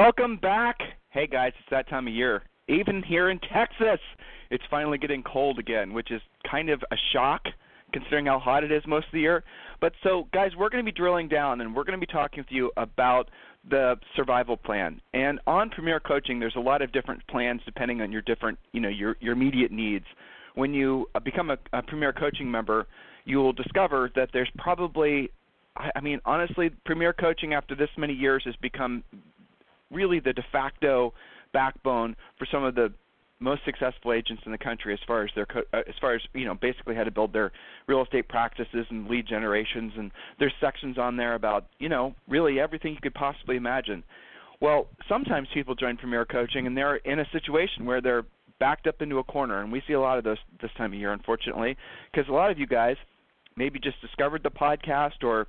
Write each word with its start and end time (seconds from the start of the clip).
Welcome 0.00 0.38
back. 0.38 0.78
Hey 1.10 1.26
guys, 1.26 1.52
it's 1.58 1.68
that 1.70 1.86
time 1.90 2.08
of 2.08 2.14
year. 2.14 2.42
Even 2.68 3.02
here 3.02 3.28
in 3.28 3.38
Texas, 3.38 4.00
it's 4.50 4.64
finally 4.70 4.96
getting 4.96 5.22
cold 5.22 5.58
again, 5.58 5.92
which 5.92 6.10
is 6.10 6.22
kind 6.50 6.70
of 6.70 6.82
a 6.90 6.96
shock 7.12 7.42
considering 7.92 8.24
how 8.24 8.38
hot 8.38 8.64
it 8.64 8.72
is 8.72 8.82
most 8.86 9.04
of 9.08 9.12
the 9.12 9.20
year. 9.20 9.44
But 9.78 9.92
so, 10.02 10.26
guys, 10.32 10.52
we're 10.56 10.70
going 10.70 10.82
to 10.82 10.90
be 10.90 10.96
drilling 10.96 11.28
down 11.28 11.60
and 11.60 11.76
we're 11.76 11.84
going 11.84 12.00
to 12.00 12.06
be 12.06 12.10
talking 12.10 12.42
with 12.42 12.46
you 12.48 12.72
about 12.78 13.30
the 13.68 13.96
survival 14.16 14.56
plan. 14.56 15.02
And 15.12 15.38
on 15.46 15.68
Premier 15.68 16.00
Coaching, 16.00 16.40
there's 16.40 16.56
a 16.56 16.60
lot 16.60 16.80
of 16.80 16.92
different 16.92 17.20
plans 17.26 17.60
depending 17.66 18.00
on 18.00 18.10
your 18.10 18.22
different, 18.22 18.58
you 18.72 18.80
know, 18.80 18.88
your 18.88 19.18
your 19.20 19.34
immediate 19.34 19.70
needs. 19.70 20.06
When 20.54 20.72
you 20.72 21.10
uh, 21.14 21.20
become 21.20 21.50
a, 21.50 21.58
a 21.74 21.82
Premier 21.82 22.14
Coaching 22.14 22.50
member, 22.50 22.86
you 23.26 23.36
will 23.36 23.52
discover 23.52 24.10
that 24.16 24.30
there's 24.32 24.50
probably 24.56 25.30
I 25.76 26.00
mean, 26.00 26.20
honestly, 26.24 26.70
Premier 26.86 27.12
Coaching 27.12 27.52
after 27.52 27.74
this 27.74 27.90
many 27.98 28.14
years 28.14 28.42
has 28.46 28.56
become 28.56 29.04
really 29.90 30.20
the 30.20 30.32
de 30.32 30.44
facto 30.52 31.12
backbone 31.52 32.16
for 32.38 32.46
some 32.50 32.64
of 32.64 32.74
the 32.74 32.92
most 33.40 33.62
successful 33.64 34.12
agents 34.12 34.42
in 34.44 34.52
the 34.52 34.58
country 34.58 34.92
as 34.92 35.00
far 35.06 35.24
as 35.24 35.30
their 35.34 35.46
uh, 35.72 35.78
as 35.88 35.94
far 36.00 36.14
as 36.14 36.20
you 36.34 36.44
know 36.44 36.54
basically 36.54 36.94
how 36.94 37.04
to 37.04 37.10
build 37.10 37.32
their 37.32 37.50
real 37.86 38.02
estate 38.02 38.28
practices 38.28 38.86
and 38.90 39.08
lead 39.08 39.26
generations. 39.26 39.92
And 39.96 40.10
there's 40.38 40.52
sections 40.60 40.98
on 40.98 41.16
there 41.16 41.34
about 41.34 41.66
you 41.78 41.88
know 41.88 42.14
really 42.28 42.60
everything 42.60 42.92
you 42.92 43.00
could 43.02 43.14
possibly 43.14 43.56
imagine. 43.56 44.04
Well 44.60 44.88
sometimes 45.08 45.48
people 45.54 45.74
join 45.74 45.96
premier 45.96 46.26
coaching 46.26 46.66
and 46.66 46.76
they're 46.76 46.96
in 46.96 47.18
a 47.18 47.26
situation 47.32 47.86
where 47.86 48.00
they're 48.00 48.24
backed 48.60 48.86
up 48.86 49.00
into 49.00 49.18
a 49.18 49.24
corner 49.24 49.62
and 49.62 49.72
we 49.72 49.82
see 49.86 49.94
a 49.94 50.00
lot 50.00 50.18
of 50.18 50.24
those 50.24 50.36
this 50.60 50.70
time 50.76 50.92
of 50.92 50.98
year 50.98 51.14
unfortunately 51.14 51.78
because 52.12 52.28
a 52.28 52.32
lot 52.32 52.50
of 52.50 52.58
you 52.58 52.66
guys 52.66 52.96
maybe 53.56 53.80
just 53.80 53.98
discovered 54.02 54.42
the 54.42 54.50
podcast 54.50 55.24
or 55.24 55.46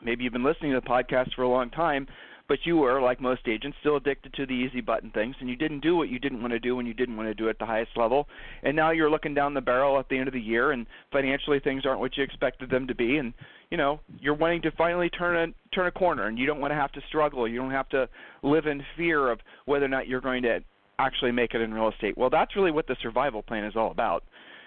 maybe 0.00 0.22
you've 0.22 0.32
been 0.32 0.44
listening 0.44 0.72
to 0.72 0.80
the 0.80 0.86
podcast 0.86 1.34
for 1.34 1.42
a 1.42 1.48
long 1.48 1.70
time 1.70 2.06
but 2.50 2.58
you 2.64 2.76
were, 2.78 3.00
like 3.00 3.20
most 3.20 3.46
agents, 3.46 3.76
still 3.78 3.94
addicted 3.94 4.34
to 4.34 4.44
the 4.44 4.52
easy 4.52 4.80
button 4.80 5.12
things, 5.12 5.36
and 5.38 5.48
you 5.48 5.54
didn't 5.54 5.84
do 5.84 5.94
what 5.94 6.08
you 6.08 6.18
didn't 6.18 6.40
want 6.40 6.50
to 6.52 6.58
do 6.58 6.74
when 6.74 6.84
you 6.84 6.92
didn't 6.92 7.16
want 7.16 7.28
to 7.28 7.32
do 7.34 7.46
it 7.46 7.50
at 7.50 7.58
the 7.60 7.64
highest 7.64 7.92
level. 7.96 8.26
And 8.64 8.74
now 8.74 8.90
you're 8.90 9.08
looking 9.08 9.34
down 9.34 9.54
the 9.54 9.60
barrel 9.60 10.00
at 10.00 10.08
the 10.08 10.18
end 10.18 10.26
of 10.26 10.34
the 10.34 10.40
year, 10.40 10.72
and 10.72 10.84
financially 11.12 11.60
things 11.60 11.86
aren't 11.86 12.00
what 12.00 12.16
you 12.16 12.24
expected 12.24 12.68
them 12.68 12.88
to 12.88 12.94
be, 12.96 13.18
and 13.18 13.34
you 13.70 13.76
know 13.76 14.00
you're 14.18 14.34
wanting 14.34 14.62
to 14.62 14.72
finally 14.72 15.08
turn 15.10 15.36
a 15.36 15.72
turn 15.72 15.86
a 15.86 15.92
corner, 15.92 16.26
and 16.26 16.40
you 16.40 16.46
don't 16.46 16.58
want 16.58 16.72
to 16.72 16.74
have 16.74 16.90
to 16.90 17.00
struggle. 17.06 17.46
You 17.46 17.60
don't 17.60 17.70
have 17.70 17.88
to 17.90 18.08
live 18.42 18.66
in 18.66 18.82
fear 18.96 19.30
of 19.30 19.38
whether 19.66 19.84
or 19.84 19.88
not 19.88 20.08
you're 20.08 20.20
going 20.20 20.42
to 20.42 20.58
actually 20.98 21.30
make 21.30 21.54
it 21.54 21.60
in 21.60 21.72
real 21.72 21.88
estate. 21.88 22.18
Well, 22.18 22.30
that's 22.30 22.56
really 22.56 22.72
what 22.72 22.88
the 22.88 22.96
survival 23.00 23.42
plan 23.42 23.62
is 23.62 23.76
all 23.76 23.92
about. 23.92 24.24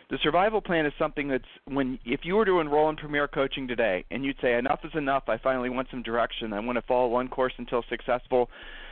The 0.09 0.18
survival 0.22 0.62
plan 0.62 0.86
is 0.86 0.94
something 1.00 1.28
that's 1.28 1.44
when 1.66 1.97
if 2.06 2.22
you 2.24 2.36
were 2.36 2.46
to 2.46 2.59
enroll 2.59 2.90
in 2.90 2.96
Premier 2.96 3.28
Coaching 3.28 3.68
today 3.68 4.06
and 4.12 4.24
you'd 4.24 4.38
say 4.41 4.56
enough 4.56 4.81
is 4.84 4.91
enough, 4.96 5.24
I 5.28 5.38
finally 5.38 5.69
want 5.69 5.88
some 5.90 6.03
direction. 6.03 6.53
I 6.53 6.59
want 6.59 6.78
to 6.78 6.81
follow 6.84 7.08
one 7.08 7.30
course 7.30 7.53
until 7.58 7.84
successful. 7.90 8.50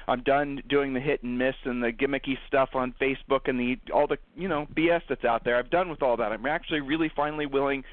I'm 0.08 0.24
done 0.24 0.62
doing 0.68 0.94
the 0.94 1.00
hit 1.00 1.22
and 1.24 1.38
miss 1.38 1.56
and 1.64 1.84
the 1.84 1.92
gimmicky 1.92 2.38
stuff 2.48 2.70
on 2.74 2.94
Facebook 3.00 3.42
and 3.48 3.60
the 3.60 3.78
all 3.94 4.08
the 4.08 4.18
you 4.36 4.48
know 4.48 4.68
BS 4.76 5.02
that's 5.10 5.26
out 5.26 5.44
there. 5.44 5.58
I'm 5.58 5.70
done 5.70 5.90
with 5.90 6.02
all 6.02 6.18
that. 6.18 6.32
I'm 6.32 6.46
actually 6.46 6.82
really 6.82 7.12
finally 7.16 7.46
willing 7.46 7.84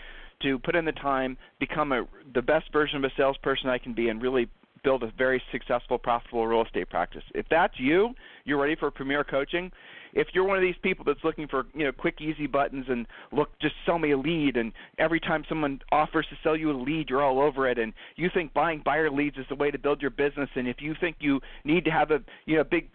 to 0.42 0.58
put 0.60 0.76
in 0.76 0.84
the 0.84 0.92
time, 0.92 1.36
become 1.58 1.92
a 1.92 2.06
the 2.34 2.42
best 2.42 2.72
version 2.72 2.96
of 2.96 3.04
a 3.04 3.12
salesperson 3.16 3.68
I 3.68 3.78
can 3.78 3.94
be, 3.94 4.08
and 4.08 4.22
really 4.22 4.48
build 4.84 5.02
a 5.02 5.12
very 5.18 5.42
successful, 5.50 5.98
profitable 5.98 6.46
real 6.46 6.64
estate 6.64 6.88
practice. 6.88 7.24
If 7.34 7.46
that's 7.50 7.74
you, 7.78 8.14
you're 8.44 8.60
ready 8.60 8.76
for 8.76 8.90
Premier 8.90 9.24
Coaching 9.24 9.72
if 10.12 10.28
you're 10.32 10.44
one 10.44 10.56
of 10.56 10.62
these 10.62 10.76
people 10.82 11.04
that's 11.04 11.22
looking 11.24 11.46
for 11.48 11.66
you 11.74 11.84
know 11.84 11.92
quick 11.92 12.20
easy 12.20 12.46
buttons 12.46 12.86
and 12.88 13.06
look 13.32 13.50
just 13.60 13.74
sell 13.86 13.98
me 13.98 14.12
a 14.12 14.18
lead 14.18 14.56
and 14.56 14.72
every 14.98 15.20
time 15.20 15.44
someone 15.48 15.80
offers 15.92 16.26
to 16.30 16.36
sell 16.42 16.56
you 16.56 16.70
a 16.70 16.76
lead 16.80 17.08
you're 17.08 17.22
all 17.22 17.40
over 17.40 17.68
it 17.68 17.78
and 17.78 17.92
you 18.16 18.28
think 18.32 18.52
buying 18.54 18.82
buyer 18.84 19.10
leads 19.10 19.36
is 19.36 19.46
the 19.48 19.54
way 19.54 19.70
to 19.70 19.78
build 19.78 20.00
your 20.00 20.10
business 20.10 20.48
and 20.56 20.68
if 20.68 20.76
you 20.80 20.94
think 21.00 21.16
you 21.20 21.40
need 21.64 21.84
to 21.84 21.90
have 21.90 22.10
a 22.10 22.18
you 22.46 22.56
know 22.56 22.64
big 22.64 22.88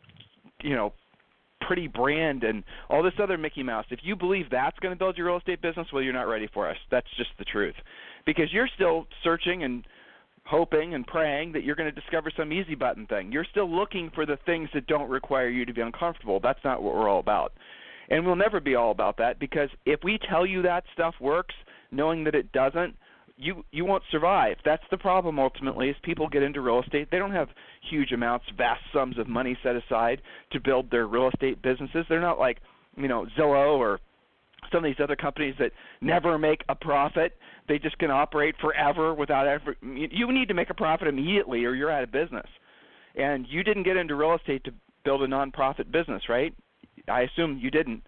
you 0.62 0.76
know 0.76 0.94
pretty 1.68 1.88
brand 1.88 2.44
and 2.44 2.64
all 2.90 3.02
this 3.04 3.14
other 3.22 3.38
Mickey 3.38 3.64
Mouse. 3.64 3.86
If 3.90 4.00
you 4.04 4.16
believe 4.16 4.50
that's 4.52 4.78
going 4.80 4.94
to 4.94 5.00
build 5.00 5.18
your 5.18 5.28
real 5.28 5.38
estate 5.38 5.62
business, 5.62 5.88
well, 5.94 6.02
you're 6.02 6.14
not 6.14 6.28
ready 6.28 6.48
for 6.54 6.70
us. 6.70 6.78
That's 6.92 7.08
just 7.18 7.30
the 7.40 7.46
truth. 7.46 7.76
Because 8.26 8.52
you're 8.52 8.70
still 8.76 9.08
searching 9.24 9.64
and 9.64 9.86
hoping 10.46 10.94
and 10.94 11.08
praying 11.08 11.54
that 11.54 11.64
you're 11.64 11.76
going 11.76 11.94
to 11.94 12.02
discover 12.02 12.32
some 12.36 12.52
easy 12.52 12.76
button 12.76 13.06
thing. 13.08 13.32
You're 13.32 13.46
still 13.50 13.70
looking 13.70 14.12
for 14.14 14.26
the 14.26 14.38
things 14.46 14.70
that 14.74 14.88
don't 14.88 15.10
require 15.10 15.50
you 15.50 15.66
to 15.66 15.74
be 15.74 15.82
uncomfortable. 15.82 16.40
That's 16.42 16.64
not 16.64 16.82
what 16.82 16.94
we're 16.96 17.10
all 17.10 17.20
about. 17.20 17.54
And 18.10 18.26
we'll 18.26 18.36
never 18.36 18.60
be 18.60 18.76
all 18.76 18.92
about 18.92 19.18
that 19.18 19.40
because 19.40 19.70
if 19.86 20.02
we 20.04 20.20
tell 20.30 20.46
you 20.46 20.62
that 20.64 20.84
stuff 20.94 21.16
works, 21.22 21.56
knowing 21.92 22.26
that 22.26 22.36
it 22.36 22.52
doesn't, 22.52 22.96
you 23.38 23.64
you 23.72 23.84
won't 23.86 24.04
survive. 24.12 24.58
That's 24.64 24.84
the 24.92 24.98
problem 24.98 25.40
ultimately. 25.40 25.90
Is 25.90 25.96
people 26.04 26.28
get 26.28 26.44
into 26.44 26.62
real 26.62 26.82
estate, 26.82 27.08
they 27.10 27.18
don't 27.18 27.32
have 27.32 27.50
huge 27.90 28.12
amounts, 28.12 28.46
vast 28.58 28.82
sums 28.94 29.18
of 29.18 29.28
money 29.28 29.58
set 29.64 29.76
aside 29.76 30.22
to 30.52 30.60
build 30.60 30.92
their 30.92 31.08
real 31.08 31.30
estate 31.30 31.62
businesses. 31.62 32.06
They're 32.08 32.22
not 32.22 32.38
like 32.38 32.60
you 32.96 33.08
know 33.08 33.26
Zillow 33.38 33.78
or 33.78 34.00
some 34.72 34.84
of 34.84 34.90
these 34.90 35.02
other 35.04 35.16
companies 35.16 35.56
that 35.60 35.72
never 36.02 36.38
make 36.38 36.64
a 36.70 36.76
profit 36.76 37.38
they 37.68 37.80
just 37.80 37.98
can 37.98 38.12
operate 38.12 38.56
forever 38.60 39.14
without 39.14 39.48
ever. 39.48 39.76
You 39.82 40.32
need 40.32 40.48
to 40.50 40.54
make 40.54 40.70
a 40.70 40.74
profit 40.74 41.08
immediately, 41.08 41.66
or 41.66 41.74
you're 41.74 41.92
out 41.92 42.04
of 42.04 42.12
business. 42.12 42.48
And 43.16 43.46
you 43.48 43.64
didn't 43.64 43.84
get 43.84 43.96
into 43.96 44.16
real 44.16 44.36
estate 44.36 44.64
to 44.66 44.74
build 45.06 45.22
a 45.22 45.28
nonprofit 45.28 45.92
business, 45.92 46.24
right? 46.28 46.54
I 47.08 47.22
assume 47.22 47.60
you 47.62 47.72
didn't. 47.72 48.04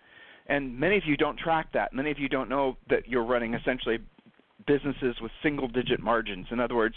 And 0.48 0.78
many 0.80 0.98
of 0.98 1.04
you 1.06 1.18
don't 1.18 1.38
track 1.38 1.68
that. 1.74 1.94
Many 1.94 2.12
of 2.12 2.20
you 2.20 2.30
don't 2.30 2.50
know 2.50 2.78
that 2.90 3.08
you're 3.08 3.26
running 3.26 3.54
essentially 3.54 3.98
businesses 4.68 5.16
with 5.22 5.32
single 5.42 5.68
digit 5.68 6.00
margins. 6.00 6.48
In 6.52 6.60
other 6.60 6.76
words, 6.76 6.96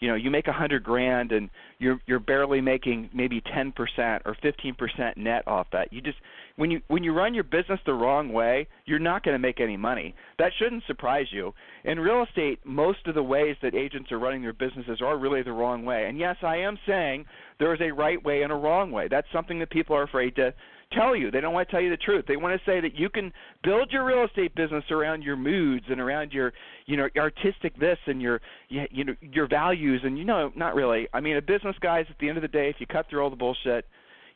you 0.00 0.08
know 0.08 0.14
you 0.14 0.30
make 0.30 0.46
a 0.46 0.52
hundred 0.52 0.84
grand 0.84 1.32
and 1.32 1.50
you're 1.78 2.00
you're 2.06 2.20
barely 2.20 2.60
making 2.60 3.10
maybe 3.12 3.40
ten 3.40 3.72
percent 3.72 4.22
or 4.24 4.36
fifteen 4.42 4.74
percent 4.74 5.16
net 5.16 5.46
off 5.46 5.66
that. 5.72 5.92
You 5.92 6.00
just 6.00 6.18
when 6.56 6.70
you 6.70 6.80
when 6.88 7.04
you 7.04 7.12
run 7.12 7.34
your 7.34 7.44
business 7.44 7.80
the 7.86 7.94
wrong 7.94 8.32
way 8.32 8.68
you're 8.84 8.98
not 8.98 9.24
going 9.24 9.34
to 9.34 9.38
make 9.38 9.60
any 9.60 9.76
money. 9.76 10.14
That 10.38 10.52
shouldn't 10.58 10.84
surprise 10.86 11.26
you. 11.30 11.52
In 11.84 11.98
real 11.98 12.22
estate 12.22 12.60
most 12.64 13.06
of 13.06 13.14
the 13.14 13.22
ways 13.22 13.56
that 13.62 13.74
agents 13.74 14.12
are 14.12 14.18
running 14.18 14.42
their 14.42 14.52
businesses 14.52 15.00
are 15.02 15.18
really 15.18 15.42
the 15.42 15.52
wrong 15.52 15.84
way. 15.84 16.06
And 16.08 16.18
yes 16.18 16.36
i 16.42 16.56
am 16.56 16.78
saying 16.86 17.26
there 17.58 17.74
is 17.74 17.80
a 17.80 17.90
right 17.90 18.22
way 18.22 18.42
and 18.42 18.52
a 18.52 18.56
wrong 18.56 18.90
way. 18.90 19.08
That's 19.08 19.26
something 19.32 19.58
that 19.58 19.70
people 19.70 19.96
are 19.96 20.02
afraid 20.02 20.36
to 20.36 20.54
tell 20.92 21.14
you. 21.14 21.30
They 21.30 21.40
don't 21.40 21.52
want 21.52 21.68
to 21.68 21.72
tell 21.72 21.80
you 21.80 21.90
the 21.90 21.96
truth. 21.96 22.24
They 22.26 22.36
want 22.36 22.58
to 22.58 22.70
say 22.70 22.80
that 22.80 22.94
you 22.94 23.08
can 23.08 23.32
build 23.62 23.90
your 23.90 24.04
real 24.04 24.24
estate 24.24 24.54
business 24.54 24.84
around 24.90 25.22
your 25.22 25.36
moods 25.36 25.86
and 25.88 26.00
around 26.00 26.32
your, 26.32 26.52
you 26.86 26.96
know, 26.96 27.08
artistic 27.16 27.78
this 27.78 27.98
and 28.06 28.20
your, 28.22 28.40
you 28.68 29.04
know, 29.04 29.14
your 29.20 29.48
values. 29.48 30.00
And 30.04 30.18
you 30.18 30.24
know, 30.24 30.52
not 30.56 30.74
really. 30.74 31.08
I 31.12 31.20
mean, 31.20 31.36
a 31.36 31.42
business, 31.42 31.76
guys. 31.80 32.06
At 32.08 32.16
the 32.18 32.28
end 32.28 32.38
of 32.38 32.42
the 32.42 32.48
day, 32.48 32.68
if 32.68 32.76
you 32.78 32.86
cut 32.86 33.06
through 33.08 33.22
all 33.22 33.30
the 33.30 33.36
bullshit, 33.36 33.84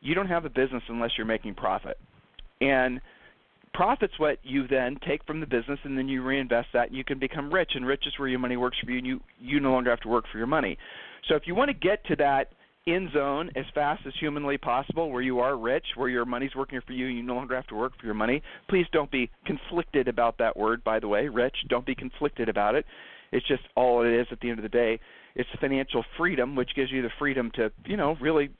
you 0.00 0.14
don't 0.14 0.28
have 0.28 0.44
a 0.44 0.50
business 0.50 0.82
unless 0.88 1.12
you're 1.16 1.26
making 1.26 1.54
profit. 1.54 1.98
And 2.60 3.00
profit's 3.74 4.18
what 4.18 4.38
you 4.42 4.66
then 4.68 4.98
take 5.06 5.24
from 5.24 5.40
the 5.40 5.46
business 5.46 5.78
and 5.84 5.96
then 5.96 6.08
you 6.08 6.22
reinvest 6.22 6.68
that 6.74 6.88
and 6.88 6.96
you 6.96 7.04
can 7.04 7.18
become 7.18 7.52
rich 7.52 7.72
and 7.74 7.86
rich 7.86 8.04
is 8.06 8.12
where 8.18 8.28
your 8.28 8.38
money 8.38 8.56
works 8.56 8.76
for 8.84 8.90
you 8.90 8.98
and 8.98 9.06
you 9.06 9.20
you 9.40 9.60
no 9.60 9.72
longer 9.72 9.90
have 9.90 10.00
to 10.00 10.08
work 10.08 10.24
for 10.30 10.38
your 10.38 10.46
money 10.46 10.76
so 11.28 11.34
if 11.34 11.44
you 11.46 11.54
want 11.54 11.68
to 11.68 11.74
get 11.74 12.04
to 12.04 12.14
that 12.16 12.52
in 12.86 13.10
zone 13.12 13.50
as 13.54 13.64
fast 13.74 14.02
as 14.06 14.12
humanly 14.18 14.58
possible 14.58 15.10
where 15.10 15.22
you 15.22 15.38
are 15.38 15.56
rich, 15.56 15.84
where 15.96 16.08
your 16.08 16.24
money's 16.24 16.54
working 16.56 16.80
for 16.86 16.92
you, 16.92 17.06
you 17.06 17.22
no 17.22 17.34
longer 17.34 17.54
have 17.54 17.66
to 17.68 17.76
work 17.76 17.92
for 17.98 18.06
your 18.06 18.14
money. 18.14 18.42
Please 18.68 18.86
don't 18.92 19.10
be 19.10 19.30
conflicted 19.46 20.08
about 20.08 20.38
that 20.38 20.56
word, 20.56 20.82
by 20.82 20.98
the 20.98 21.08
way, 21.08 21.28
rich. 21.28 21.56
Don't 21.68 21.86
be 21.86 21.94
conflicted 21.94 22.48
about 22.48 22.74
it. 22.74 22.84
It's 23.30 23.46
just 23.46 23.62
all 23.76 24.04
it 24.04 24.12
is 24.12 24.26
at 24.30 24.40
the 24.40 24.50
end 24.50 24.58
of 24.58 24.62
the 24.62 24.68
day. 24.68 24.98
It's 25.34 25.48
financial 25.60 26.04
freedom, 26.18 26.56
which 26.56 26.74
gives 26.74 26.90
you 26.90 27.02
the 27.02 27.10
freedom 27.18 27.50
to, 27.54 27.70
you 27.86 27.96
know, 27.96 28.16
really 28.20 28.50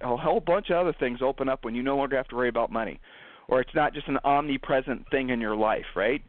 a 0.00 0.16
whole 0.16 0.40
bunch 0.40 0.70
of 0.70 0.76
other 0.76 0.94
things 0.98 1.18
open 1.20 1.48
up 1.48 1.64
when 1.64 1.74
you 1.74 1.82
no 1.82 1.96
longer 1.96 2.16
have 2.16 2.28
to 2.28 2.36
worry 2.36 2.48
about 2.48 2.70
money. 2.70 3.00
Or 3.48 3.60
it's 3.60 3.74
not 3.74 3.92
just 3.92 4.08
an 4.08 4.18
omnipresent 4.24 5.10
thing 5.10 5.30
in 5.30 5.40
your 5.40 5.56
life, 5.56 5.84
right? 5.94 6.22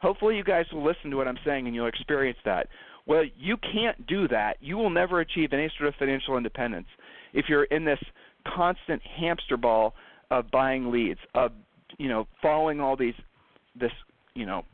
Hopefully 0.00 0.36
you 0.36 0.44
guys 0.44 0.66
will 0.72 0.84
listen 0.84 1.10
to 1.10 1.16
what 1.16 1.26
I'm 1.26 1.38
saying 1.44 1.66
and 1.66 1.74
you'll 1.74 1.88
experience 1.88 2.38
that. 2.44 2.68
Well, 3.06 3.24
you 3.38 3.56
can't 3.56 4.06
do 4.06 4.28
that. 4.28 4.56
You 4.60 4.76
will 4.76 4.90
never 4.90 5.20
achieve 5.20 5.52
any 5.52 5.70
sort 5.76 5.88
of 5.88 5.94
financial 5.96 6.36
independence 6.36 6.86
if 7.32 7.46
you're 7.48 7.64
in 7.64 7.84
this 7.84 7.98
constant 8.46 9.02
hamster 9.02 9.56
ball 9.56 9.94
of 10.30 10.50
buying 10.50 10.90
leads, 10.90 11.20
of 11.34 11.52
you 11.98 12.08
know 12.08 12.26
following 12.40 12.80
all 12.80 12.96
these 12.96 13.14
this 13.78 13.92
you 14.34 14.46
know 14.46 14.64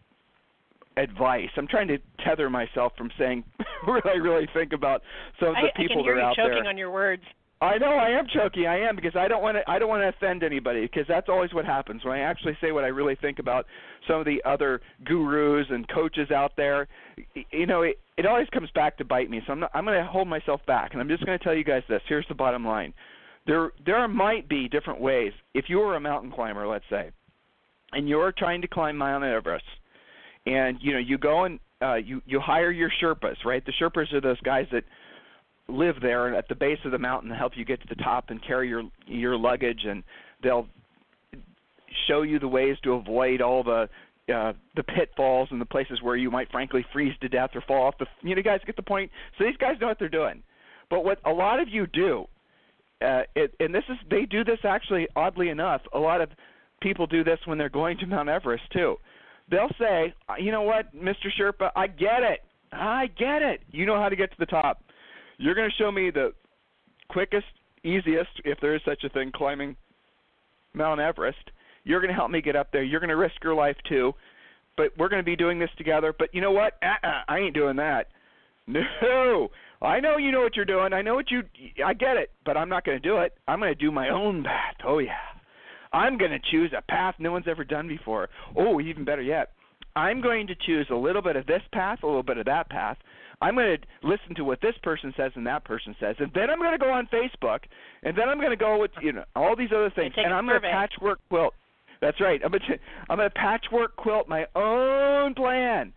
advice. 0.96 1.50
I'm 1.56 1.66
trying 1.66 1.88
to 1.88 1.98
tether 2.24 2.48
myself 2.50 2.92
from 2.96 3.10
saying 3.18 3.44
what 3.84 4.06
I 4.06 4.16
really 4.16 4.48
think 4.54 4.72
about 4.72 5.02
some 5.38 5.50
of 5.50 5.54
the 5.56 5.68
I, 5.74 5.76
people 5.76 6.00
I 6.00 6.02
can 6.02 6.04
hear 6.04 6.14
that 6.14 6.20
are 6.20 6.22
you 6.22 6.26
out 6.26 6.36
choking 6.36 6.62
there. 6.62 6.68
on 6.68 6.76
your 6.78 6.90
words. 6.90 7.22
I 7.60 7.78
know 7.78 7.92
I 7.92 8.10
am 8.10 8.26
choking. 8.34 8.66
I 8.66 8.80
am 8.80 8.96
because 8.96 9.16
I 9.16 9.28
don't 9.28 9.42
want 9.42 9.56
to. 9.56 9.70
I 9.70 9.78
don't 9.78 9.88
want 9.88 10.02
to 10.02 10.08
offend 10.08 10.42
anybody 10.42 10.82
because 10.82 11.06
that's 11.08 11.28
always 11.30 11.54
what 11.54 11.64
happens 11.64 12.04
when 12.04 12.14
I 12.14 12.20
actually 12.20 12.56
say 12.60 12.70
what 12.70 12.84
I 12.84 12.88
really 12.88 13.16
think 13.16 13.38
about 13.38 13.64
some 14.06 14.16
of 14.16 14.26
the 14.26 14.42
other 14.44 14.82
gurus 15.04 15.66
and 15.70 15.88
coaches 15.88 16.30
out 16.30 16.52
there. 16.58 16.86
You 17.50 17.66
know, 17.66 17.82
it, 17.82 17.98
it 18.16 18.26
always 18.26 18.48
comes 18.48 18.70
back 18.74 18.96
to 18.98 19.04
bite 19.04 19.30
me. 19.30 19.42
So 19.46 19.52
I'm 19.52 19.60
not, 19.60 19.70
I'm 19.74 19.84
going 19.84 19.98
to 19.98 20.06
hold 20.06 20.28
myself 20.28 20.60
back, 20.66 20.92
and 20.92 21.00
I'm 21.00 21.08
just 21.08 21.24
going 21.24 21.38
to 21.38 21.44
tell 21.44 21.54
you 21.54 21.64
guys 21.64 21.82
this. 21.88 22.00
Here's 22.08 22.26
the 22.28 22.34
bottom 22.34 22.64
line: 22.64 22.94
there 23.46 23.72
there 23.84 24.06
might 24.08 24.48
be 24.48 24.68
different 24.68 25.00
ways. 25.00 25.32
If 25.54 25.66
you 25.68 25.78
were 25.78 25.96
a 25.96 26.00
mountain 26.00 26.32
climber, 26.32 26.66
let's 26.66 26.84
say, 26.90 27.10
and 27.92 28.08
you're 28.08 28.32
trying 28.36 28.62
to 28.62 28.68
climb 28.68 28.96
Mount 28.96 29.24
Everest, 29.24 29.64
and 30.46 30.78
you 30.80 30.92
know 30.92 30.98
you 30.98 31.18
go 31.18 31.44
and 31.44 31.60
uh, 31.82 31.94
you 31.94 32.22
you 32.26 32.40
hire 32.40 32.70
your 32.70 32.90
Sherpas, 33.02 33.44
right? 33.44 33.64
The 33.64 33.72
Sherpas 33.80 34.12
are 34.12 34.20
those 34.20 34.40
guys 34.40 34.66
that 34.72 34.84
live 35.68 35.96
there 36.00 36.34
at 36.34 36.48
the 36.48 36.54
base 36.54 36.78
of 36.84 36.92
the 36.92 36.98
mountain 36.98 37.28
to 37.28 37.36
help 37.36 37.52
you 37.56 37.64
get 37.64 37.80
to 37.80 37.88
the 37.88 38.02
top 38.02 38.30
and 38.30 38.44
carry 38.46 38.68
your 38.68 38.84
your 39.06 39.36
luggage 39.36 39.80
and 39.84 40.02
they'll 40.42 40.66
show 42.06 42.22
you 42.22 42.38
the 42.38 42.48
ways 42.48 42.76
to 42.84 42.92
avoid 42.92 43.40
all 43.40 43.64
the 43.64 43.88
uh 44.32 44.52
the 44.74 44.82
pitfalls 44.82 45.48
and 45.50 45.60
the 45.60 45.66
places 45.66 46.00
where 46.02 46.16
you 46.16 46.30
might 46.30 46.50
frankly 46.50 46.84
freeze 46.92 47.14
to 47.20 47.28
death 47.28 47.50
or 47.54 47.60
fall 47.60 47.82
off 47.82 47.94
the 47.98 48.06
you 48.22 48.34
know 48.34 48.42
guys 48.42 48.60
get 48.66 48.76
the 48.76 48.82
point 48.82 49.10
so 49.38 49.44
these 49.44 49.56
guys 49.56 49.76
know 49.80 49.86
what 49.86 49.98
they're 49.98 50.08
doing 50.08 50.42
but 50.90 51.04
what 51.04 51.18
a 51.24 51.30
lot 51.30 51.60
of 51.60 51.68
you 51.68 51.86
do 51.86 52.26
uh 53.02 53.22
it, 53.34 53.54
and 53.60 53.74
this 53.74 53.84
is 53.88 53.96
they 54.10 54.24
do 54.24 54.42
this 54.44 54.58
actually 54.64 55.06
oddly 55.16 55.48
enough 55.48 55.82
a 55.92 55.98
lot 55.98 56.20
of 56.20 56.30
people 56.80 57.06
do 57.06 57.24
this 57.24 57.38
when 57.44 57.56
they're 57.56 57.68
going 57.68 57.96
to 57.96 58.06
Mount 58.06 58.28
Everest 58.28 58.64
too 58.72 58.96
they'll 59.50 59.70
say 59.78 60.12
you 60.38 60.50
know 60.50 60.62
what 60.62 60.94
Mr. 60.94 61.28
Sherpa 61.38 61.70
I 61.76 61.86
get 61.86 62.22
it 62.22 62.40
I 62.72 63.06
get 63.18 63.42
it 63.42 63.60
you 63.70 63.86
know 63.86 63.96
how 63.96 64.08
to 64.08 64.16
get 64.16 64.30
to 64.30 64.36
the 64.38 64.46
top 64.46 64.82
you're 65.38 65.54
going 65.54 65.68
to 65.68 65.76
show 65.76 65.90
me 65.90 66.10
the 66.10 66.32
quickest, 67.08 67.46
easiest, 67.84 68.30
if 68.44 68.58
there 68.60 68.74
is 68.74 68.82
such 68.84 69.04
a 69.04 69.08
thing, 69.08 69.30
climbing 69.34 69.76
Mount 70.74 71.00
Everest. 71.00 71.50
You're 71.86 72.00
going 72.00 72.10
to 72.10 72.14
help 72.14 72.30
me 72.30 72.42
get 72.42 72.56
up 72.56 72.72
there. 72.72 72.82
You're 72.82 73.00
going 73.00 73.10
to 73.10 73.16
risk 73.16 73.36
your 73.42 73.54
life 73.54 73.76
too. 73.88 74.12
But 74.76 74.90
we're 74.98 75.08
going 75.08 75.22
to 75.22 75.24
be 75.24 75.36
doing 75.36 75.58
this 75.58 75.70
together. 75.78 76.12
But 76.16 76.34
you 76.34 76.40
know 76.42 76.50
what? 76.50 76.74
Uh-uh, 76.82 77.22
I 77.28 77.38
ain't 77.38 77.54
doing 77.54 77.76
that. 77.76 78.08
No. 78.68 79.48
I 79.80 80.00
know 80.00 80.16
you 80.16 80.32
know 80.32 80.40
what 80.40 80.56
you're 80.56 80.64
doing. 80.64 80.92
I 80.92 81.02
know 81.02 81.14
what 81.14 81.30
you 81.30 81.42
I 81.84 81.94
get 81.94 82.16
it, 82.16 82.30
but 82.44 82.56
I'm 82.56 82.68
not 82.68 82.84
going 82.84 83.00
to 83.00 83.08
do 83.08 83.18
it. 83.18 83.34
I'm 83.46 83.60
going 83.60 83.72
to 83.72 83.78
do 83.78 83.92
my 83.92 84.08
own 84.08 84.42
path. 84.42 84.76
Oh 84.84 84.98
yeah. 84.98 85.12
I'm 85.92 86.18
going 86.18 86.32
to 86.32 86.40
choose 86.50 86.72
a 86.76 86.82
path 86.82 87.14
no 87.18 87.30
one's 87.30 87.46
ever 87.46 87.62
done 87.62 87.86
before. 87.86 88.28
Oh, 88.56 88.80
even 88.80 89.04
better 89.04 89.22
yet. 89.22 89.52
I'm 89.94 90.20
going 90.20 90.46
to 90.48 90.54
choose 90.54 90.86
a 90.90 90.94
little 90.94 91.22
bit 91.22 91.36
of 91.36 91.46
this 91.46 91.62
path, 91.72 92.00
a 92.02 92.06
little 92.06 92.22
bit 92.22 92.38
of 92.38 92.46
that 92.46 92.68
path. 92.68 92.96
I'm 93.40 93.54
going 93.54 93.78
to 93.78 94.06
listen 94.06 94.34
to 94.36 94.44
what 94.44 94.60
this 94.60 94.74
person 94.82 95.12
says 95.16 95.32
and 95.34 95.46
that 95.46 95.64
person 95.64 95.94
says, 96.00 96.16
and 96.18 96.30
then 96.34 96.48
I'm 96.50 96.58
going 96.58 96.72
to 96.72 96.78
go 96.78 96.90
on 96.90 97.06
Facebook, 97.12 97.60
and 98.02 98.16
then 98.16 98.28
I'm 98.28 98.38
going 98.38 98.50
to 98.50 98.56
go 98.56 98.78
with 98.80 98.90
you 99.02 99.12
know 99.12 99.24
all 99.36 99.54
these 99.56 99.70
other 99.74 99.90
things, 99.94 100.14
and 100.16 100.32
I'm 100.32 100.46
going 100.46 100.60
to 100.60 100.68
patchwork 100.68 101.20
quilt. 101.28 101.54
That's 102.00 102.20
right. 102.20 102.40
I'm 102.44 102.52
to 102.52 102.58
I'm 103.08 103.18
to 103.18 103.30
patchwork 103.30 103.96
quilt 103.96 104.28
my 104.28 104.46
own 104.54 105.34
plan 105.34 105.92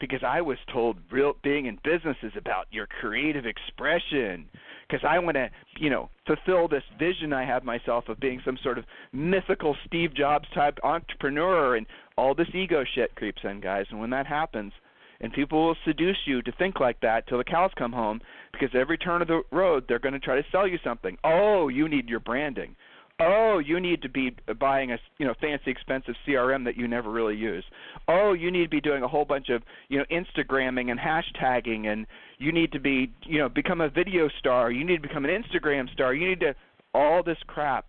because 0.00 0.22
I 0.26 0.40
was 0.40 0.58
told 0.72 0.98
real 1.10 1.34
being 1.42 1.66
in 1.66 1.78
business 1.82 2.16
is 2.22 2.32
about 2.36 2.66
your 2.70 2.86
creative 2.86 3.46
expression. 3.46 4.46
Because 4.88 5.04
I 5.06 5.18
want 5.18 5.36
to, 5.36 5.50
you 5.78 5.90
know, 5.90 6.08
fulfill 6.26 6.66
this 6.66 6.84
vision 6.98 7.32
I 7.32 7.44
have 7.44 7.62
myself 7.62 8.08
of 8.08 8.20
being 8.20 8.40
some 8.44 8.58
sort 8.62 8.78
of 8.78 8.84
mythical 9.12 9.76
Steve 9.86 10.14
Jobs 10.14 10.48
type 10.54 10.78
entrepreneur, 10.82 11.76
and 11.76 11.86
all 12.16 12.34
this 12.34 12.48
ego 12.54 12.84
shit 12.94 13.14
creeps 13.14 13.42
in, 13.44 13.60
guys. 13.60 13.86
And 13.90 14.00
when 14.00 14.10
that 14.10 14.26
happens, 14.26 14.72
and 15.20 15.32
people 15.32 15.66
will 15.66 15.76
seduce 15.84 16.16
you 16.26 16.40
to 16.42 16.52
think 16.52 16.80
like 16.80 17.00
that 17.00 17.26
till 17.26 17.38
the 17.38 17.44
cows 17.44 17.72
come 17.76 17.92
home, 17.92 18.20
because 18.52 18.70
every 18.72 18.96
turn 18.96 19.20
of 19.20 19.28
the 19.28 19.42
road 19.52 19.84
they're 19.88 19.98
going 19.98 20.14
to 20.14 20.20
try 20.20 20.36
to 20.36 20.46
sell 20.50 20.66
you 20.66 20.78
something. 20.82 21.18
Oh, 21.22 21.68
you 21.68 21.86
need 21.88 22.08
your 22.08 22.20
branding 22.20 22.74
oh 23.20 23.58
you 23.58 23.80
need 23.80 24.02
to 24.02 24.08
be 24.08 24.34
buying 24.58 24.92
a 24.92 24.98
you 25.18 25.26
know 25.26 25.34
fancy 25.40 25.70
expensive 25.70 26.14
crm 26.26 26.64
that 26.64 26.76
you 26.76 26.88
never 26.88 27.10
really 27.10 27.36
use. 27.36 27.64
Oh 28.06 28.32
you 28.32 28.50
need 28.50 28.64
to 28.64 28.68
be 28.68 28.80
doing 28.80 29.02
a 29.02 29.08
whole 29.08 29.24
bunch 29.24 29.48
of 29.48 29.62
you 29.88 29.98
know 29.98 30.04
instagramming 30.10 30.90
and 30.90 30.98
hashtagging 30.98 31.86
and 31.86 32.06
you 32.38 32.52
need 32.52 32.72
to 32.72 32.80
be 32.80 33.12
you 33.24 33.38
know 33.38 33.48
become 33.48 33.80
a 33.80 33.88
video 33.88 34.28
star. 34.38 34.70
You 34.70 34.84
need 34.84 35.02
to 35.02 35.08
become 35.08 35.24
an 35.24 35.30
instagram 35.30 35.90
star. 35.92 36.14
You 36.14 36.28
need 36.28 36.40
to 36.40 36.54
all 36.94 37.22
this 37.22 37.38
crap. 37.46 37.86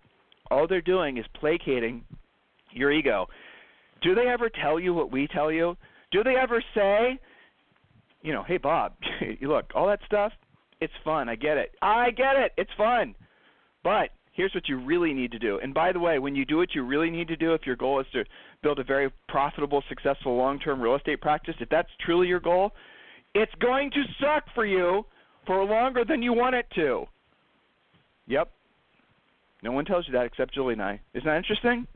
All 0.50 0.66
they're 0.66 0.80
doing 0.80 1.18
is 1.18 1.24
placating 1.34 2.02
your 2.72 2.90
ego. 2.90 3.28
Do 4.02 4.14
they 4.14 4.26
ever 4.26 4.48
tell 4.48 4.80
you 4.80 4.94
what 4.94 5.12
we 5.12 5.28
tell 5.28 5.52
you? 5.52 5.76
Do 6.10 6.24
they 6.24 6.36
ever 6.36 6.62
say 6.74 7.18
you 8.22 8.32
know 8.32 8.42
hey 8.42 8.58
bob 8.58 8.92
look 9.40 9.70
all 9.74 9.86
that 9.86 10.00
stuff 10.04 10.32
it's 10.80 10.92
fun. 11.04 11.28
I 11.28 11.36
get 11.36 11.58
it. 11.58 11.72
I 11.82 12.10
get 12.10 12.36
it. 12.36 12.52
It's 12.56 12.70
fun. 12.76 13.14
But 13.84 14.10
here's 14.40 14.54
what 14.54 14.70
you 14.70 14.82
really 14.82 15.12
need 15.12 15.30
to 15.32 15.38
do. 15.38 15.60
And 15.62 15.74
by 15.74 15.92
the 15.92 16.00
way, 16.00 16.18
when 16.18 16.34
you 16.34 16.46
do 16.46 16.56
what 16.56 16.74
you 16.74 16.82
really 16.82 17.10
need 17.10 17.28
to 17.28 17.36
do, 17.36 17.52
if 17.52 17.66
your 17.66 17.76
goal 17.76 18.00
is 18.00 18.06
to 18.14 18.24
build 18.62 18.78
a 18.78 18.84
very 18.84 19.12
profitable, 19.28 19.84
successful, 19.86 20.34
long-term 20.34 20.80
real 20.80 20.96
estate 20.96 21.20
practice, 21.20 21.54
if 21.60 21.68
that's 21.68 21.90
truly 22.06 22.26
your 22.26 22.40
goal, 22.40 22.72
it's 23.34 23.52
going 23.60 23.90
to 23.90 24.02
suck 24.18 24.44
for 24.54 24.64
you 24.64 25.04
for 25.46 25.62
longer 25.62 26.06
than 26.06 26.22
you 26.22 26.32
want 26.32 26.54
it 26.54 26.64
to. 26.74 27.04
Yep. 28.28 28.50
No 29.62 29.72
one 29.72 29.84
tells 29.84 30.06
you 30.06 30.14
that 30.14 30.24
except 30.24 30.54
Julie 30.54 30.72
and 30.72 30.82
I. 30.82 30.98
Isn't 31.12 31.26
that 31.26 31.36
interesting? 31.36 31.86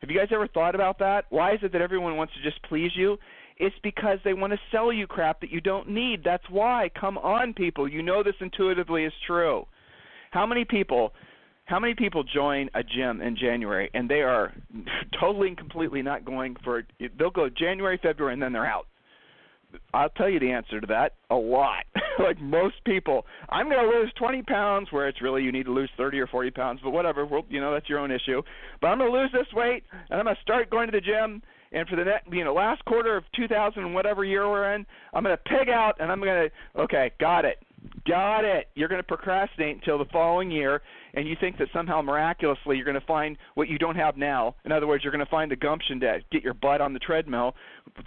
Have 0.00 0.08
you 0.08 0.18
guys 0.18 0.28
ever 0.32 0.48
thought 0.48 0.74
about 0.74 0.98
that? 1.00 1.26
Why 1.28 1.52
is 1.52 1.58
it 1.62 1.72
that 1.72 1.82
everyone 1.82 2.16
wants 2.16 2.32
to 2.32 2.42
just 2.42 2.62
please 2.62 2.92
you? 2.96 3.18
It's 3.58 3.76
because 3.82 4.18
they 4.24 4.32
want 4.32 4.54
to 4.54 4.58
sell 4.72 4.90
you 4.90 5.06
crap 5.06 5.42
that 5.42 5.50
you 5.50 5.60
don't 5.60 5.90
need. 5.90 6.24
That's 6.24 6.48
why. 6.48 6.90
Come 6.98 7.18
on, 7.18 7.52
people. 7.52 7.86
You 7.86 8.02
know 8.02 8.22
this 8.22 8.34
intuitively 8.40 9.04
is 9.04 9.12
true. 9.26 9.66
How 10.30 10.46
many 10.46 10.64
people 10.64 11.12
how 11.70 11.78
many 11.78 11.94
people 11.94 12.24
join 12.24 12.68
a 12.74 12.82
gym 12.82 13.22
in 13.22 13.36
January 13.36 13.88
and 13.94 14.10
they 14.10 14.22
are 14.22 14.52
totally 15.20 15.48
and 15.48 15.56
completely 15.56 16.02
not 16.02 16.24
going 16.24 16.56
for 16.64 16.82
they'll 17.16 17.30
go 17.30 17.48
January, 17.48 17.98
February 18.02 18.34
and 18.34 18.42
then 18.42 18.52
they're 18.52 18.66
out. 18.66 18.88
I'll 19.94 20.10
tell 20.10 20.28
you 20.28 20.40
the 20.40 20.50
answer 20.50 20.80
to 20.80 20.86
that. 20.88 21.14
A 21.30 21.36
lot. 21.36 21.84
like 22.18 22.40
most 22.40 22.74
people, 22.84 23.24
I'm 23.48 23.70
going 23.70 23.78
to 23.78 23.98
lose 23.98 24.12
20 24.18 24.42
pounds 24.42 24.88
where 24.90 25.06
it's 25.06 25.22
really 25.22 25.44
you 25.44 25.52
need 25.52 25.66
to 25.66 25.72
lose 25.72 25.88
30 25.96 26.18
or 26.18 26.26
40 26.26 26.50
pounds, 26.50 26.80
but 26.82 26.90
whatever. 26.90 27.24
Well, 27.24 27.44
you 27.48 27.60
know, 27.60 27.72
that's 27.72 27.88
your 27.88 28.00
own 28.00 28.10
issue. 28.10 28.42
But 28.80 28.88
I'm 28.88 28.98
going 28.98 29.12
to 29.12 29.16
lose 29.16 29.30
this 29.32 29.46
weight 29.54 29.84
and 30.10 30.18
I'm 30.18 30.24
going 30.24 30.34
to 30.34 30.42
start 30.42 30.70
going 30.70 30.88
to 30.88 30.92
the 30.92 31.00
gym 31.00 31.40
and 31.72 31.88
for 31.88 31.94
the 31.94 32.04
next, 32.04 32.32
you 32.32 32.44
know, 32.44 32.52
last 32.52 32.84
quarter 32.84 33.16
of 33.16 33.22
2000 33.36 33.80
and 33.80 33.94
whatever 33.94 34.24
year 34.24 34.48
we're 34.50 34.74
in, 34.74 34.84
I'm 35.14 35.22
going 35.22 35.36
to 35.36 35.42
pig 35.44 35.68
out 35.68 35.94
and 36.00 36.10
I'm 36.10 36.20
going 36.20 36.50
to 36.50 36.80
okay, 36.82 37.12
got 37.20 37.44
it. 37.44 37.62
Got 38.06 38.44
it. 38.44 38.68
You're 38.74 38.88
going 38.88 39.00
to 39.00 39.06
procrastinate 39.06 39.76
until 39.76 39.98
the 39.98 40.04
following 40.06 40.50
year, 40.50 40.82
and 41.14 41.28
you 41.28 41.36
think 41.40 41.58
that 41.58 41.68
somehow 41.72 42.02
miraculously 42.02 42.76
you're 42.76 42.84
going 42.84 43.00
to 43.00 43.06
find 43.06 43.36
what 43.54 43.68
you 43.68 43.78
don't 43.78 43.96
have 43.96 44.16
now. 44.16 44.54
In 44.64 44.72
other 44.72 44.86
words, 44.86 45.04
you're 45.04 45.12
going 45.12 45.24
to 45.24 45.30
find 45.30 45.50
the 45.50 45.56
gumption 45.56 46.00
to 46.00 46.20
get 46.30 46.42
your 46.42 46.54
butt 46.54 46.80
on 46.80 46.92
the 46.92 46.98
treadmill. 46.98 47.54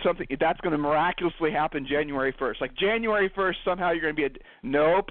Something 0.03 0.27
that's 0.39 0.59
going 0.61 0.71
to 0.71 0.77
miraculously 0.77 1.51
happen 1.51 1.85
January 1.89 2.33
1st. 2.33 2.61
Like 2.61 2.75
January 2.75 3.29
1st, 3.29 3.55
somehow 3.65 3.91
you're 3.91 4.01
going 4.01 4.15
to 4.15 4.21
be 4.21 4.25
a 4.25 4.29
nope. 4.63 5.09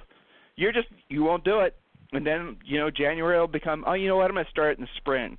You're 0.57 0.73
just 0.73 0.89
you 1.09 1.23
won't 1.23 1.45
do 1.45 1.61
it, 1.61 1.77
and 2.13 2.27
then 2.27 2.57
you 2.65 2.79
know 2.79 2.91
January 2.91 3.39
will 3.39 3.47
become 3.47 3.85
oh 3.87 3.95
you 3.95 4.09
know 4.09 4.17
what 4.17 4.27
I'm 4.27 4.35
going 4.35 4.45
to 4.45 4.51
start 4.51 4.79
in 4.79 4.85
the 4.85 4.91
spring. 4.99 5.39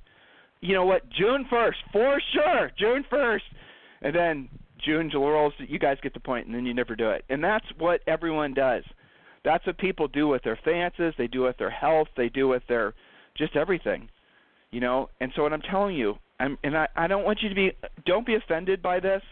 You 0.60 0.74
know 0.74 0.84
what 0.84 1.08
June 1.10 1.46
1st 1.50 1.74
for 1.92 2.20
sure 2.32 2.70
June 2.78 3.04
1st, 3.12 3.40
and 4.02 4.14
then 4.14 4.48
June 4.84 5.10
rolls. 5.14 5.52
You 5.58 5.78
guys 5.78 5.98
get 6.02 6.14
the 6.14 6.20
point, 6.20 6.46
and 6.46 6.54
then 6.54 6.66
you 6.66 6.74
never 6.74 6.96
do 6.96 7.10
it. 7.10 7.24
And 7.28 7.42
that's 7.42 7.66
what 7.78 8.00
everyone 8.06 8.54
does. 8.54 8.84
That's 9.44 9.66
what 9.66 9.78
people 9.78 10.08
do 10.08 10.28
with 10.28 10.42
their 10.42 10.58
finances. 10.64 11.14
They 11.18 11.26
do 11.26 11.42
with 11.42 11.58
their 11.58 11.70
health. 11.70 12.08
They 12.16 12.28
do 12.28 12.48
with 12.48 12.62
their 12.68 12.94
just 13.36 13.56
everything, 13.56 14.08
you 14.70 14.80
know. 14.80 15.10
And 15.20 15.32
so 15.34 15.42
what 15.42 15.52
I'm 15.52 15.62
telling 15.62 15.96
you, 15.96 16.14
I'm, 16.40 16.56
and 16.64 16.76
I, 16.76 16.88
I 16.96 17.06
don't 17.06 17.24
want 17.24 17.42
you 17.42 17.48
to 17.48 17.54
be, 17.54 17.72
don't 18.06 18.26
be 18.26 18.36
offended 18.36 18.80
by 18.82 19.00
this, 19.00 19.22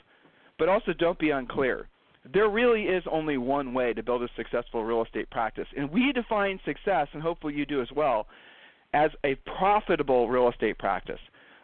but 0.59 0.69
also 0.69 0.93
don't 0.93 1.19
be 1.19 1.31
unclear. 1.31 1.89
There 2.33 2.49
really 2.49 2.85
is 2.85 3.03
only 3.11 3.37
one 3.37 3.75
way 3.75 3.93
to 3.95 4.03
build 4.03 4.23
a 4.23 4.29
successful 4.37 4.85
real 4.85 5.03
estate 5.03 5.29
practice, 5.31 5.67
and 5.77 5.91
we 5.91 6.13
define 6.13 6.61
success, 6.65 7.09
and 7.13 7.23
hopefully 7.23 7.55
you 7.55 7.67
do 7.67 7.83
as 7.83 7.89
well, 7.95 8.27
as 8.95 9.11
a 9.25 9.35
profitable 9.59 10.29
real 10.29 10.49
estate 10.49 10.79
practice. 10.79 11.19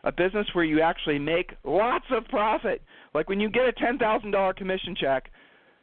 A 0.04 0.12
business 0.12 0.46
where 0.54 0.64
you 0.64 0.80
actually 0.80 1.18
make 1.18 1.54
lots 1.64 2.06
of 2.10 2.24
profit. 2.28 2.82
Like 3.14 3.28
when 3.28 3.40
you 3.40 3.50
get 3.50 3.68
a 3.68 3.72
$10,000 3.72 4.56
commission 4.56 4.96
check, 4.98 5.30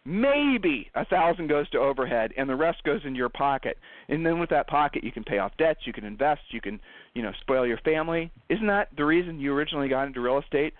maybe 0.06 0.90
a 0.94 1.04
thousand 1.06 1.48
goes 1.48 1.68
to 1.72 1.80
overhead 1.80 2.32
and 2.38 2.48
the 2.48 2.56
rest 2.56 2.84
goes 2.84 3.02
into 3.04 3.18
your 3.18 3.30
pocket. 3.30 3.78
And 4.08 4.26
then 4.26 4.40
with 4.40 4.52
that 4.52 4.68
pocket 4.68 5.04
you 5.04 5.12
can 5.12 5.24
pay 5.24 5.40
off 5.40 5.52
debts 5.58 5.82
you 5.86 5.94
can 5.94 6.06
invest 6.06 6.42
you 6.52 6.62
can 6.62 6.80
you 7.14 7.24
know 7.24 7.32
spoil 7.42 7.66
your 7.66 7.80
family. 7.80 8.32
Isn't 8.50 8.68
that 8.68 8.90
the 8.96 9.06
reason 9.06 9.40
you 9.40 9.54
originally 9.54 9.90
got 9.90 10.08
into 10.08 10.22
real 10.22 10.40
estate? 10.40 10.74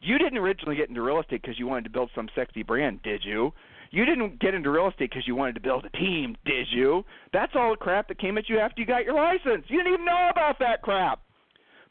You 0.00 0.16
didn't 0.16 0.38
originally 0.38 0.76
get 0.76 0.88
into 0.88 1.02
real 1.02 1.20
estate 1.20 1.42
because 1.42 1.58
you 1.58 1.66
wanted 1.66 1.84
to 1.84 1.90
build 1.90 2.10
some 2.14 2.28
sexy 2.34 2.62
brand 2.62 3.02
did 3.02 3.22
you? 3.22 3.52
You 3.90 4.04
didn't 4.06 4.40
get 4.40 4.54
into 4.54 4.70
real 4.70 4.88
estate 4.88 5.10
because 5.10 5.26
you 5.26 5.34
wanted 5.34 5.56
to 5.56 5.60
build 5.60 5.84
a 5.84 5.90
team 5.90 6.36
did 6.46 6.66
you? 6.70 7.04
That's 7.34 7.52
all 7.54 7.72
the 7.72 7.76
crap 7.76 8.08
that 8.08 8.18
came 8.18 8.38
at 8.38 8.48
you 8.48 8.58
after 8.58 8.80
you 8.80 8.86
got 8.86 9.04
your 9.04 9.14
license. 9.14 9.66
You 9.68 9.78
didn't 9.78 9.92
even 9.94 10.06
know 10.06 10.28
about 10.30 10.58
that 10.60 10.80
crap. 10.80 11.20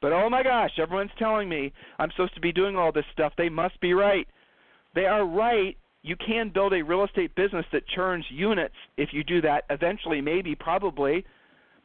But 0.02 0.14
oh 0.14 0.28
my 0.30 0.42
gosh 0.42 0.72
everyone's 0.80 1.12
telling 1.20 1.50
me 1.50 1.74
i'm 2.00 2.10
supposed 2.12 2.34
to 2.34 2.42
be 2.42 2.52
doing 2.52 2.76
all 2.76 2.92
this 2.92 3.06
stuff. 3.14 3.34
They 3.38 3.50
must 3.50 3.80
be 3.80 3.94
right. 3.94 4.28
They 4.96 5.06
are 5.06 5.24
right. 5.24 5.78
You 6.02 6.16
can 6.16 6.50
build 6.54 6.74
a 6.74 6.82
real 6.82 7.04
estate 7.04 7.36
business 7.36 7.66
that 7.74 7.88
churns 7.88 8.26
units 8.30 8.76
if 8.98 9.10
you 9.12 9.24
do 9.24 9.42
that 9.42 9.66
eventually, 9.70 10.22
maybe, 10.22 10.56
probably, 10.56 11.26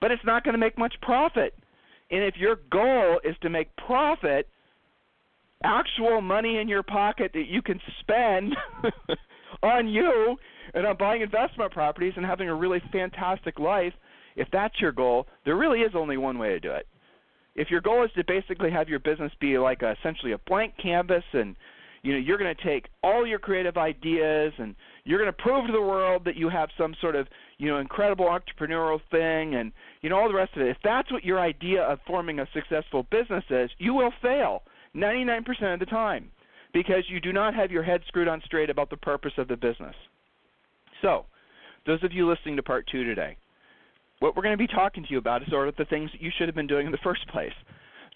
but 0.00 0.10
it's 0.10 0.24
not 0.24 0.44
going 0.44 0.52
to 0.54 0.58
make 0.58 0.78
much 0.78 0.94
profit. 1.02 1.54
And 2.10 2.22
if 2.22 2.36
your 2.36 2.56
goal 2.70 3.20
is 3.24 3.34
to 3.42 3.50
make 3.50 3.74
profit, 3.76 4.48
actual 5.64 6.20
money 6.20 6.58
in 6.58 6.68
your 6.68 6.82
pocket 6.82 7.32
that 7.34 7.46
you 7.48 7.62
can 7.62 7.80
spend 8.00 8.54
on 9.62 9.88
you 9.88 10.36
and 10.74 10.86
on 10.86 10.96
buying 10.96 11.22
investment 11.22 11.72
properties 11.72 12.12
and 12.16 12.24
having 12.24 12.48
a 12.48 12.54
really 12.54 12.82
fantastic 12.92 13.58
life, 13.58 13.94
if 14.36 14.48
that's 14.52 14.80
your 14.80 14.92
goal, 14.92 15.26
there 15.44 15.56
really 15.56 15.80
is 15.80 15.92
only 15.94 16.16
one 16.16 16.38
way 16.38 16.50
to 16.50 16.60
do 16.60 16.70
it. 16.70 16.86
If 17.56 17.70
your 17.70 17.80
goal 17.80 18.04
is 18.04 18.10
to 18.16 18.24
basically 18.26 18.70
have 18.70 18.88
your 18.88 18.98
business 18.98 19.32
be 19.40 19.58
like 19.58 19.82
a, 19.82 19.92
essentially 19.98 20.32
a 20.32 20.38
blank 20.38 20.74
canvas 20.80 21.24
and 21.32 21.54
you 22.04 22.12
know 22.12 22.18
you're 22.18 22.38
going 22.38 22.54
to 22.54 22.62
take 22.62 22.86
all 23.02 23.26
your 23.26 23.38
creative 23.38 23.76
ideas 23.76 24.52
and 24.58 24.76
you're 25.04 25.18
going 25.18 25.32
to 25.32 25.42
prove 25.42 25.66
to 25.66 25.72
the 25.72 25.80
world 25.80 26.24
that 26.26 26.36
you 26.36 26.48
have 26.48 26.68
some 26.78 26.94
sort 27.00 27.16
of 27.16 27.26
you 27.58 27.66
know 27.66 27.78
incredible 27.78 28.26
entrepreneurial 28.26 29.00
thing 29.10 29.56
and 29.56 29.72
you 30.02 30.10
know 30.10 30.16
all 30.16 30.28
the 30.28 30.34
rest 30.34 30.52
of 30.54 30.62
it. 30.62 30.68
If 30.68 30.76
that's 30.84 31.10
what 31.10 31.24
your 31.24 31.40
idea 31.40 31.82
of 31.82 31.98
forming 32.06 32.38
a 32.38 32.46
successful 32.52 33.04
business 33.10 33.44
is 33.50 33.70
you 33.78 33.94
will 33.94 34.12
fail 34.22 34.62
99% 34.94 35.40
of 35.74 35.80
the 35.80 35.86
time 35.86 36.30
because 36.72 37.04
you 37.08 37.20
do 37.20 37.32
not 37.32 37.54
have 37.54 37.72
your 37.72 37.82
head 37.82 38.02
screwed 38.06 38.28
on 38.28 38.40
straight 38.44 38.70
about 38.70 38.90
the 38.90 38.96
purpose 38.96 39.32
of 39.38 39.48
the 39.48 39.56
business. 39.56 39.96
So 41.02 41.24
those 41.86 42.04
of 42.04 42.12
you 42.12 42.28
listening 42.28 42.56
to 42.56 42.62
part 42.62 42.86
2 42.92 43.04
today 43.04 43.36
what 44.20 44.36
we're 44.36 44.42
going 44.42 44.56
to 44.56 44.58
be 44.58 44.66
talking 44.66 45.02
to 45.02 45.10
you 45.10 45.18
about 45.18 45.42
is 45.42 45.48
sort 45.50 45.68
of 45.68 45.76
the 45.76 45.84
things 45.84 46.10
that 46.12 46.22
you 46.22 46.30
should 46.38 46.48
have 46.48 46.54
been 46.54 46.66
doing 46.66 46.86
in 46.86 46.92
the 46.92 46.98
first 47.04 47.26
place 47.28 47.52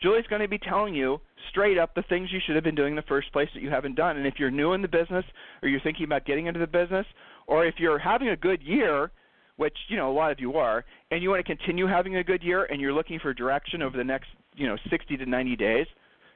Julie's 0.01 0.27
going 0.29 0.43
to 0.43 0.49
be 0.49 0.59
telling 0.59 0.95
you 0.95 1.21
straight 1.51 1.79
up 1.79 1.95
the 1.95 2.03
things 2.03 2.31
you 2.33 2.39
should 2.45 2.55
have 2.55 2.65
been 2.65 2.75
doing 2.75 2.93
in 2.93 2.97
the 2.97 3.03
first 3.03 3.33
place 3.33 3.49
that 3.55 3.63
you 3.63 3.71
haven't 3.71 3.97
done. 3.97 4.17
And 4.17 4.27
if 4.27 4.35
you're 4.39 4.51
new 4.51 4.73
in 4.73 4.83
the 4.83 4.89
business 4.89 5.25
or 5.63 5.69
you're 5.69 5.81
thinking 5.81 6.05
about 6.05 6.25
getting 6.25 6.47
into 6.47 6.61
the 6.61 6.67
business, 6.67 7.07
or 7.47 7.67
if 7.67 7.75
you're 7.79 7.99
having 7.99 8.29
a 8.29 8.37
good 8.37 8.63
year, 8.63 9.11
which 9.57 9.77
you 9.89 9.97
know 9.97 10.11
a 10.11 10.15
lot 10.15 10.31
of 10.31 10.39
you 10.39 10.55
are, 10.55 10.85
and 11.11 11.23
you 11.23 11.31
want 11.31 11.45
to 11.45 11.57
continue 11.57 11.87
having 11.87 12.17
a 12.17 12.25
good 12.25 12.43
year 12.43 12.65
and 12.65 12.81
you're 12.81 12.93
looking 12.93 13.19
for 13.19 13.35
direction 13.35 13.83
over 13.83 13.97
the 13.97 14.05
next 14.05 14.29
you 14.55 14.69
know 14.69 14.77
60 14.89 15.17
to 15.17 15.27
90 15.27 15.57
days, 15.57 15.87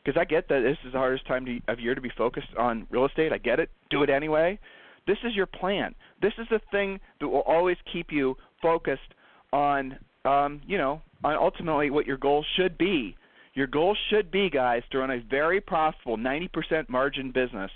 because 0.05 0.19
I 0.21 0.25
get 0.25 0.49
that 0.49 0.61
this 0.61 0.79
is 0.85 0.93
the 0.93 0.99
hardest 0.99 1.27
time 1.29 1.47
to, 1.47 1.61
of 1.69 1.79
year 1.79 1.95
to 1.95 2.01
be 2.01 2.11
focused 2.17 2.49
on 2.59 2.87
real 2.91 3.07
estate. 3.07 3.33
I 3.33 3.39
get 3.39 3.61
it. 3.61 3.71
Do 3.91 4.03
it 4.03 4.11
anyway. 4.11 4.59
This 5.07 5.19
is 5.25 5.37
your 5.37 5.47
plan. 5.47 5.95
This 6.21 6.33
is 6.39 6.47
the 6.51 6.61
thing 6.73 6.99
that 7.21 7.29
will 7.29 7.41
always 7.41 7.77
keep 7.93 8.11
you 8.11 8.37
focused 8.61 9.15
on 9.53 9.99
um, 10.25 10.63
you 10.67 10.79
know 10.79 11.01
on 11.23 11.35
ultimately 11.35 11.91
what 11.91 12.07
your 12.07 12.17
goal 12.17 12.45
should 12.57 12.77
be 12.77 13.15
your 13.55 13.67
goal 13.67 13.97
should 14.11 14.31
be, 14.31 14.49
guys, 14.49 14.83
to 14.91 14.99
run 14.99 15.11
a 15.11 15.21
very 15.29 15.61
profitable 15.61 16.17
90% 16.17 16.89
margin 16.89 17.31
business 17.33 17.71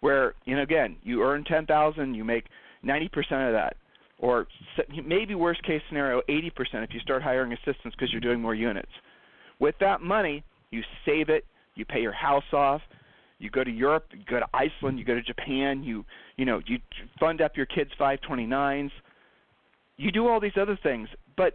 where, 0.00 0.34
you 0.44 0.56
know, 0.56 0.62
again, 0.62 0.96
you 1.02 1.22
earn 1.22 1.44
10,000, 1.44 2.14
you 2.14 2.24
make 2.24 2.46
90% 2.84 3.06
of 3.46 3.52
that. 3.52 3.76
Or 4.18 4.46
maybe 5.04 5.34
worst 5.34 5.62
case 5.64 5.82
scenario, 5.88 6.22
80% 6.28 6.50
if 6.84 6.94
you 6.94 7.00
start 7.00 7.22
hiring 7.22 7.52
assistants 7.52 7.96
because 7.96 8.10
you're 8.12 8.20
doing 8.20 8.40
more 8.40 8.54
units. 8.54 8.90
With 9.58 9.74
that 9.80 10.00
money, 10.00 10.44
you 10.70 10.82
save 11.04 11.28
it, 11.28 11.44
you 11.74 11.84
pay 11.84 12.00
your 12.00 12.12
house 12.12 12.44
off, 12.52 12.80
you 13.38 13.50
go 13.50 13.64
to 13.64 13.70
Europe, 13.70 14.06
you 14.12 14.24
go 14.28 14.38
to 14.38 14.46
Iceland, 14.54 14.98
you 14.98 15.04
go 15.04 15.14
to 15.14 15.22
Japan, 15.22 15.82
you 15.82 16.04
you 16.36 16.44
know, 16.44 16.60
you 16.66 16.78
fund 17.18 17.40
up 17.40 17.56
your 17.56 17.66
kids 17.66 17.90
529s. 18.00 18.90
You 19.96 20.10
do 20.10 20.28
all 20.28 20.40
these 20.40 20.56
other 20.60 20.78
things, 20.82 21.08
but 21.36 21.54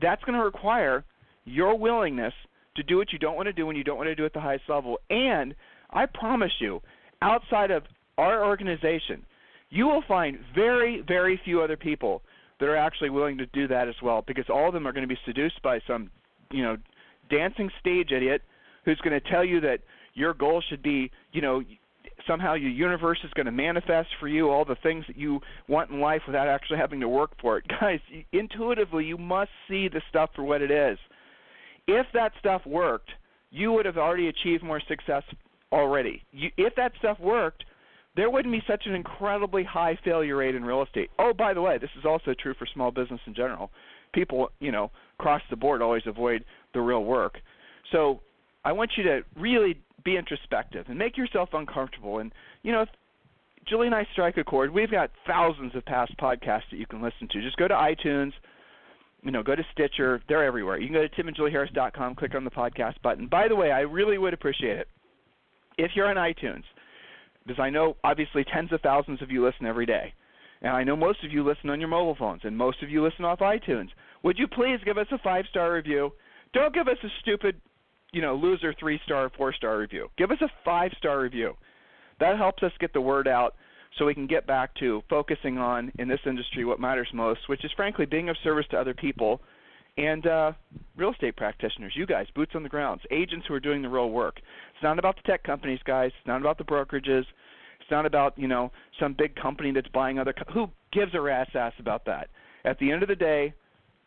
that's 0.00 0.22
going 0.24 0.38
to 0.38 0.44
require 0.44 1.04
your 1.44 1.78
willingness 1.78 2.32
to 2.76 2.82
do 2.82 2.96
what 2.96 3.12
you 3.12 3.18
don't 3.18 3.36
want 3.36 3.46
to 3.46 3.52
do 3.52 3.66
when 3.66 3.76
you 3.76 3.84
don't 3.84 3.96
want 3.96 4.08
to 4.08 4.14
do 4.14 4.24
at 4.24 4.32
the 4.32 4.40
highest 4.40 4.64
level. 4.68 4.98
And 5.10 5.54
I 5.90 6.06
promise 6.06 6.52
you, 6.60 6.80
outside 7.22 7.70
of 7.70 7.84
our 8.18 8.44
organization, 8.44 9.24
you 9.70 9.86
will 9.86 10.02
find 10.06 10.38
very, 10.54 11.02
very 11.06 11.40
few 11.44 11.62
other 11.62 11.76
people 11.76 12.22
that 12.60 12.66
are 12.66 12.76
actually 12.76 13.10
willing 13.10 13.38
to 13.38 13.46
do 13.46 13.68
that 13.68 13.88
as 13.88 13.94
well 14.02 14.24
because 14.26 14.46
all 14.48 14.68
of 14.68 14.74
them 14.74 14.86
are 14.86 14.92
going 14.92 15.06
to 15.06 15.12
be 15.12 15.18
seduced 15.26 15.60
by 15.62 15.80
some, 15.86 16.10
you 16.50 16.62
know, 16.62 16.76
dancing 17.30 17.70
stage 17.80 18.12
idiot 18.12 18.42
who's 18.84 18.98
going 18.98 19.20
to 19.20 19.30
tell 19.30 19.44
you 19.44 19.60
that 19.60 19.80
your 20.14 20.32
goal 20.32 20.62
should 20.66 20.82
be, 20.82 21.10
you 21.32 21.42
know, 21.42 21.62
somehow 22.26 22.54
your 22.54 22.70
universe 22.70 23.18
is 23.24 23.30
going 23.34 23.46
to 23.46 23.52
manifest 23.52 24.08
for 24.18 24.28
you 24.28 24.48
all 24.48 24.64
the 24.64 24.76
things 24.82 25.04
that 25.06 25.16
you 25.16 25.40
want 25.68 25.90
in 25.90 26.00
life 26.00 26.22
without 26.26 26.48
actually 26.48 26.78
having 26.78 27.00
to 27.00 27.08
work 27.08 27.32
for 27.40 27.58
it. 27.58 27.64
Guys, 27.80 28.00
intuitively 28.32 29.04
you 29.04 29.18
must 29.18 29.50
see 29.68 29.88
the 29.88 30.00
stuff 30.08 30.30
for 30.34 30.44
what 30.44 30.62
it 30.62 30.70
is 30.70 30.98
if 31.86 32.06
that 32.14 32.32
stuff 32.38 32.62
worked, 32.66 33.10
you 33.50 33.72
would 33.72 33.86
have 33.86 33.96
already 33.96 34.28
achieved 34.28 34.62
more 34.62 34.80
success 34.88 35.22
already. 35.72 36.22
You, 36.32 36.50
if 36.56 36.74
that 36.76 36.92
stuff 36.98 37.18
worked, 37.20 37.64
there 38.16 38.30
wouldn't 38.30 38.52
be 38.52 38.62
such 38.66 38.84
an 38.86 38.94
incredibly 38.94 39.62
high 39.62 39.98
failure 40.04 40.36
rate 40.36 40.54
in 40.54 40.64
real 40.64 40.82
estate. 40.82 41.10
Oh, 41.18 41.32
by 41.32 41.52
the 41.54 41.60
way, 41.60 41.78
this 41.78 41.90
is 41.98 42.04
also 42.04 42.34
true 42.34 42.54
for 42.58 42.66
small 42.72 42.90
business 42.90 43.20
in 43.26 43.34
general. 43.34 43.70
People, 44.12 44.50
you 44.58 44.72
know, 44.72 44.90
across 45.18 45.42
the 45.50 45.56
board 45.56 45.82
always 45.82 46.02
avoid 46.06 46.44
the 46.72 46.80
real 46.80 47.04
work. 47.04 47.38
So 47.92 48.20
I 48.64 48.72
want 48.72 48.92
you 48.96 49.04
to 49.04 49.20
really 49.38 49.80
be 50.04 50.16
introspective 50.16 50.86
and 50.88 50.98
make 50.98 51.16
yourself 51.16 51.50
uncomfortable. 51.52 52.18
And 52.18 52.32
you 52.62 52.72
know, 52.72 52.82
if 52.82 52.88
Julie 53.66 53.86
and 53.86 53.94
I 53.94 54.06
strike 54.12 54.36
a 54.38 54.44
chord, 54.44 54.72
we've 54.72 54.90
got 54.90 55.10
thousands 55.26 55.74
of 55.74 55.84
past 55.84 56.16
podcasts 56.16 56.70
that 56.70 56.78
you 56.78 56.86
can 56.86 57.02
listen 57.02 57.28
to. 57.32 57.42
Just 57.42 57.56
go 57.56 57.68
to 57.68 57.74
iTunes 57.74 58.32
you 59.26 59.32
know, 59.32 59.42
go 59.42 59.56
to 59.56 59.66
Stitcher. 59.72 60.22
They're 60.28 60.44
everywhere. 60.44 60.78
You 60.78 60.86
can 60.86 60.94
go 60.94 61.06
to 61.06 61.08
timandjulieharris.com, 61.08 62.14
click 62.14 62.36
on 62.36 62.44
the 62.44 62.50
podcast 62.50 62.94
button. 63.02 63.26
By 63.26 63.48
the 63.48 63.56
way, 63.56 63.72
I 63.72 63.80
really 63.80 64.18
would 64.18 64.32
appreciate 64.32 64.78
it 64.78 64.88
if 65.76 65.90
you're 65.96 66.08
on 66.08 66.16
iTunes, 66.16 66.62
because 67.44 67.60
I 67.60 67.68
know 67.68 67.96
obviously 68.04 68.44
tens 68.44 68.72
of 68.72 68.80
thousands 68.82 69.20
of 69.20 69.30
you 69.30 69.44
listen 69.44 69.66
every 69.66 69.84
day, 69.84 70.14
and 70.62 70.72
I 70.72 70.84
know 70.84 70.94
most 70.94 71.24
of 71.24 71.32
you 71.32 71.44
listen 71.44 71.70
on 71.70 71.80
your 71.80 71.88
mobile 71.88 72.14
phones, 72.16 72.42
and 72.44 72.56
most 72.56 72.82
of 72.84 72.88
you 72.88 73.02
listen 73.04 73.24
off 73.24 73.40
iTunes. 73.40 73.88
Would 74.22 74.38
you 74.38 74.46
please 74.46 74.78
give 74.84 74.96
us 74.96 75.08
a 75.10 75.18
five-star 75.18 75.72
review? 75.72 76.12
Don't 76.54 76.72
give 76.72 76.86
us 76.86 76.96
a 77.02 77.08
stupid, 77.20 77.60
you 78.12 78.22
know, 78.22 78.36
loser 78.36 78.74
three-star, 78.78 79.30
four-star 79.36 79.76
review. 79.76 80.08
Give 80.16 80.30
us 80.30 80.38
a 80.40 80.48
five-star 80.64 81.20
review. 81.20 81.54
That 82.20 82.38
helps 82.38 82.62
us 82.62 82.72
get 82.78 82.92
the 82.92 83.00
word 83.00 83.26
out 83.28 83.56
so 83.96 84.04
we 84.04 84.14
can 84.14 84.26
get 84.26 84.46
back 84.46 84.74
to 84.76 85.02
focusing 85.08 85.58
on 85.58 85.92
in 85.98 86.08
this 86.08 86.20
industry 86.26 86.64
what 86.64 86.80
matters 86.80 87.08
most, 87.14 87.48
which 87.48 87.64
is 87.64 87.70
frankly 87.76 88.06
being 88.06 88.28
of 88.28 88.36
service 88.42 88.66
to 88.70 88.78
other 88.78 88.94
people 88.94 89.40
and 89.98 90.26
uh, 90.26 90.52
real 90.96 91.12
estate 91.12 91.36
practitioners, 91.36 91.94
you 91.96 92.06
guys, 92.06 92.26
boots 92.34 92.52
on 92.54 92.62
the 92.62 92.68
grounds, 92.68 93.00
agents 93.10 93.46
who 93.48 93.54
are 93.54 93.60
doing 93.60 93.80
the 93.80 93.88
real 93.88 94.10
work. 94.10 94.36
It's 94.36 94.82
not 94.82 94.98
about 94.98 95.16
the 95.16 95.22
tech 95.22 95.42
companies, 95.42 95.80
guys. 95.84 96.10
It's 96.18 96.26
not 96.26 96.40
about 96.40 96.58
the 96.58 96.64
brokerages. 96.64 97.24
It's 97.80 97.90
not 97.90 98.04
about 98.04 98.36
you 98.36 98.48
know 98.48 98.72
some 99.00 99.14
big 99.16 99.34
company 99.36 99.72
that's 99.72 99.88
buying 99.88 100.18
other. 100.18 100.34
Co- 100.34 100.52
who 100.52 100.66
gives 100.92 101.14
a 101.14 101.20
rat's 101.20 101.54
ass 101.54 101.72
about 101.78 102.04
that? 102.06 102.28
At 102.64 102.78
the 102.78 102.90
end 102.90 103.02
of 103.02 103.08
the 103.08 103.16
day, 103.16 103.54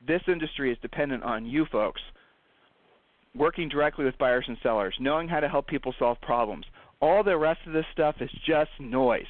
this 0.06 0.22
industry 0.28 0.72
is 0.72 0.78
dependent 0.82 1.24
on 1.24 1.46
you 1.46 1.66
folks 1.72 2.02
working 3.36 3.70
directly 3.70 4.06
with 4.06 4.18
buyers 4.18 4.46
and 4.48 4.58
sellers, 4.62 4.96
knowing 5.00 5.28
how 5.28 5.40
to 5.40 5.48
help 5.48 5.68
people 5.68 5.94
solve 5.98 6.20
problems. 6.22 6.66
All 7.00 7.24
the 7.24 7.38
rest 7.38 7.62
of 7.66 7.74
this 7.74 7.86
stuff 7.94 8.16
is 8.20 8.30
just 8.46 8.72
noise. 8.80 9.28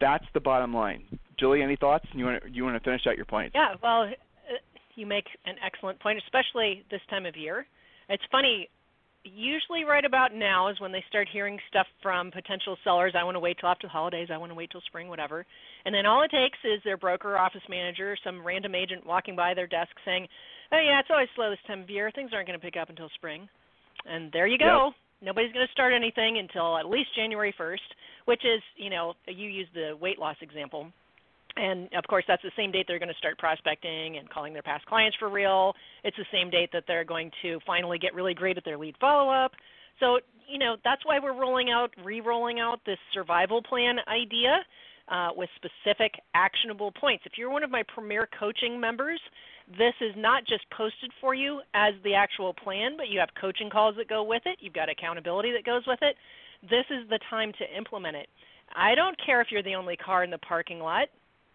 That's 0.00 0.24
the 0.34 0.40
bottom 0.40 0.74
line. 0.74 1.04
Julie, 1.38 1.62
any 1.62 1.76
thoughts? 1.76 2.06
You 2.12 2.24
want 2.24 2.42
to, 2.42 2.50
you 2.50 2.64
want 2.64 2.76
to 2.76 2.84
finish 2.84 3.02
out 3.08 3.16
your 3.16 3.24
point? 3.24 3.52
Yeah, 3.54 3.74
well, 3.82 4.02
uh, 4.02 4.56
you 4.94 5.06
make 5.06 5.26
an 5.46 5.56
excellent 5.64 6.00
point, 6.00 6.20
especially 6.24 6.84
this 6.90 7.00
time 7.10 7.26
of 7.26 7.36
year. 7.36 7.66
It's 8.08 8.22
funny. 8.30 8.68
Usually, 9.24 9.84
right 9.84 10.04
about 10.04 10.34
now 10.34 10.68
is 10.68 10.78
when 10.80 10.92
they 10.92 11.02
start 11.08 11.28
hearing 11.32 11.58
stuff 11.70 11.86
from 12.02 12.30
potential 12.30 12.76
sellers. 12.84 13.14
I 13.18 13.24
want 13.24 13.36
to 13.36 13.40
wait 13.40 13.56
till 13.58 13.70
after 13.70 13.86
the 13.86 13.90
holidays. 13.90 14.28
I 14.30 14.36
want 14.36 14.50
to 14.52 14.54
wait 14.54 14.70
till 14.70 14.82
spring, 14.82 15.08
whatever. 15.08 15.46
And 15.86 15.94
then 15.94 16.04
all 16.04 16.22
it 16.22 16.30
takes 16.30 16.58
is 16.62 16.82
their 16.84 16.98
broker, 16.98 17.38
office 17.38 17.62
manager, 17.70 18.16
some 18.22 18.46
random 18.46 18.74
agent 18.74 19.06
walking 19.06 19.34
by 19.34 19.54
their 19.54 19.66
desk 19.66 19.92
saying, 20.04 20.28
"Oh 20.72 20.78
yeah, 20.78 21.00
it's 21.00 21.08
always 21.10 21.28
slow 21.34 21.48
this 21.48 21.58
time 21.66 21.80
of 21.80 21.88
year. 21.88 22.10
Things 22.10 22.32
aren't 22.34 22.46
going 22.46 22.58
to 22.58 22.64
pick 22.64 22.76
up 22.76 22.90
until 22.90 23.08
spring." 23.14 23.48
And 24.04 24.30
there 24.32 24.46
you 24.46 24.58
go. 24.58 24.92
Yep. 24.92 24.94
Nobody's 25.24 25.52
going 25.52 25.66
to 25.66 25.72
start 25.72 25.92
anything 25.94 26.38
until 26.38 26.76
at 26.76 26.86
least 26.86 27.08
January 27.16 27.54
1st 27.58 27.80
which 28.24 28.44
is, 28.44 28.62
you 28.76 28.90
know, 28.90 29.14
you 29.26 29.48
use 29.48 29.68
the 29.74 29.96
weight 30.00 30.18
loss 30.18 30.36
example. 30.40 30.90
And 31.56 31.88
of 31.94 32.04
course, 32.08 32.24
that's 32.26 32.42
the 32.42 32.50
same 32.56 32.72
date 32.72 32.86
they're 32.88 32.98
going 32.98 33.10
to 33.10 33.18
start 33.18 33.38
prospecting 33.38 34.16
and 34.18 34.28
calling 34.28 34.52
their 34.52 34.62
past 34.62 34.84
clients 34.86 35.16
for 35.18 35.28
real. 35.28 35.74
It's 36.02 36.16
the 36.16 36.26
same 36.32 36.50
date 36.50 36.70
that 36.72 36.84
they're 36.88 37.04
going 37.04 37.30
to 37.42 37.60
finally 37.66 37.98
get 37.98 38.14
really 38.14 38.34
great 38.34 38.56
at 38.56 38.64
their 38.64 38.78
lead 38.78 38.96
follow 39.00 39.30
up. 39.30 39.52
So, 40.00 40.18
you 40.48 40.58
know, 40.58 40.76
that's 40.84 41.06
why 41.06 41.20
we're 41.20 41.38
rolling 41.38 41.70
out, 41.70 41.90
re 42.04 42.20
rolling 42.20 42.58
out 42.58 42.80
this 42.84 42.98
survival 43.12 43.62
plan 43.62 43.98
idea 44.08 44.64
uh, 45.08 45.28
with 45.36 45.48
specific 45.54 46.14
actionable 46.34 46.90
points. 46.90 47.22
If 47.24 47.32
you're 47.36 47.50
one 47.50 47.62
of 47.62 47.70
my 47.70 47.84
premier 47.94 48.28
coaching 48.38 48.80
members, 48.80 49.20
this 49.68 49.94
is 50.00 50.12
not 50.16 50.46
just 50.46 50.64
posted 50.70 51.10
for 51.20 51.34
you 51.34 51.60
as 51.74 51.94
the 52.04 52.14
actual 52.14 52.52
plan, 52.52 52.96
but 52.96 53.08
you 53.08 53.18
have 53.18 53.30
coaching 53.40 53.70
calls 53.70 53.96
that 53.96 54.08
go 54.08 54.22
with 54.22 54.42
it, 54.46 54.58
you've 54.60 54.74
got 54.74 54.88
accountability 54.88 55.52
that 55.52 55.64
goes 55.64 55.82
with 55.86 55.98
it 56.02 56.16
this 56.70 56.84
is 56.90 57.08
the 57.08 57.18
time 57.30 57.52
to 57.58 57.76
implement 57.76 58.16
it. 58.16 58.28
I 58.74 58.94
don't 58.94 59.16
care 59.24 59.40
if 59.40 59.48
you're 59.50 59.62
the 59.62 59.74
only 59.74 59.96
car 59.96 60.24
in 60.24 60.30
the 60.30 60.38
parking 60.38 60.80
lot. 60.80 61.08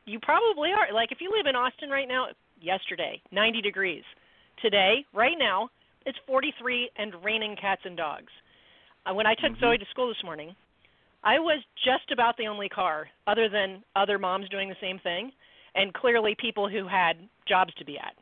You 0.05 0.19
probably 0.19 0.69
are. 0.71 0.93
Like 0.93 1.11
if 1.11 1.19
you 1.21 1.31
live 1.35 1.47
in 1.47 1.55
Austin 1.55 1.89
right 1.89 2.07
now, 2.07 2.27
yesterday, 2.61 3.21
90 3.31 3.61
degrees. 3.61 4.03
Today, 4.61 5.05
right 5.13 5.37
now, 5.37 5.69
it's 6.05 6.17
43 6.27 6.91
and 6.97 7.13
raining 7.23 7.55
cats 7.59 7.81
and 7.85 7.95
dogs. 7.95 8.31
Uh, 9.05 9.13
when 9.13 9.25
I 9.25 9.33
took 9.33 9.51
mm-hmm. 9.53 9.61
Zoe 9.61 9.77
to 9.77 9.85
school 9.91 10.07
this 10.07 10.23
morning, 10.23 10.55
I 11.23 11.39
was 11.39 11.63
just 11.83 12.11
about 12.11 12.37
the 12.37 12.47
only 12.47 12.69
car, 12.69 13.07
other 13.27 13.49
than 13.49 13.83
other 13.95 14.17
moms 14.17 14.49
doing 14.49 14.69
the 14.69 14.75
same 14.81 14.99
thing, 14.99 15.31
and 15.75 15.93
clearly 15.93 16.35
people 16.39 16.69
who 16.69 16.87
had 16.87 17.13
jobs 17.47 17.73
to 17.75 17.85
be 17.85 17.97
at. 17.97 18.13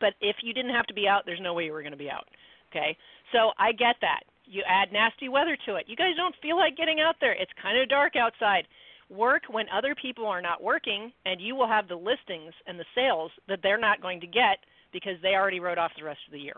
But 0.00 0.14
if 0.20 0.36
you 0.42 0.54
didn't 0.54 0.74
have 0.74 0.86
to 0.86 0.94
be 0.94 1.08
out, 1.08 1.22
there's 1.26 1.40
no 1.42 1.54
way 1.54 1.64
you 1.64 1.72
were 1.72 1.82
going 1.82 1.92
to 1.92 1.98
be 1.98 2.10
out. 2.10 2.26
Okay, 2.70 2.96
so 3.32 3.50
I 3.58 3.72
get 3.72 3.96
that. 4.02 4.20
You 4.44 4.62
add 4.66 4.92
nasty 4.92 5.28
weather 5.28 5.56
to 5.66 5.76
it. 5.76 5.84
You 5.88 5.96
guys 5.96 6.16
don't 6.16 6.34
feel 6.40 6.56
like 6.56 6.76
getting 6.76 7.00
out 7.00 7.16
there. 7.20 7.32
It's 7.32 7.50
kind 7.60 7.80
of 7.80 7.88
dark 7.88 8.14
outside. 8.16 8.64
Work 9.10 9.42
when 9.48 9.66
other 9.74 9.94
people 9.94 10.26
are 10.26 10.42
not 10.42 10.62
working, 10.62 11.12
and 11.24 11.40
you 11.40 11.56
will 11.56 11.68
have 11.68 11.88
the 11.88 11.96
listings 11.96 12.52
and 12.66 12.78
the 12.78 12.84
sales 12.94 13.30
that 13.48 13.60
they're 13.62 13.80
not 13.80 14.02
going 14.02 14.20
to 14.20 14.26
get 14.26 14.58
because 14.92 15.14
they 15.22 15.34
already 15.34 15.60
wrote 15.60 15.78
off 15.78 15.92
the 15.96 16.04
rest 16.04 16.20
of 16.26 16.32
the 16.32 16.40
year. 16.40 16.56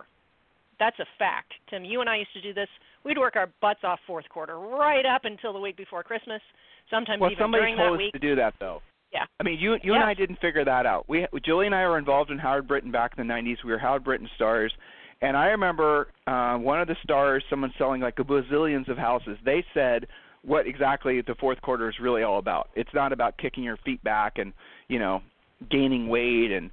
That's 0.79 0.99
a 0.99 1.07
fact. 1.19 1.53
Tim, 1.69 1.85
you 1.85 2.01
and 2.01 2.09
I 2.09 2.17
used 2.17 2.33
to 2.33 2.41
do 2.41 2.55
this. 2.55 2.69
We'd 3.05 3.19
work 3.19 3.37
our 3.37 3.49
butts 3.61 3.81
off 3.85 4.01
fourth 4.07 4.29
quarter 4.29 4.59
right 4.59 5.05
up 5.07 5.23
until 5.25 5.53
the 5.53 5.61
week 5.61 5.77
before 5.77 6.03
Christmas. 6.03 6.41
Sometimes 6.91 7.21
well, 7.21 7.31
even 7.31 7.43
somebody 7.43 7.63
during 7.63 7.77
told 7.77 7.93
that 7.93 7.95
us 7.95 7.99
week. 7.99 8.13
to 8.15 8.19
do 8.19 8.35
that 8.35 8.55
though. 8.59 8.81
Yeah. 9.13 9.25
I 9.39 9.43
mean, 9.43 9.59
you 9.59 9.75
you 9.83 9.93
yeah. 9.93 10.01
and 10.01 10.05
I 10.05 10.15
didn't 10.15 10.39
figure 10.41 10.65
that 10.65 10.87
out. 10.87 11.09
We 11.09 11.27
Julie 11.45 11.67
and 11.67 11.75
I 11.75 11.87
were 11.89 11.99
involved 11.99 12.31
in 12.31 12.39
Howard 12.39 12.69
Brinton 12.69 12.93
back 12.93 13.13
in 13.17 13.27
the 13.27 13.33
90s. 13.33 13.57
We 13.65 13.73
were 13.73 13.79
Howard 13.79 14.05
Brinton 14.05 14.29
stars. 14.37 14.73
And 15.23 15.37
I 15.37 15.47
remember 15.47 16.09
uh, 16.27 16.57
one 16.57 16.81
of 16.81 16.89
the 16.89 16.97
stars, 17.03 17.45
someone 17.51 17.73
selling 17.77 18.01
like 18.01 18.19
a 18.19 18.25
bazillions 18.25 18.89
of 18.89 18.97
houses. 18.97 19.37
They 19.45 19.65
said 19.75 20.07
what 20.43 20.67
exactly 20.67 21.21
the 21.21 21.35
fourth 21.35 21.61
quarter 21.61 21.91
is 21.91 21.97
really 22.01 22.23
all 22.23 22.39
about. 22.39 22.71
It's 22.75 22.95
not 22.95 23.13
about 23.13 23.37
kicking 23.37 23.63
your 23.63 23.77
feet 23.85 24.03
back 24.03 24.39
and 24.39 24.53
you 24.89 24.99
know 24.99 25.21
gaining 25.71 26.09
weight 26.09 26.53
and 26.53 26.71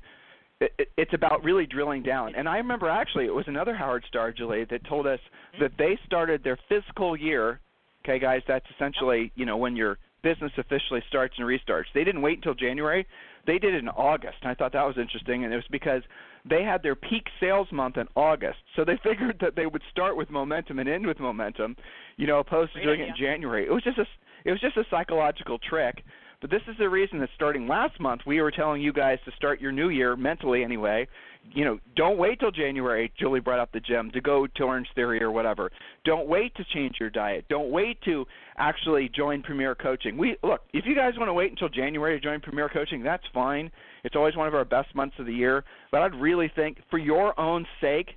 it, 0.60 0.72
it, 0.80 0.88
it's 0.98 1.14
about 1.14 1.44
really 1.44 1.66
drilling 1.66 2.04
down. 2.04 2.36
And 2.36 2.48
I 2.48 2.58
remember 2.58 2.90
actually 2.90 3.26
it 3.26 3.34
was 3.34 3.46
another 3.48 3.76
Howard 3.76 4.06
star, 4.08 4.32
Julie, 4.32 4.66
that 4.70 4.86
told 4.88 5.06
us 5.06 5.20
that 5.60 5.72
they 5.78 6.00
started 6.06 6.44
their 6.44 6.58
fiscal 6.70 7.18
year. 7.18 7.60
Okay, 8.04 8.20
guys, 8.20 8.42
that's 8.48 8.66
essentially 8.76 9.32
you 9.36 9.46
know 9.46 9.58
when 9.58 9.76
your 9.76 9.98
business 10.28 10.52
officially 10.58 11.02
starts 11.08 11.36
and 11.38 11.48
restarts. 11.48 11.86
They 11.94 12.04
didn't 12.04 12.22
wait 12.22 12.38
until 12.40 12.54
January. 12.54 13.06
They 13.46 13.58
did 13.60 13.74
it 13.74 13.78
in 13.78 13.90
August. 13.90 14.38
And 14.42 14.52
I 14.52 14.56
thought 14.56 14.74
that 14.74 14.86
was 14.86 14.98
interesting, 14.98 15.44
and 15.44 15.54
it 15.54 15.56
was 15.56 15.66
because 15.72 16.02
they 16.50 16.64
had 16.64 16.84
their 16.84 16.96
peak 16.96 17.26
sales 17.40 17.68
month 17.72 17.98
in 17.98 18.08
August. 18.16 18.60
So 18.76 18.84
they 18.84 18.98
figured 19.04 19.38
that 19.42 19.56
they 19.56 19.66
would 19.66 19.84
start 19.92 20.18
with 20.18 20.30
momentum 20.30 20.80
and 20.80 20.90
end 20.90 21.06
with 21.06 21.20
momentum, 21.20 21.76
you 22.18 22.28
know, 22.28 22.40
opposed 22.40 22.74
to 22.74 22.80
Great 22.80 22.86
doing 22.86 23.02
idea. 23.02 23.14
it 23.14 23.18
in 23.18 23.26
January. 23.26 23.66
It 23.66 23.72
was 23.72 23.84
just 23.84 23.98
a 23.98 24.06
it 24.46 24.52
was 24.52 24.62
just 24.62 24.78
a 24.78 24.86
psychological 24.90 25.58
trick. 25.60 26.04
But 26.40 26.52
this 26.52 26.62
is 26.68 26.76
the 26.78 26.88
reason 26.88 27.20
that 27.20 27.30
starting 27.36 27.68
last 27.68 28.00
month, 28.00 28.22
we 28.28 28.42
were 28.42 28.52
telling 28.52 28.82
you 28.82 28.94
guys 28.94 29.18
to 29.26 29.32
start 29.32 29.60
your 29.60 29.72
new 29.72 29.90
year 29.90 30.16
mentally 30.16 30.64
anyway. 30.64 31.08
You 31.52 31.66
know, 31.66 31.80
don't 31.96 32.18
wait 32.18 32.40
till 32.40 32.52
January. 32.52 33.12
Julie 33.18 33.40
brought 33.40 33.60
up 33.60 33.72
the 33.72 33.80
gym 33.80 34.12
to 34.12 34.22
go 34.22 34.46
to 34.46 34.64
Orange 34.64 34.88
Theory 34.94 35.24
or 35.24 35.32
whatever. 35.32 35.72
Don't 36.06 36.28
wait 36.28 36.54
to 36.56 36.66
change 36.74 36.98
your 37.00 37.10
diet. 37.10 37.46
Don't 37.50 37.72
wait 37.72 38.00
to 38.04 38.26
actually 38.58 39.10
join 39.10 39.42
Premier 39.42 39.74
Coaching. 39.74 40.18
We 40.18 40.38
look 40.44 40.62
if 40.74 40.86
you 40.86 40.94
guys 40.94 41.14
want 41.18 41.30
to 41.30 41.34
wait 41.34 41.52
until 41.52 41.70
January 41.70 42.20
to 42.20 42.24
join 42.24 42.40
Premier 42.40 42.70
Coaching, 42.70 43.02
that's 43.02 43.24
fine. 43.34 43.72
It's 44.04 44.16
always 44.16 44.36
one 44.36 44.48
of 44.48 44.54
our 44.54 44.66
best 44.66 44.94
months 44.94 45.16
of 45.20 45.26
the 45.26 45.34
year. 45.34 45.64
But 45.92 46.02
I'd 46.02 46.16
really 46.16 46.52
think, 46.54 46.78
for 46.92 47.00
your 47.00 47.40
own 47.40 47.66
sake, 47.82 48.10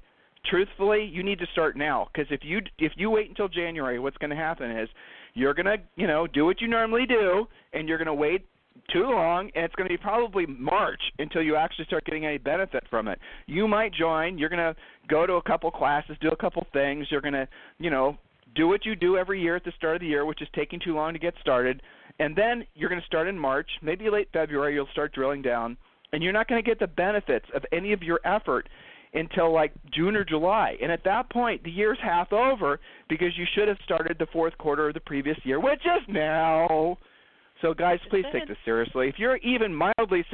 truthfully, 0.44 1.04
you 1.04 1.22
need 1.22 1.38
to 1.38 1.46
start 1.52 1.76
now. 1.76 2.08
Because 2.12 2.30
if 2.30 2.40
you 2.42 2.60
if 2.78 2.92
you 2.96 3.10
wait 3.10 3.28
until 3.28 3.48
January, 3.48 3.98
what's 3.98 4.18
going 4.18 4.30
to 4.30 4.36
happen 4.36 4.70
is 4.70 4.88
you're 5.34 5.54
going 5.54 5.66
to 5.66 5.76
you 5.96 6.06
know 6.06 6.26
do 6.26 6.44
what 6.44 6.60
you 6.60 6.68
normally 6.68 7.06
do, 7.06 7.46
and 7.72 7.88
you're 7.88 7.98
going 7.98 8.06
to 8.06 8.14
wait 8.14 8.46
too 8.92 9.04
long, 9.04 9.50
and 9.54 9.64
it's 9.64 9.74
going 9.74 9.88
to 9.88 9.92
be 9.92 10.00
probably 10.00 10.46
March 10.46 11.00
until 11.18 11.42
you 11.42 11.56
actually 11.56 11.84
start 11.84 12.04
getting 12.04 12.24
any 12.24 12.38
benefit 12.38 12.84
from 12.88 13.08
it. 13.08 13.18
You 13.46 13.68
might 13.68 13.92
join. 13.92 14.38
You're 14.38 14.48
going 14.48 14.74
to 14.74 14.76
go 15.08 15.26
to 15.26 15.34
a 15.34 15.42
couple 15.42 15.70
classes, 15.70 16.16
do 16.20 16.28
a 16.28 16.36
couple 16.36 16.66
things. 16.72 17.06
You're 17.10 17.20
going 17.20 17.34
to 17.34 17.48
you 17.78 17.90
know 17.90 18.16
do 18.54 18.66
what 18.68 18.84
you 18.84 18.96
do 18.96 19.16
every 19.16 19.40
year 19.40 19.56
at 19.56 19.64
the 19.64 19.72
start 19.76 19.96
of 19.96 20.00
the 20.00 20.08
year, 20.08 20.24
which 20.24 20.42
is 20.42 20.48
taking 20.54 20.80
too 20.80 20.94
long 20.94 21.12
to 21.12 21.18
get 21.18 21.34
started. 21.40 21.82
And 22.18 22.36
then 22.36 22.66
you're 22.74 22.88
going 22.88 23.00
to 23.00 23.06
start 23.06 23.28
in 23.28 23.38
March, 23.38 23.68
maybe 23.82 24.10
late 24.10 24.28
February. 24.32 24.74
You'll 24.74 24.88
start 24.92 25.12
drilling 25.14 25.42
down, 25.42 25.76
and 26.12 26.22
you're 26.22 26.32
not 26.32 26.48
going 26.48 26.62
to 26.62 26.68
get 26.68 26.78
the 26.78 26.86
benefits 26.86 27.46
of 27.54 27.64
any 27.72 27.92
of 27.92 28.02
your 28.02 28.20
effort 28.24 28.68
until 29.14 29.52
like 29.52 29.72
June 29.92 30.16
or 30.16 30.24
July. 30.24 30.76
And 30.80 30.92
at 30.92 31.04
that 31.04 31.30
point, 31.30 31.64
the 31.64 31.70
year's 31.70 31.98
half 32.02 32.32
over 32.32 32.80
because 33.08 33.36
you 33.36 33.44
should 33.54 33.68
have 33.68 33.78
started 33.84 34.16
the 34.18 34.26
fourth 34.32 34.56
quarter 34.58 34.88
of 34.88 34.94
the 34.94 35.00
previous 35.00 35.36
year, 35.44 35.60
which 35.60 35.80
is 35.80 36.02
now. 36.08 36.98
So, 37.60 37.74
guys, 37.74 37.98
please 38.08 38.24
take 38.32 38.48
this 38.48 38.56
seriously. 38.64 39.08
If 39.08 39.16
you're 39.18 39.36
even 39.38 39.74
mildly 39.74 40.24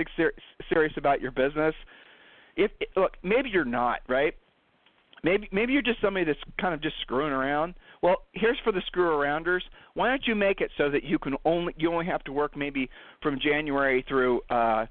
serious 0.69 0.93
about 0.97 1.21
your 1.21 1.33
business, 1.33 1.75
if 2.57 2.71
look, 2.97 3.13
maybe 3.23 3.51
you're 3.51 3.65
not, 3.65 4.01
right? 4.09 4.35
Maybe 5.25 5.49
maybe 5.51 5.73
you're 5.73 5.83
just 5.83 6.01
somebody 6.01 6.25
that's 6.25 6.39
kind 6.61 6.73
of 6.73 6.83
just 6.83 6.95
screwing 7.01 7.33
around. 7.33 7.75
Well, 8.03 8.17
here's 8.33 8.59
for 8.63 8.73
the 8.73 8.83
screw 8.87 9.11
arounders. 9.11 9.63
Why 9.95 10.09
don't 10.09 10.23
you 10.27 10.35
make 10.35 10.61
it 10.61 10.71
so 10.79 10.91
that 10.91 11.03
you 11.03 11.19
can 11.19 11.35
only 11.45 11.75
you 11.77 11.93
only 11.93 12.07
have 12.07 12.23
to 12.25 12.33
work 12.33 12.57
maybe 12.57 12.89
from 13.23 13.41
January 13.41 14.05
through 14.07 14.43
uh 14.51 14.87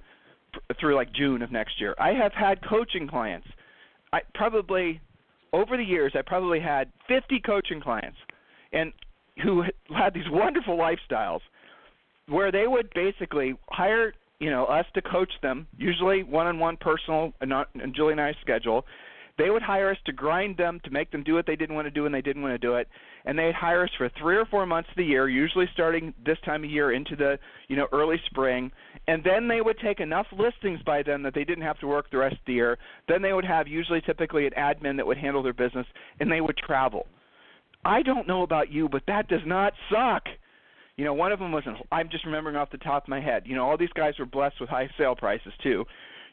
through 0.79 0.95
like 0.95 1.13
June 1.13 1.41
of 1.41 1.51
next 1.51 1.79
year. 1.79 1.95
I 1.99 2.11
have 2.11 2.33
had 2.33 2.59
coaching 2.67 3.07
clients. 3.07 3.47
I 4.15 4.21
probably 4.33 5.01
over 5.51 5.75
the 5.75 5.83
years 5.83 6.13
I 6.15 6.21
probably 6.21 6.61
had 6.61 6.89
50 7.09 7.41
coaching 7.45 7.81
clients 7.81 8.17
and 8.71 8.93
who 9.43 9.63
had 9.93 10.13
these 10.13 10.29
wonderful 10.29 10.77
lifestyles 10.77 11.41
where 12.27 12.49
they 12.49 12.65
would 12.65 12.89
basically 12.93 13.55
hire 13.69 14.13
you 14.39 14.49
know 14.49 14.65
us 14.65 14.85
to 14.93 15.01
coach 15.01 15.31
them, 15.41 15.67
usually 15.77 16.23
one-on-one 16.23 16.77
personal 16.77 17.33
and 17.41 17.49
not 17.49 17.67
and 17.75 17.93
Julie 17.93 18.13
and 18.13 18.21
I's 18.21 18.35
schedule. 18.39 18.85
They 19.37 19.49
would 19.49 19.61
hire 19.61 19.91
us 19.91 19.97
to 20.05 20.13
grind 20.13 20.55
them 20.55 20.79
to 20.85 20.91
make 20.91 21.11
them 21.11 21.23
do 21.23 21.33
what 21.33 21.45
they 21.45 21.57
didn't 21.57 21.75
want 21.75 21.87
to 21.87 21.91
do 21.91 22.05
and 22.05 22.15
they 22.15 22.21
didn't 22.21 22.41
want 22.41 22.53
to 22.53 22.57
do 22.57 22.75
it, 22.75 22.87
and 23.25 23.37
they'd 23.37 23.53
hire 23.53 23.83
us 23.83 23.89
for 23.97 24.09
three 24.17 24.37
or 24.37 24.45
four 24.45 24.65
months 24.65 24.89
of 24.89 24.95
the 24.95 25.03
year, 25.03 25.27
usually 25.27 25.65
starting 25.73 26.13
this 26.25 26.37
time 26.45 26.63
of 26.63 26.69
year 26.69 26.93
into 26.93 27.15
the 27.15 27.37
you 27.67 27.75
know 27.75 27.87
early 27.91 28.17
spring, 28.27 28.71
and 29.07 29.23
then 29.23 29.47
they 29.47 29.61
would 29.61 29.77
take 29.79 29.99
enough 29.99 30.27
listings 30.31 30.81
by 30.83 31.03
then 31.03 31.21
that 31.23 31.33
they 31.33 31.43
didn't 31.43 31.63
have 31.63 31.79
to 31.79 31.87
work 31.87 32.09
the 32.11 32.17
rest 32.17 32.35
of 32.35 32.45
the 32.47 32.53
year. 32.53 32.77
Then 33.07 33.21
they 33.21 33.33
would 33.33 33.45
have 33.45 33.67
usually 33.67 34.01
typically 34.01 34.47
an 34.47 34.53
admin 34.57 34.95
that 34.97 35.07
would 35.07 35.17
handle 35.17 35.43
their 35.43 35.53
business, 35.53 35.87
and 36.19 36.31
they 36.31 36.41
would 36.41 36.57
travel. 36.57 37.07
I 37.83 38.01
don't 38.01 38.27
know 38.27 38.41
about 38.41 38.71
you, 38.71 38.89
but 38.89 39.03
that 39.07 39.27
does 39.27 39.45
not 39.45 39.73
suck. 39.91 40.23
You 40.97 41.03
know, 41.03 41.13
one 41.13 41.33
of 41.33 41.39
them 41.39 41.51
was 41.51 41.63
in, 41.65 41.75
I'm 41.91 42.09
just 42.09 42.25
remembering 42.25 42.55
off 42.55 42.71
the 42.71 42.77
top 42.77 43.03
of 43.03 43.09
my 43.09 43.19
head. 43.19 43.43
You 43.45 43.55
know, 43.55 43.69
all 43.69 43.77
these 43.77 43.89
guys 43.95 44.13
were 44.17 44.25
blessed 44.25 44.61
with 44.61 44.69
high 44.69 44.89
sale 44.97 45.15
prices 45.15 45.53
too. 45.61 45.85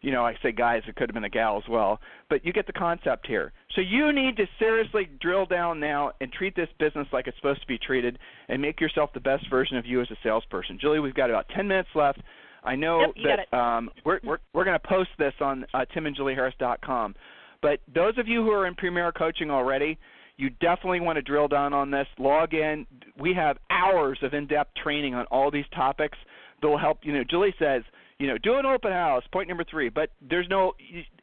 You 0.03 0.11
know, 0.11 0.27
I 0.27 0.35
say 0.43 0.53
guys, 0.53 0.83
it 0.89 0.97
could 0.97 1.09
have 1.09 1.15
been 1.15 1.25
a 1.25 1.31
gal 1.31 1.57
as 1.57 1.69
well, 1.69 2.01
but 2.29 2.45
you 2.45 2.53
get 2.53 2.67
the 2.67 2.73
concept 2.73 3.27
here. 3.27 3.53
So 3.75 3.81
you 3.81 4.13
need 4.13 4.37
to 4.37 4.47
seriously 4.59 5.09
drill 5.21 5.47
down 5.47 5.81
now 5.81 6.13
and 6.21 6.31
treat 6.33 6.55
this 6.57 6.69
business 6.79 7.07
like 7.13 7.29
it's 7.29 7.37
supposed 7.39 7.61
to 7.61 7.67
be 7.67 7.79
treated, 7.79 8.19
and 8.49 8.61
make 8.61 8.81
yourself 8.81 9.11
the 9.15 9.21
best 9.21 9.49
version 9.49 9.77
of 9.77 9.87
you 9.87 10.01
as 10.01 10.11
a 10.11 10.17
salesperson. 10.23 10.79
Julie, 10.81 10.99
we've 11.01 11.15
got 11.15 11.31
about 11.31 11.47
10 11.57 11.67
minutes 11.69 11.89
left. 11.95 12.21
I 12.65 12.77
know 12.77 13.13
Yep, 13.17 13.39
that 13.51 13.57
um, 13.57 13.91
we're 14.05 14.21
we're 14.23 14.39
we're 14.53 14.65
going 14.65 14.79
to 14.79 14.89
post 14.89 15.11
this 15.19 15.35
on 15.41 15.65
uh, 15.75 15.85
timandjulieharris.com, 15.97 17.15
but 17.61 17.81
those 17.93 18.19
of 18.19 18.29
you 18.29 18.43
who 18.43 18.51
are 18.51 18.67
in 18.67 18.75
Premier 18.75 19.11
Coaching 19.13 19.51
already, 19.51 19.99
you 20.37 20.51
definitely 20.51 21.01
want 21.01 21.17
to 21.17 21.23
drill 21.23 21.49
down 21.49 21.73
on 21.73 21.91
this. 21.91 22.07
Log 22.19 22.55
in. 22.55 22.87
We 23.19 23.35
have 23.35 23.59
hours 23.71 24.19
of 24.23 24.35
in-depth 24.35 24.73
training 24.83 25.15
on 25.15 25.27
all 25.27 25.51
these 25.51 25.65
topics 25.75 26.19
that 26.61 26.69
will 26.69 26.79
help. 26.79 26.99
You 27.03 27.13
know, 27.13 27.25
Julie 27.29 27.55
says, 27.59 27.83
you 28.23 28.29
know, 28.29 28.39
do 28.39 28.55
an 28.55 28.65
open 28.65 28.93
house. 28.93 29.25
Point 29.33 29.49
number 29.49 29.65
three. 29.69 29.89
But 29.89 30.11
there's 30.21 30.47
no 30.49 30.75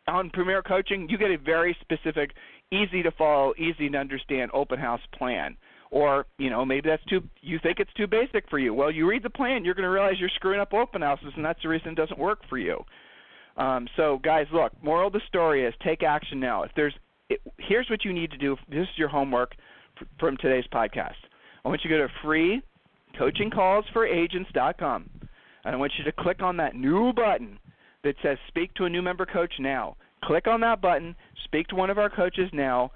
on 0.05 0.29
Premier 0.31 0.61
Coaching. 0.61 1.07
You 1.09 1.17
get 1.17 1.31
a 1.31 1.37
very 1.37 1.77
specific, 1.79 2.31
easy 2.73 3.01
to 3.03 3.11
follow, 3.11 3.53
easy 3.57 3.87
to 3.89 3.97
understand 3.97 4.51
open 4.53 4.77
house 4.77 4.99
plan. 5.17 5.55
Or 5.91 6.25
you 6.37 6.49
know 6.49 6.65
maybe 6.65 6.89
that's 6.89 7.05
too 7.05 7.21
you 7.39 7.57
think 7.63 7.79
it's 7.79 7.93
too 7.93 8.05
basic 8.05 8.49
for 8.49 8.59
you. 8.59 8.73
Well, 8.73 8.91
you 8.91 9.07
read 9.09 9.23
the 9.23 9.29
plan, 9.29 9.63
you're 9.63 9.75
going 9.75 9.85
to 9.85 9.89
realize 9.89 10.15
you're 10.19 10.27
screwing 10.35 10.59
up 10.59 10.73
open 10.73 11.01
houses, 11.01 11.31
and 11.37 11.45
that's 11.45 11.61
the 11.63 11.69
reason 11.69 11.91
it 11.91 11.95
doesn't 11.95 12.19
work 12.19 12.39
for 12.49 12.57
you. 12.57 12.83
Um, 13.55 13.87
so, 13.95 14.19
guys, 14.21 14.47
look. 14.51 14.73
Moral 14.83 15.07
of 15.07 15.13
the 15.13 15.21
story 15.29 15.65
is 15.65 15.73
take 15.81 16.03
action 16.03 16.37
now. 16.41 16.63
If 16.63 16.71
there's 16.75 16.93
it, 17.29 17.39
here's 17.59 17.89
what 17.89 18.03
you 18.03 18.11
need 18.11 18.31
to 18.31 18.37
do. 18.37 18.57
This 18.69 18.81
is 18.81 18.97
your 18.97 19.07
homework 19.07 19.53
f- 20.01 20.07
from 20.19 20.35
today's 20.35 20.65
podcast. 20.73 21.15
I 21.63 21.69
want 21.69 21.81
you 21.85 21.89
to 21.91 21.97
go 21.97 22.07
to 22.07 22.13
freecoachingcallsforagents.com, 23.17 25.09
and 25.65 25.75
I 25.75 25.77
want 25.77 25.93
you 25.97 26.03
to 26.05 26.11
click 26.11 26.41
on 26.41 26.57
that 26.57 26.75
new 26.75 27.13
button 27.13 27.59
that 28.03 28.15
says 28.23 28.37
"Speak 28.47 28.73
to 28.75 28.85
a 28.85 28.89
new 28.89 29.01
member 29.01 29.25
coach 29.25 29.53
now." 29.59 29.95
Click 30.23 30.47
on 30.47 30.59
that 30.61 30.81
button. 30.81 31.15
Speak 31.45 31.67
to 31.67 31.75
one 31.75 31.89
of 31.89 31.97
our 31.97 32.09
coaches 32.09 32.49
now. 32.51 32.91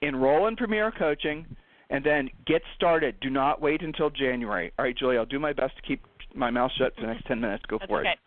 Enroll 0.00 0.48
in 0.48 0.56
Premier 0.56 0.90
Coaching, 0.90 1.46
and 1.90 2.04
then 2.04 2.28
get 2.46 2.62
started. 2.74 3.20
Do 3.20 3.30
not 3.30 3.60
wait 3.60 3.82
until 3.82 4.10
January. 4.10 4.72
All 4.78 4.84
right, 4.84 4.96
Julie. 4.96 5.18
I'll 5.18 5.26
do 5.26 5.38
my 5.38 5.52
best 5.52 5.76
to 5.76 5.82
keep 5.82 6.02
my 6.34 6.50
mouth 6.50 6.70
shut 6.78 6.94
for 6.94 7.02
the 7.02 7.08
next 7.08 7.26
ten 7.26 7.40
minutes. 7.40 7.64
Go 7.68 7.78
That's 7.78 7.88
for 7.88 8.00
okay. 8.00 8.10
it. 8.10 8.18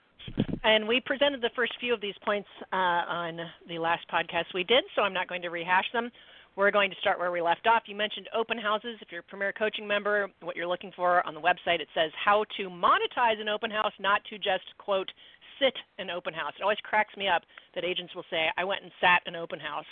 And 0.63 0.87
we 0.87 1.01
presented 1.05 1.41
the 1.41 1.51
first 1.55 1.73
few 1.79 1.93
of 1.93 2.01
these 2.01 2.15
points 2.23 2.47
uh, 2.73 2.75
on 2.75 3.39
the 3.67 3.77
last 3.77 4.05
podcast 4.11 4.45
we 4.53 4.63
did, 4.63 4.83
so 4.95 5.01
I'm 5.03 5.13
not 5.13 5.27
going 5.27 5.41
to 5.43 5.49
rehash 5.49 5.85
them. 5.93 6.09
We're 6.55 6.71
going 6.71 6.89
to 6.89 6.95
start 7.01 7.19
where 7.19 7.31
we 7.31 7.41
left 7.41 7.67
off. 7.67 7.83
You 7.85 7.95
mentioned 7.95 8.29
open 8.33 8.57
houses. 8.57 8.97
If 9.01 9.09
you're 9.11 9.19
a 9.19 9.23
Premier 9.23 9.51
Coaching 9.51 9.85
member, 9.85 10.29
what 10.41 10.55
you're 10.55 10.67
looking 10.67 10.93
for 10.95 11.25
on 11.27 11.33
the 11.33 11.41
website, 11.41 11.81
it 11.81 11.89
says 11.93 12.11
how 12.23 12.45
to 12.55 12.69
monetize 12.69 13.41
an 13.41 13.49
open 13.49 13.69
house, 13.69 13.91
not 13.99 14.21
to 14.29 14.37
just, 14.37 14.63
quote, 14.77 15.11
sit 15.59 15.73
an 15.99 16.09
open 16.09 16.33
house. 16.33 16.53
It 16.57 16.63
always 16.63 16.77
cracks 16.83 17.15
me 17.17 17.27
up 17.27 17.41
that 17.75 17.83
agents 17.83 18.15
will 18.15 18.23
say, 18.29 18.47
I 18.57 18.63
went 18.63 18.83
and 18.83 18.91
sat 19.01 19.21
an 19.25 19.35
open 19.35 19.59
house. 19.59 19.85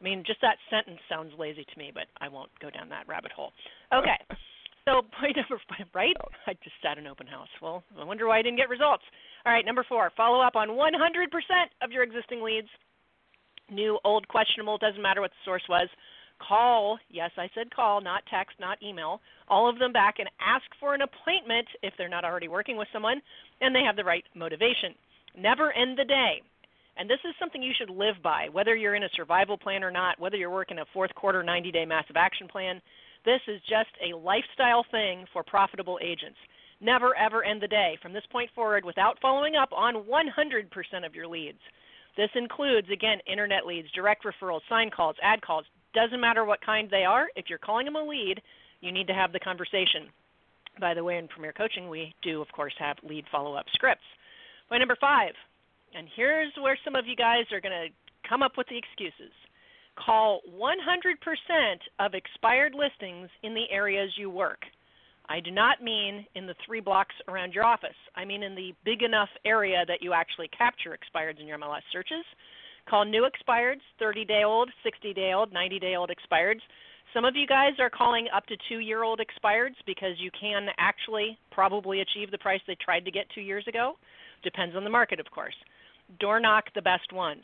I 0.00 0.04
mean, 0.04 0.22
just 0.26 0.40
that 0.42 0.56
sentence 0.68 1.00
sounds 1.08 1.32
lazy 1.38 1.64
to 1.64 1.78
me, 1.78 1.90
but 1.94 2.04
I 2.20 2.28
won't 2.28 2.50
go 2.60 2.68
down 2.68 2.90
that 2.90 3.08
rabbit 3.08 3.32
hole. 3.32 3.52
Okay. 3.92 4.18
So 4.84 5.02
point 5.20 5.36
number 5.36 5.62
five, 5.70 5.86
right? 5.94 6.16
I 6.48 6.54
just 6.54 6.74
sat 6.82 6.98
an 6.98 7.06
open 7.06 7.28
house. 7.28 7.46
Well, 7.62 7.84
I 7.96 8.02
wonder 8.02 8.26
why 8.26 8.40
I 8.40 8.42
didn't 8.42 8.58
get 8.58 8.68
results. 8.68 9.04
All 9.46 9.52
right, 9.52 9.64
number 9.64 9.86
four, 9.88 10.10
follow 10.16 10.42
up 10.42 10.56
on 10.56 10.70
100% 10.70 10.90
of 11.82 11.92
your 11.92 12.02
existing 12.02 12.42
leads. 12.42 12.66
New, 13.72 13.98
old, 14.04 14.28
questionable, 14.28 14.78
doesn't 14.78 15.02
matter 15.02 15.20
what 15.20 15.30
the 15.30 15.44
source 15.44 15.62
was. 15.68 15.88
Call, 16.38 16.98
yes, 17.10 17.30
I 17.36 17.48
said 17.54 17.74
call, 17.74 18.00
not 18.00 18.22
text, 18.26 18.56
not 18.58 18.82
email, 18.82 19.20
all 19.48 19.68
of 19.68 19.78
them 19.78 19.92
back 19.92 20.16
and 20.18 20.28
ask 20.40 20.64
for 20.80 20.94
an 20.94 21.02
appointment 21.02 21.68
if 21.82 21.94
they're 21.96 22.08
not 22.08 22.24
already 22.24 22.48
working 22.48 22.76
with 22.76 22.88
someone 22.92 23.22
and 23.60 23.74
they 23.74 23.82
have 23.82 23.96
the 23.96 24.04
right 24.04 24.24
motivation. 24.34 24.94
Never 25.36 25.72
end 25.72 25.98
the 25.98 26.04
day. 26.04 26.42
And 26.96 27.08
this 27.08 27.20
is 27.24 27.34
something 27.38 27.62
you 27.62 27.72
should 27.76 27.90
live 27.90 28.16
by, 28.22 28.48
whether 28.52 28.76
you're 28.76 28.94
in 28.94 29.04
a 29.04 29.08
survival 29.16 29.56
plan 29.56 29.82
or 29.82 29.90
not, 29.90 30.20
whether 30.20 30.36
you're 30.36 30.50
working 30.50 30.78
a 30.78 30.84
fourth 30.92 31.14
quarter 31.14 31.42
90 31.42 31.72
day 31.72 31.86
massive 31.86 32.16
action 32.16 32.48
plan. 32.48 32.82
This 33.24 33.40
is 33.46 33.60
just 33.62 33.90
a 34.02 34.16
lifestyle 34.16 34.84
thing 34.90 35.24
for 35.32 35.42
profitable 35.42 35.98
agents. 36.02 36.38
Never 36.80 37.16
ever 37.16 37.44
end 37.44 37.62
the 37.62 37.68
day 37.68 37.96
from 38.02 38.12
this 38.12 38.26
point 38.30 38.50
forward 38.54 38.84
without 38.84 39.18
following 39.22 39.54
up 39.54 39.72
on 39.72 40.04
100% 40.04 41.06
of 41.06 41.14
your 41.14 41.28
leads. 41.28 41.60
This 42.16 42.30
includes, 42.34 42.88
again, 42.92 43.18
internet 43.30 43.66
leads, 43.66 43.90
direct 43.92 44.24
referrals, 44.24 44.60
sign 44.68 44.90
calls, 44.90 45.16
ad 45.22 45.40
calls. 45.42 45.64
Doesn't 45.94 46.20
matter 46.20 46.44
what 46.44 46.64
kind 46.64 46.88
they 46.90 47.04
are. 47.04 47.26
If 47.36 47.46
you're 47.48 47.58
calling 47.58 47.86
them 47.86 47.96
a 47.96 48.02
lead, 48.02 48.40
you 48.80 48.92
need 48.92 49.06
to 49.06 49.14
have 49.14 49.32
the 49.32 49.40
conversation. 49.40 50.08
By 50.80 50.94
the 50.94 51.04
way, 51.04 51.18
in 51.18 51.28
Premier 51.28 51.52
Coaching, 51.52 51.88
we 51.88 52.14
do, 52.22 52.40
of 52.40 52.48
course, 52.52 52.74
have 52.78 52.96
lead 53.02 53.24
follow 53.30 53.54
up 53.54 53.66
scripts. 53.72 54.04
Point 54.68 54.80
number 54.80 54.96
five, 55.00 55.32
and 55.94 56.08
here's 56.16 56.52
where 56.60 56.78
some 56.84 56.96
of 56.96 57.06
you 57.06 57.16
guys 57.16 57.44
are 57.52 57.60
going 57.60 57.88
to 57.88 58.28
come 58.28 58.42
up 58.42 58.52
with 58.56 58.66
the 58.68 58.78
excuses. 58.78 59.32
Call 59.96 60.40
100% 60.48 61.76
of 61.98 62.14
expired 62.14 62.74
listings 62.74 63.28
in 63.42 63.52
the 63.52 63.70
areas 63.70 64.10
you 64.16 64.30
work. 64.30 64.60
I 65.28 65.40
do 65.40 65.50
not 65.50 65.82
mean 65.82 66.26
in 66.34 66.46
the 66.46 66.54
three 66.66 66.80
blocks 66.80 67.14
around 67.28 67.54
your 67.54 67.64
office. 67.64 67.96
I 68.16 68.24
mean 68.24 68.42
in 68.42 68.54
the 68.54 68.74
big 68.84 69.02
enough 69.02 69.28
area 69.44 69.84
that 69.86 70.02
you 70.02 70.12
actually 70.12 70.48
capture 70.48 70.96
expireds 70.96 71.40
in 71.40 71.46
your 71.46 71.58
MLS 71.58 71.82
searches. 71.92 72.24
Call 72.88 73.04
new 73.04 73.26
expireds, 73.28 73.80
30 73.98 74.24
day 74.24 74.42
old, 74.44 74.70
60 74.82 75.14
day 75.14 75.32
old, 75.32 75.52
90 75.52 75.78
day 75.78 75.94
old 75.94 76.10
expireds. 76.10 76.60
Some 77.14 77.24
of 77.24 77.36
you 77.36 77.46
guys 77.46 77.72
are 77.78 77.90
calling 77.90 78.26
up 78.34 78.46
to 78.46 78.56
two 78.68 78.78
year 78.78 79.02
old 79.02 79.20
expireds 79.20 79.76
because 79.86 80.18
you 80.18 80.30
can 80.38 80.68
actually 80.78 81.38
probably 81.50 82.00
achieve 82.00 82.30
the 82.30 82.38
price 82.38 82.60
they 82.66 82.76
tried 82.82 83.04
to 83.04 83.10
get 83.10 83.26
two 83.34 83.42
years 83.42 83.66
ago. 83.68 83.94
Depends 84.42 84.74
on 84.74 84.84
the 84.84 84.90
market, 84.90 85.20
of 85.20 85.30
course. 85.30 85.54
Door 86.18 86.40
knock 86.40 86.64
the 86.74 86.82
best 86.82 87.12
ones. 87.12 87.42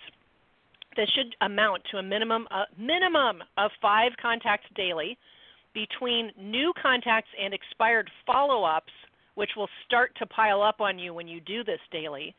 This 0.97 1.09
should 1.11 1.37
amount 1.43 1.83
to 1.91 1.99
a 1.99 2.03
minimum 2.03 2.49
a 2.51 2.65
minimum 2.81 3.43
of 3.57 3.71
five 3.81 4.13
contacts 4.21 4.67
daily 4.75 5.17
between 5.75 6.33
new 6.39 6.73
contacts 6.81 7.31
and 7.43 7.55
expired 7.55 8.11
follow-ups, 8.27 8.93
which 9.35 9.51
will 9.57 9.69
start 9.87 10.13
to 10.19 10.27
pile 10.27 10.63
up 10.63 10.81
on 10.81 10.99
you 10.99 11.15
when 11.15 11.29
you 11.29 11.41
do 11.41 11.63
this 11.63 11.81
daily. 11.93 12.35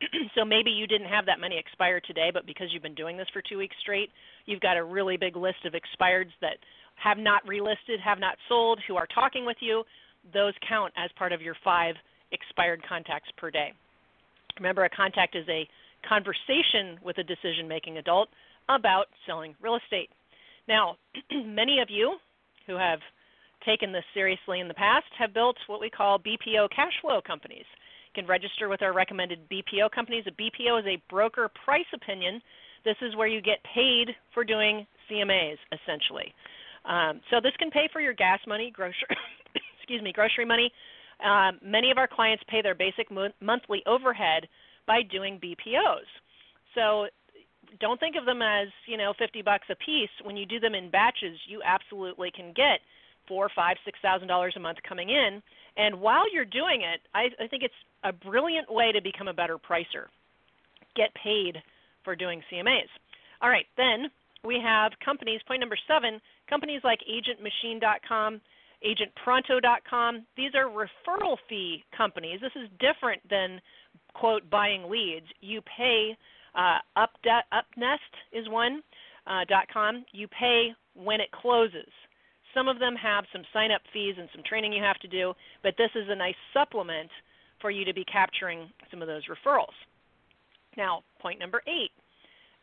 so 0.34 0.44
maybe 0.44 0.70
you 0.70 0.86
didn't 0.86 1.08
have 1.08 1.26
that 1.26 1.40
many 1.40 1.58
expire 1.58 2.00
today, 2.00 2.30
but 2.32 2.46
because 2.46 2.68
you've 2.72 2.82
been 2.82 2.94
doing 2.94 3.16
this 3.16 3.28
for 3.32 3.42
two 3.42 3.58
weeks 3.58 3.76
straight, 3.80 4.10
you've 4.46 4.60
got 4.60 4.76
a 4.76 4.84
really 4.84 5.16
big 5.16 5.36
list 5.36 5.64
of 5.64 5.72
expireds 5.72 6.32
that 6.40 6.56
have 6.96 7.18
not 7.18 7.44
relisted, 7.46 8.00
have 8.04 8.18
not 8.18 8.36
sold, 8.48 8.78
who 8.86 8.96
are 8.96 9.06
talking 9.14 9.46
with 9.46 9.56
you. 9.60 9.82
Those 10.32 10.52
count 10.68 10.92
as 10.96 11.10
part 11.16 11.32
of 11.32 11.40
your 11.40 11.56
five 11.64 11.94
expired 12.32 12.82
contacts 12.86 13.30
per 13.36 13.50
day. 13.50 13.72
Remember, 14.58 14.84
a 14.84 14.90
contact 14.90 15.34
is 15.34 15.46
a 15.48 15.68
conversation 16.06 16.98
with 17.02 17.18
a 17.18 17.24
decision 17.24 17.66
making 17.66 17.98
adult 17.98 18.28
about 18.68 19.06
selling 19.26 19.54
real 19.60 19.76
estate. 19.76 20.10
Now, 20.68 20.96
many 21.44 21.80
of 21.80 21.88
you 21.90 22.16
who 22.66 22.76
have 22.76 23.00
taken 23.64 23.92
this 23.92 24.04
seriously 24.14 24.60
in 24.60 24.68
the 24.68 24.74
past 24.74 25.06
have 25.18 25.34
built 25.34 25.56
what 25.66 25.80
we 25.80 25.90
call 25.90 26.18
BPO 26.18 26.68
cash 26.74 26.92
flow 27.00 27.20
companies. 27.24 27.64
You 28.14 28.22
can 28.22 28.28
register 28.28 28.68
with 28.68 28.82
our 28.82 28.92
recommended 28.92 29.48
BPO 29.48 29.90
companies. 29.90 30.24
A 30.26 30.32
BPO 30.32 30.80
is 30.80 30.86
a 30.86 31.02
broker 31.08 31.50
price 31.64 31.86
opinion. 31.94 32.40
This 32.84 32.96
is 33.00 33.16
where 33.16 33.28
you 33.28 33.40
get 33.40 33.58
paid 33.74 34.10
for 34.34 34.44
doing 34.44 34.86
CMAs, 35.10 35.58
essentially. 35.72 36.34
Um, 36.84 37.20
so 37.30 37.40
this 37.40 37.52
can 37.58 37.70
pay 37.70 37.88
for 37.92 38.00
your 38.00 38.12
gas 38.12 38.40
money, 38.46 38.70
grocery, 38.74 39.06
excuse 39.78 40.02
me, 40.02 40.12
grocery 40.12 40.44
money. 40.44 40.70
Um, 41.24 41.58
many 41.64 41.90
of 41.90 41.98
our 41.98 42.08
clients 42.08 42.42
pay 42.48 42.62
their 42.62 42.74
basic 42.74 43.10
mo- 43.10 43.30
monthly 43.40 43.82
overhead 43.86 44.48
by 44.86 45.02
doing 45.02 45.38
BPOs. 45.38 46.08
So 46.74 47.06
don't 47.80 48.00
think 48.00 48.16
of 48.16 48.26
them 48.26 48.42
as 48.42 48.68
you 48.86 48.96
know 48.96 49.12
50 49.18 49.42
bucks 49.42 49.66
a 49.70 49.76
piece. 49.76 50.10
When 50.22 50.36
you 50.36 50.46
do 50.46 50.60
them 50.60 50.74
in 50.74 50.90
batches, 50.90 51.38
you 51.48 51.60
absolutely 51.64 52.30
can 52.34 52.52
get 52.54 52.80
four, 53.28 53.48
five, 53.54 53.76
six 53.84 53.98
thousand 54.02 54.28
dollars 54.28 54.54
a 54.56 54.60
month 54.60 54.78
coming 54.86 55.10
in. 55.10 55.42
And 55.76 56.00
while 56.00 56.30
you're 56.32 56.44
doing 56.44 56.82
it, 56.82 57.00
I, 57.14 57.28
I 57.42 57.48
think 57.48 57.62
it's 57.62 57.74
a 58.04 58.12
brilliant 58.12 58.70
way 58.70 58.92
to 58.92 59.00
become 59.00 59.28
a 59.28 59.32
better 59.34 59.56
pricer. 59.56 60.06
Get 60.96 61.10
paid 61.14 61.56
for 62.04 62.14
doing 62.14 62.42
CMAs. 62.52 62.90
All 63.40 63.48
right, 63.48 63.66
then 63.76 64.10
we 64.44 64.60
have 64.62 64.92
companies. 65.04 65.40
Point 65.46 65.60
number 65.60 65.78
seven: 65.88 66.20
companies 66.48 66.82
like 66.84 67.00
AgentMachine.com, 67.08 68.40
AgentPronto.com. 68.84 70.26
These 70.36 70.50
are 70.54 70.68
referral 70.68 71.36
fee 71.48 71.84
companies. 71.96 72.40
This 72.40 72.52
is 72.56 72.68
different 72.80 73.22
than 73.30 73.60
quote 74.14 74.48
buying 74.50 74.90
leads. 74.90 75.26
You 75.40 75.60
pay 75.76 76.16
uh, 76.54 76.78
Upde- 76.96 77.44
Upnest 77.52 78.14
is 78.32 78.48
one 78.48 78.82
uh, 79.26 79.44
com. 79.72 80.04
You 80.12 80.28
pay 80.28 80.72
when 80.94 81.20
it 81.20 81.30
closes. 81.30 81.90
Some 82.54 82.68
of 82.68 82.78
them 82.78 82.94
have 82.96 83.24
some 83.32 83.42
sign 83.52 83.70
up 83.70 83.80
fees 83.92 84.14
and 84.18 84.28
some 84.34 84.44
training 84.44 84.72
you 84.72 84.82
have 84.82 84.98
to 84.98 85.08
do, 85.08 85.32
but 85.62 85.74
this 85.78 85.90
is 85.94 86.08
a 86.08 86.14
nice 86.14 86.34
supplement 86.52 87.10
for 87.60 87.70
you 87.70 87.84
to 87.84 87.94
be 87.94 88.04
capturing 88.04 88.68
some 88.90 89.00
of 89.00 89.08
those 89.08 89.22
referrals. 89.26 89.72
Now, 90.76 91.02
point 91.20 91.38
number 91.38 91.62
eight. 91.66 91.92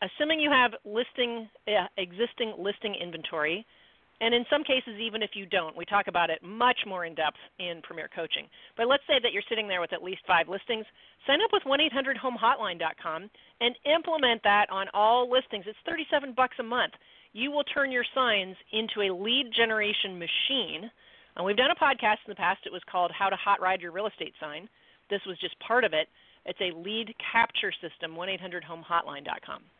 Assuming 0.01 0.39
you 0.39 0.49
have 0.51 0.71
listing 0.85 1.49
uh, 1.67 1.87
existing 1.97 2.53
listing 2.57 2.95
inventory, 2.95 3.65
and 4.21 4.33
in 4.33 4.45
some 4.49 4.63
cases, 4.63 4.99
even 4.99 5.23
if 5.23 5.31
you 5.33 5.45
don't, 5.45 5.77
we 5.77 5.85
talk 5.85 6.07
about 6.07 6.29
it 6.29 6.43
much 6.43 6.79
more 6.85 7.05
in 7.05 7.15
depth 7.15 7.37
in 7.57 7.81
Premier 7.81 8.09
Coaching. 8.13 8.47
But 8.75 8.87
let's 8.87 9.03
say 9.07 9.15
that 9.21 9.31
you're 9.31 9.47
sitting 9.47 9.67
there 9.67 9.79
with 9.79 9.93
at 9.93 10.03
least 10.03 10.21
five 10.27 10.49
listings. 10.49 10.85
Sign 11.25 11.39
up 11.41 11.51
with 11.53 11.63
1-800-HOME-HOTLINE.com 11.63 13.29
and 13.61 13.75
implement 13.85 14.43
that 14.43 14.69
on 14.69 14.87
all 14.93 15.31
listings. 15.31 15.65
It's 15.67 15.77
37 15.85 16.33
bucks 16.35 16.57
a 16.59 16.63
month. 16.63 16.93
You 17.31 17.51
will 17.51 17.63
turn 17.63 17.91
your 17.91 18.05
signs 18.13 18.57
into 18.73 19.01
a 19.01 19.15
lead 19.15 19.51
generation 19.55 20.19
machine. 20.19 20.91
And 21.37 21.45
we've 21.45 21.55
done 21.55 21.71
a 21.71 21.75
podcast 21.75 22.19
in 22.27 22.29
the 22.29 22.35
past. 22.35 22.65
It 22.65 22.73
was 22.73 22.81
called 22.91 23.11
How 23.17 23.29
to 23.29 23.37
Hot 23.37 23.61
Ride 23.61 23.81
Your 23.81 23.93
Real 23.93 24.07
Estate 24.07 24.33
Sign. 24.39 24.67
This 25.09 25.21
was 25.25 25.39
just 25.39 25.57
part 25.59 25.85
of 25.85 25.93
it. 25.93 26.07
It's 26.45 26.59
a 26.59 26.75
lead 26.77 27.15
capture 27.31 27.71
system, 27.71 28.15
1-800-HOME-HOTLINE.com 28.15 29.78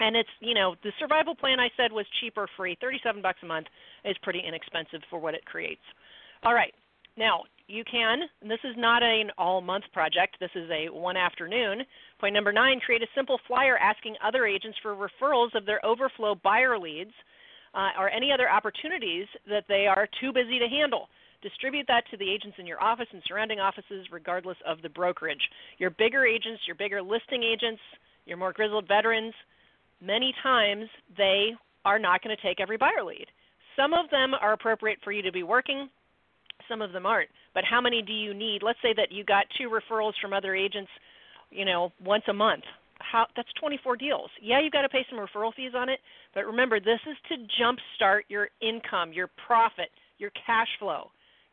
and 0.00 0.16
it's 0.16 0.28
you 0.40 0.54
know 0.54 0.74
the 0.82 0.92
survival 0.98 1.34
plan 1.34 1.60
I 1.60 1.68
said 1.76 1.92
was 1.92 2.06
cheap 2.20 2.34
or 2.36 2.48
free. 2.56 2.76
Thirty-seven 2.80 3.22
bucks 3.22 3.38
a 3.42 3.46
month 3.46 3.66
is 4.04 4.16
pretty 4.22 4.40
inexpensive 4.46 5.02
for 5.08 5.18
what 5.18 5.34
it 5.34 5.44
creates. 5.44 5.84
All 6.42 6.54
right, 6.54 6.74
now 7.16 7.44
you 7.68 7.84
can. 7.84 8.22
this 8.42 8.58
is 8.64 8.74
not 8.76 9.02
an 9.02 9.30
all-month 9.38 9.84
project. 9.92 10.36
This 10.40 10.50
is 10.56 10.68
a 10.70 10.92
one 10.92 11.16
afternoon. 11.16 11.82
Point 12.18 12.34
number 12.34 12.52
nine: 12.52 12.80
create 12.80 13.02
a 13.02 13.14
simple 13.14 13.38
flyer 13.46 13.78
asking 13.78 14.16
other 14.24 14.46
agents 14.46 14.78
for 14.82 14.96
referrals 14.96 15.54
of 15.54 15.66
their 15.66 15.84
overflow 15.84 16.34
buyer 16.34 16.78
leads 16.78 17.12
uh, 17.74 17.90
or 17.98 18.10
any 18.10 18.32
other 18.32 18.50
opportunities 18.50 19.26
that 19.48 19.64
they 19.68 19.86
are 19.86 20.08
too 20.20 20.32
busy 20.32 20.58
to 20.58 20.66
handle. 20.66 21.08
Distribute 21.42 21.86
that 21.88 22.04
to 22.10 22.18
the 22.18 22.30
agents 22.30 22.56
in 22.58 22.66
your 22.66 22.82
office 22.82 23.06
and 23.12 23.22
surrounding 23.26 23.60
offices, 23.60 24.06
regardless 24.12 24.58
of 24.66 24.82
the 24.82 24.90
brokerage. 24.90 25.40
Your 25.78 25.90
bigger 25.90 26.26
agents, 26.26 26.60
your 26.66 26.76
bigger 26.76 27.00
listing 27.00 27.42
agents, 27.42 27.80
your 28.26 28.36
more 28.36 28.52
grizzled 28.52 28.86
veterans, 28.86 29.32
many 30.00 30.34
times 30.42 30.86
they 31.16 31.50
are 31.84 31.98
not 31.98 32.22
going 32.22 32.36
to 32.36 32.42
take 32.42 32.60
every 32.60 32.76
buyer 32.76 33.04
lead. 33.04 33.26
Some 33.76 33.92
of 33.92 34.10
them 34.10 34.34
are 34.34 34.52
appropriate 34.52 34.98
for 35.02 35.12
you 35.12 35.22
to 35.22 35.32
be 35.32 35.42
working, 35.42 35.88
some 36.68 36.82
of 36.82 36.92
them 36.92 37.06
aren't. 37.06 37.30
But 37.54 37.64
how 37.68 37.80
many 37.80 38.02
do 38.02 38.12
you 38.12 38.34
need? 38.34 38.62
Let's 38.62 38.78
say 38.82 38.94
that 38.96 39.10
you 39.10 39.24
got 39.24 39.46
two 39.58 39.70
referrals 39.70 40.12
from 40.20 40.32
other 40.32 40.54
agents, 40.54 40.90
you 41.50 41.64
know, 41.64 41.92
once 42.04 42.24
a 42.28 42.32
month. 42.32 42.64
How 42.98 43.26
that's 43.34 43.48
24 43.58 43.96
deals. 43.96 44.30
Yeah, 44.42 44.60
you've 44.60 44.72
got 44.72 44.82
to 44.82 44.88
pay 44.88 45.06
some 45.08 45.18
referral 45.18 45.54
fees 45.54 45.72
on 45.74 45.88
it, 45.88 46.00
but 46.34 46.46
remember 46.46 46.78
this 46.78 47.00
is 47.10 47.16
to 47.30 47.46
jumpstart 47.60 48.20
your 48.28 48.48
income, 48.60 49.12
your 49.12 49.30
profit, 49.46 49.88
your 50.18 50.30
cash 50.46 50.68
flow. 50.78 51.10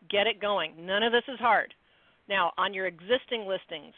Get 0.10 0.28
it 0.28 0.42
going. 0.42 0.74
None 0.78 1.04
of 1.04 1.14
this 1.14 1.24
is 1.28 1.40
hard. 1.40 1.74
Now, 2.28 2.52
on 2.58 2.74
your 2.74 2.86
existing 2.86 3.48
listings, 3.48 3.94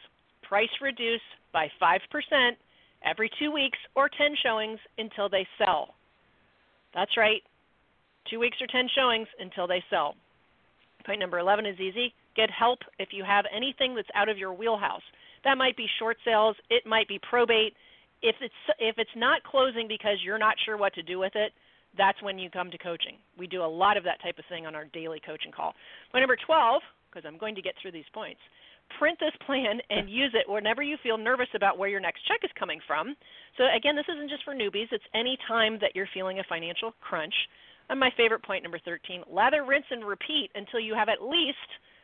price 0.47 0.69
reduce 0.79 1.21
by 1.51 1.67
5% 1.81 1.99
every 3.05 3.29
two 3.39 3.51
weeks 3.51 3.77
or 3.95 4.09
10 4.09 4.35
showings 4.43 4.79
until 4.97 5.29
they 5.29 5.47
sell. 5.57 5.95
That's 6.93 7.17
right, 7.17 7.41
two 8.29 8.39
weeks 8.39 8.57
or 8.61 8.67
10 8.67 8.87
showings 8.95 9.27
until 9.39 9.67
they 9.67 9.83
sell. 9.89 10.15
Point 11.05 11.19
number 11.19 11.39
11 11.39 11.65
is 11.65 11.79
easy. 11.79 12.13
Get 12.35 12.49
help 12.51 12.79
if 12.99 13.09
you 13.11 13.23
have 13.23 13.45
anything 13.55 13.95
that's 13.95 14.09
out 14.15 14.29
of 14.29 14.37
your 14.37 14.53
wheelhouse. 14.53 15.01
That 15.43 15.57
might 15.57 15.77
be 15.77 15.87
short 15.99 16.17
sales, 16.25 16.55
it 16.69 16.85
might 16.85 17.07
be 17.07 17.19
probate. 17.29 17.73
If 18.21 18.35
it's 18.41 18.53
if 18.79 18.97
it's 18.97 19.15
not 19.15 19.43
closing 19.43 19.87
because 19.87 20.17
you're 20.23 20.37
not 20.37 20.55
sure 20.65 20.75
what 20.75 20.93
to 20.95 21.03
do 21.03 21.19
with 21.19 21.35
it, 21.35 21.53
that's 21.97 22.21
when 22.21 22.37
you 22.37 22.49
come 22.49 22.69
to 22.71 22.77
coaching. 22.77 23.15
We 23.37 23.47
do 23.47 23.63
a 23.63 23.67
lot 23.67 23.97
of 23.97 24.03
that 24.03 24.21
type 24.21 24.37
of 24.37 24.45
thing 24.49 24.65
on 24.65 24.75
our 24.75 24.85
daily 24.93 25.21
coaching 25.25 25.51
call. 25.51 25.73
Point 26.11 26.23
number 26.23 26.37
12, 26.45 26.81
because 27.09 27.25
I'm 27.25 27.37
going 27.37 27.55
to 27.55 27.61
get 27.61 27.73
through 27.81 27.93
these 27.93 28.09
points, 28.13 28.39
print 28.97 29.19
this 29.19 29.35
plan 29.45 29.79
and 29.89 30.09
use 30.23 30.33
it 30.33 30.49
whenever 30.49 30.81
you 30.81 30.97
feel 31.03 31.17
nervous 31.17 31.49
about 31.55 31.77
where 31.77 31.89
your 31.89 31.99
next 31.99 32.25
check 32.27 32.39
is 32.43 32.51
coming 32.57 32.79
from. 32.87 33.15
So, 33.57 33.65
again, 33.75 33.95
this 33.95 34.09
isn't 34.09 34.29
just 34.29 34.43
for 34.43 34.53
newbies, 34.53 34.91
it's 34.91 35.03
any 35.13 35.37
time 35.47 35.77
that 35.81 35.95
you're 35.95 36.09
feeling 36.13 36.39
a 36.39 36.43
financial 36.47 36.93
crunch. 37.01 37.33
And 37.89 37.99
my 37.99 38.11
favorite 38.15 38.43
point, 38.43 38.63
number 38.63 38.79
13 38.85 39.23
lather, 39.31 39.65
rinse, 39.65 39.85
and 39.89 40.05
repeat 40.05 40.51
until 40.55 40.79
you 40.79 40.93
have 40.93 41.09
at 41.09 41.21
least 41.21 41.57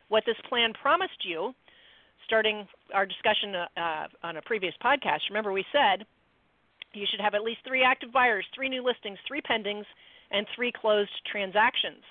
what 0.08 0.24
this 0.26 0.36
plan 0.48 0.72
promised 0.80 1.24
you. 1.24 1.52
Starting 2.24 2.66
our 2.92 3.06
discussion 3.06 3.54
uh, 3.54 3.66
uh, 3.80 4.06
on 4.24 4.36
a 4.36 4.42
previous 4.42 4.74
podcast, 4.84 5.20
remember 5.30 5.52
we 5.52 5.64
said 5.70 6.04
you 6.92 7.06
should 7.08 7.20
have 7.20 7.34
at 7.34 7.42
least 7.42 7.60
three 7.66 7.84
active 7.84 8.12
buyers, 8.12 8.44
three 8.54 8.68
new 8.68 8.82
listings, 8.82 9.18
three 9.28 9.40
pendings, 9.40 9.84
and 10.30 10.46
three 10.56 10.72
closed 10.72 11.10
transactions. 11.30 12.02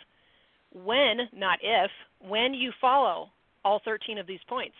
When, 0.71 1.27
not 1.33 1.59
if, 1.61 1.91
when 2.19 2.53
you 2.53 2.71
follow 2.79 3.29
all 3.65 3.81
13 3.83 4.17
of 4.17 4.27
these 4.27 4.39
points. 4.47 4.75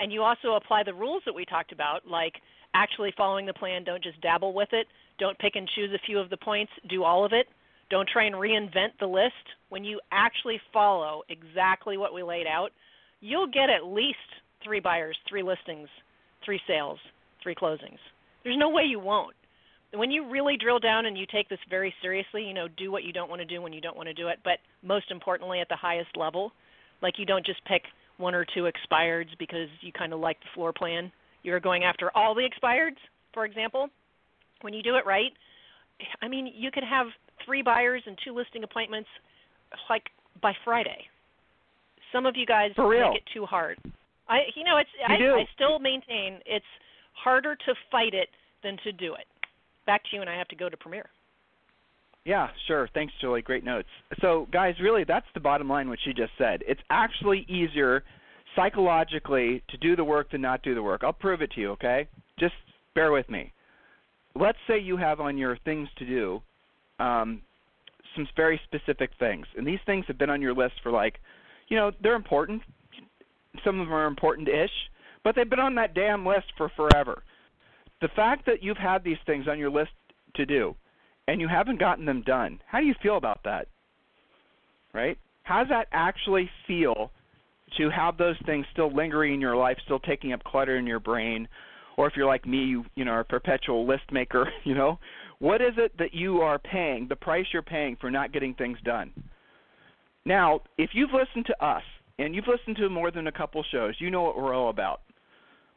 And 0.00 0.12
you 0.12 0.22
also 0.22 0.54
apply 0.54 0.82
the 0.82 0.94
rules 0.94 1.22
that 1.26 1.34
we 1.34 1.44
talked 1.44 1.70
about, 1.70 2.08
like 2.08 2.34
actually 2.74 3.14
following 3.16 3.46
the 3.46 3.54
plan, 3.54 3.84
don't 3.84 4.02
just 4.02 4.20
dabble 4.20 4.52
with 4.52 4.70
it, 4.72 4.88
don't 5.18 5.38
pick 5.38 5.54
and 5.54 5.68
choose 5.68 5.92
a 5.94 6.04
few 6.04 6.18
of 6.18 6.30
the 6.30 6.36
points, 6.36 6.72
do 6.88 7.04
all 7.04 7.24
of 7.24 7.32
it. 7.32 7.46
Don't 7.90 8.08
try 8.08 8.24
and 8.24 8.34
reinvent 8.34 8.98
the 8.98 9.06
list. 9.06 9.34
When 9.68 9.84
you 9.84 10.00
actually 10.10 10.60
follow 10.72 11.22
exactly 11.28 11.96
what 11.96 12.14
we 12.14 12.22
laid 12.22 12.46
out, 12.46 12.72
you'll 13.20 13.46
get 13.46 13.70
at 13.70 13.84
least 13.84 14.18
three 14.64 14.80
buyers, 14.80 15.16
three 15.28 15.42
listings, 15.42 15.88
three 16.44 16.60
sales, 16.66 16.98
three 17.42 17.54
closings. 17.54 17.98
There's 18.42 18.56
no 18.56 18.70
way 18.70 18.84
you 18.84 18.98
won't. 18.98 19.36
When 19.92 20.10
you 20.10 20.28
really 20.28 20.56
drill 20.56 20.80
down 20.80 21.06
and 21.06 21.16
you 21.16 21.24
take 21.30 21.48
this 21.48 21.60
very 21.70 21.94
seriously, 22.02 22.44
you 22.44 22.54
know, 22.54 22.66
do 22.66 22.90
what 22.90 23.04
you 23.04 23.12
don't 23.12 23.30
want 23.30 23.40
to 23.40 23.46
do 23.46 23.62
when 23.62 23.72
you 23.72 23.80
don't 23.80 23.96
want 23.96 24.08
to 24.08 24.14
do 24.14 24.28
it, 24.28 24.40
but 24.42 24.58
most 24.82 25.10
importantly 25.10 25.60
at 25.60 25.68
the 25.68 25.76
highest 25.76 26.16
level, 26.16 26.52
like 27.00 27.18
you 27.18 27.26
don't 27.26 27.46
just 27.46 27.64
pick 27.64 27.82
one 28.18 28.34
or 28.34 28.44
two 28.44 28.68
expireds 28.70 29.30
because 29.38 29.68
you 29.80 29.92
kind 29.92 30.12
of 30.12 30.20
like 30.20 30.38
the 30.40 30.46
floor 30.54 30.72
plan. 30.72 31.10
You're 31.42 31.60
going 31.60 31.84
after 31.84 32.10
all 32.16 32.34
the 32.34 32.42
expireds, 32.42 32.96
for 33.32 33.44
example. 33.44 33.88
When 34.62 34.72
you 34.72 34.82
do 34.82 34.96
it 34.96 35.04
right, 35.04 35.32
I 36.22 36.28
mean, 36.28 36.50
you 36.56 36.70
could 36.70 36.84
have 36.84 37.06
three 37.44 37.62
buyers 37.62 38.02
and 38.06 38.16
two 38.24 38.34
listing 38.34 38.64
appointments 38.64 39.08
like 39.90 40.04
by 40.40 40.52
Friday. 40.64 41.06
Some 42.12 42.26
of 42.26 42.36
you 42.36 42.46
guys 42.46 42.70
For 42.76 42.88
real. 42.88 43.10
make 43.10 43.18
it 43.18 43.28
too 43.34 43.44
hard. 43.44 43.78
I 44.28 44.40
you 44.54 44.64
know, 44.64 44.78
it's 44.78 44.90
you 45.08 45.14
I, 45.14 45.18
do. 45.18 45.34
I 45.34 45.44
still 45.54 45.78
maintain 45.78 46.38
it's 46.46 46.64
harder 47.12 47.54
to 47.54 47.74
fight 47.90 48.14
it 48.14 48.28
than 48.62 48.78
to 48.84 48.92
do 48.92 49.14
it. 49.14 49.26
Back 49.86 50.02
to 50.04 50.16
you 50.16 50.20
and 50.20 50.30
I 50.30 50.36
have 50.36 50.48
to 50.48 50.56
go 50.56 50.68
to 50.68 50.76
premiere. 50.76 51.10
Yeah, 52.24 52.48
sure. 52.66 52.88
Thanks, 52.94 53.12
Julie. 53.20 53.42
Great 53.42 53.64
notes. 53.64 53.88
So, 54.20 54.48
guys, 54.50 54.74
really, 54.80 55.04
that's 55.04 55.26
the 55.34 55.40
bottom 55.40 55.68
line. 55.68 55.88
What 55.88 55.98
she 56.04 56.14
just 56.14 56.32
said. 56.38 56.62
It's 56.66 56.80
actually 56.88 57.44
easier 57.48 58.02
psychologically 58.56 59.62
to 59.68 59.76
do 59.76 59.94
the 59.94 60.04
work 60.04 60.30
than 60.30 60.40
not 60.40 60.62
do 60.62 60.74
the 60.74 60.82
work. 60.82 61.02
I'll 61.04 61.12
prove 61.12 61.42
it 61.42 61.50
to 61.52 61.60
you. 61.60 61.70
Okay? 61.72 62.08
Just 62.38 62.54
bear 62.94 63.12
with 63.12 63.28
me. 63.28 63.52
Let's 64.34 64.58
say 64.66 64.78
you 64.78 64.96
have 64.96 65.20
on 65.20 65.36
your 65.36 65.58
things 65.64 65.88
to 65.98 66.06
do 66.06 66.42
um, 66.98 67.42
some 68.16 68.26
very 68.36 68.60
specific 68.64 69.10
things, 69.18 69.46
and 69.56 69.66
these 69.66 69.78
things 69.86 70.04
have 70.08 70.18
been 70.18 70.30
on 70.30 70.40
your 70.40 70.54
list 70.54 70.74
for 70.82 70.90
like, 70.90 71.20
you 71.68 71.76
know, 71.76 71.92
they're 72.02 72.16
important. 72.16 72.62
Some 73.64 73.80
of 73.80 73.86
them 73.86 73.94
are 73.94 74.06
important-ish, 74.06 74.70
but 75.22 75.36
they've 75.36 75.48
been 75.48 75.60
on 75.60 75.76
that 75.76 75.94
damn 75.94 76.26
list 76.26 76.46
for 76.56 76.70
forever. 76.76 77.22
The 78.00 78.08
fact 78.08 78.46
that 78.46 78.62
you've 78.62 78.76
had 78.76 79.04
these 79.04 79.18
things 79.24 79.46
on 79.48 79.58
your 79.58 79.70
list 79.70 79.92
to 80.34 80.46
do 80.46 80.74
and 81.26 81.40
you 81.40 81.48
haven't 81.48 81.78
gotten 81.78 82.04
them 82.04 82.22
done, 82.22 82.60
how 82.66 82.80
do 82.80 82.86
you 82.86 82.94
feel 83.02 83.16
about 83.16 83.40
that? 83.44 83.68
Right? 84.92 85.18
How 85.42 85.60
does 85.60 85.68
that 85.70 85.88
actually 85.92 86.50
feel 86.66 87.10
to 87.78 87.90
have 87.90 88.16
those 88.16 88.36
things 88.46 88.66
still 88.72 88.94
lingering 88.94 89.34
in 89.34 89.40
your 89.40 89.56
life, 89.56 89.78
still 89.84 89.98
taking 89.98 90.32
up 90.32 90.44
clutter 90.44 90.76
in 90.76 90.86
your 90.86 91.00
brain? 91.00 91.48
Or 91.96 92.06
if 92.06 92.14
you're 92.16 92.26
like 92.26 92.46
me, 92.46 92.58
you 92.58 92.84
you 92.94 93.04
know, 93.04 93.12
are 93.12 93.20
a 93.20 93.24
perpetual 93.24 93.86
list 93.86 94.10
maker, 94.12 94.50
you 94.64 94.74
know, 94.74 94.98
what 95.38 95.60
is 95.60 95.74
it 95.76 95.96
that 95.98 96.14
you 96.14 96.40
are 96.40 96.58
paying, 96.58 97.06
the 97.08 97.16
price 97.16 97.46
you're 97.52 97.62
paying 97.62 97.96
for 98.00 98.10
not 98.10 98.32
getting 98.32 98.54
things 98.54 98.78
done? 98.84 99.12
Now, 100.24 100.60
if 100.78 100.90
you've 100.94 101.10
listened 101.12 101.46
to 101.46 101.64
us 101.64 101.82
and 102.18 102.34
you've 102.34 102.48
listened 102.48 102.76
to 102.76 102.88
more 102.88 103.10
than 103.10 103.26
a 103.26 103.32
couple 103.32 103.62
shows, 103.70 103.94
you 103.98 104.10
know 104.10 104.22
what 104.22 104.36
we're 104.36 104.54
all 104.54 104.70
about. 104.70 105.00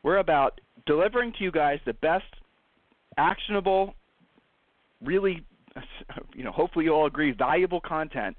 We're 0.04 0.20
about 0.20 0.62
delivering 0.86 1.34
to 1.34 1.44
you 1.44 1.52
guys 1.52 1.80
the 1.86 1.94
best 1.94 2.24
actionable 3.18 3.94
really, 5.04 5.46
you 6.36 6.44
know, 6.44 6.52
hopefully 6.52 6.86
you 6.86 6.92
all 6.92 7.06
agree, 7.06 7.32
valuable 7.32 7.82
content 7.82 8.36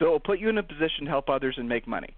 that 0.00 0.06
will 0.06 0.20
put 0.20 0.38
you 0.38 0.48
in 0.48 0.58
a 0.58 0.62
position 0.62 1.04
to 1.04 1.10
help 1.10 1.28
others 1.28 1.54
and 1.58 1.68
make 1.68 1.86
money. 1.86 2.16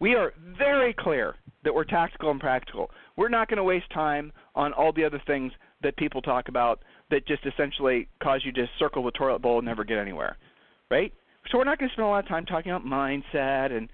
We 0.00 0.14
are 0.14 0.32
very 0.58 0.92
clear 0.92 1.36
that 1.62 1.74
we're 1.74 1.84
tactical 1.84 2.30
and 2.30 2.40
practical. 2.40 2.90
We're 3.16 3.28
not 3.28 3.48
going 3.48 3.58
to 3.58 3.64
waste 3.64 3.90
time 3.92 4.32
on 4.54 4.72
all 4.72 4.92
the 4.92 5.04
other 5.04 5.22
things 5.26 5.52
that 5.82 5.96
people 5.96 6.20
talk 6.20 6.48
about 6.48 6.82
that 7.10 7.26
just 7.26 7.46
essentially 7.46 8.08
cause 8.22 8.42
you 8.44 8.52
to 8.52 8.66
circle 8.78 9.04
the 9.04 9.10
toilet 9.12 9.40
bowl 9.40 9.58
and 9.58 9.66
never 9.66 9.84
get 9.84 9.98
anywhere, 9.98 10.36
right? 10.90 11.12
So 11.50 11.58
we're 11.58 11.64
not 11.64 11.78
going 11.78 11.90
to 11.90 11.92
spend 11.92 12.06
a 12.06 12.08
lot 12.08 12.24
of 12.24 12.28
time 12.28 12.46
talking 12.46 12.72
about 12.72 12.86
mindset 12.86 13.76
and, 13.76 13.88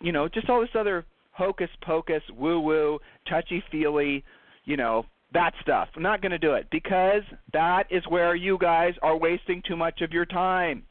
you 0.00 0.12
know, 0.12 0.28
just 0.28 0.48
all 0.48 0.60
this 0.60 0.70
other 0.74 1.04
hocus 1.32 1.70
pocus, 1.84 2.22
woo 2.36 2.60
woo, 2.60 2.98
touchy 3.28 3.62
feely, 3.70 4.24
you 4.64 4.76
know, 4.76 5.04
that 5.34 5.52
stuff. 5.60 5.88
I'm 5.96 6.02
not 6.02 6.20
going 6.20 6.32
to 6.32 6.38
do 6.38 6.54
it 6.54 6.66
because 6.70 7.22
that 7.52 7.84
is 7.90 8.02
where 8.08 8.34
you 8.34 8.58
guys 8.58 8.94
are 9.02 9.16
wasting 9.16 9.62
too 9.66 9.76
much 9.76 10.00
of 10.00 10.12
your 10.12 10.26
time. 10.26 10.84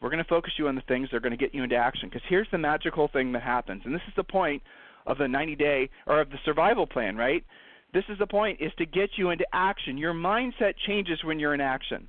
We're 0.00 0.10
going 0.10 0.22
to 0.22 0.28
focus 0.28 0.52
you 0.58 0.68
on 0.68 0.74
the 0.74 0.82
things 0.82 1.08
that 1.10 1.16
are 1.16 1.20
going 1.20 1.36
to 1.36 1.36
get 1.36 1.54
you 1.54 1.62
into 1.62 1.76
action 1.76 2.08
because 2.08 2.22
here's 2.28 2.46
the 2.52 2.58
magical 2.58 3.08
thing 3.08 3.32
that 3.32 3.42
happens. 3.42 3.82
And 3.84 3.94
this 3.94 4.02
is 4.08 4.14
the 4.16 4.24
point 4.24 4.62
of 5.06 5.18
the 5.18 5.26
90 5.26 5.56
day 5.56 5.90
or 6.06 6.20
of 6.20 6.30
the 6.30 6.36
survival 6.44 6.86
plan, 6.86 7.16
right? 7.16 7.44
This 7.92 8.04
is 8.08 8.18
the 8.18 8.26
point 8.26 8.60
is 8.60 8.72
to 8.78 8.86
get 8.86 9.10
you 9.16 9.30
into 9.30 9.46
action. 9.52 9.98
Your 9.98 10.14
mindset 10.14 10.74
changes 10.86 11.18
when 11.24 11.40
you're 11.40 11.54
in 11.54 11.60
action. 11.60 12.08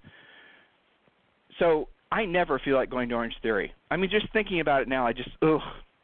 So, 1.57 1.87
I 2.11 2.25
never 2.25 2.57
feel 2.57 2.75
like 2.75 2.89
going 2.89 3.09
to 3.09 3.15
Orange 3.15 3.35
Theory. 3.43 3.71
I 3.91 3.95
mean, 3.95 4.09
just 4.09 4.31
thinking 4.33 4.61
about 4.61 4.81
it 4.81 4.87
now, 4.87 5.05
I 5.05 5.13
just, 5.13 5.29
ugh, 5.43 5.61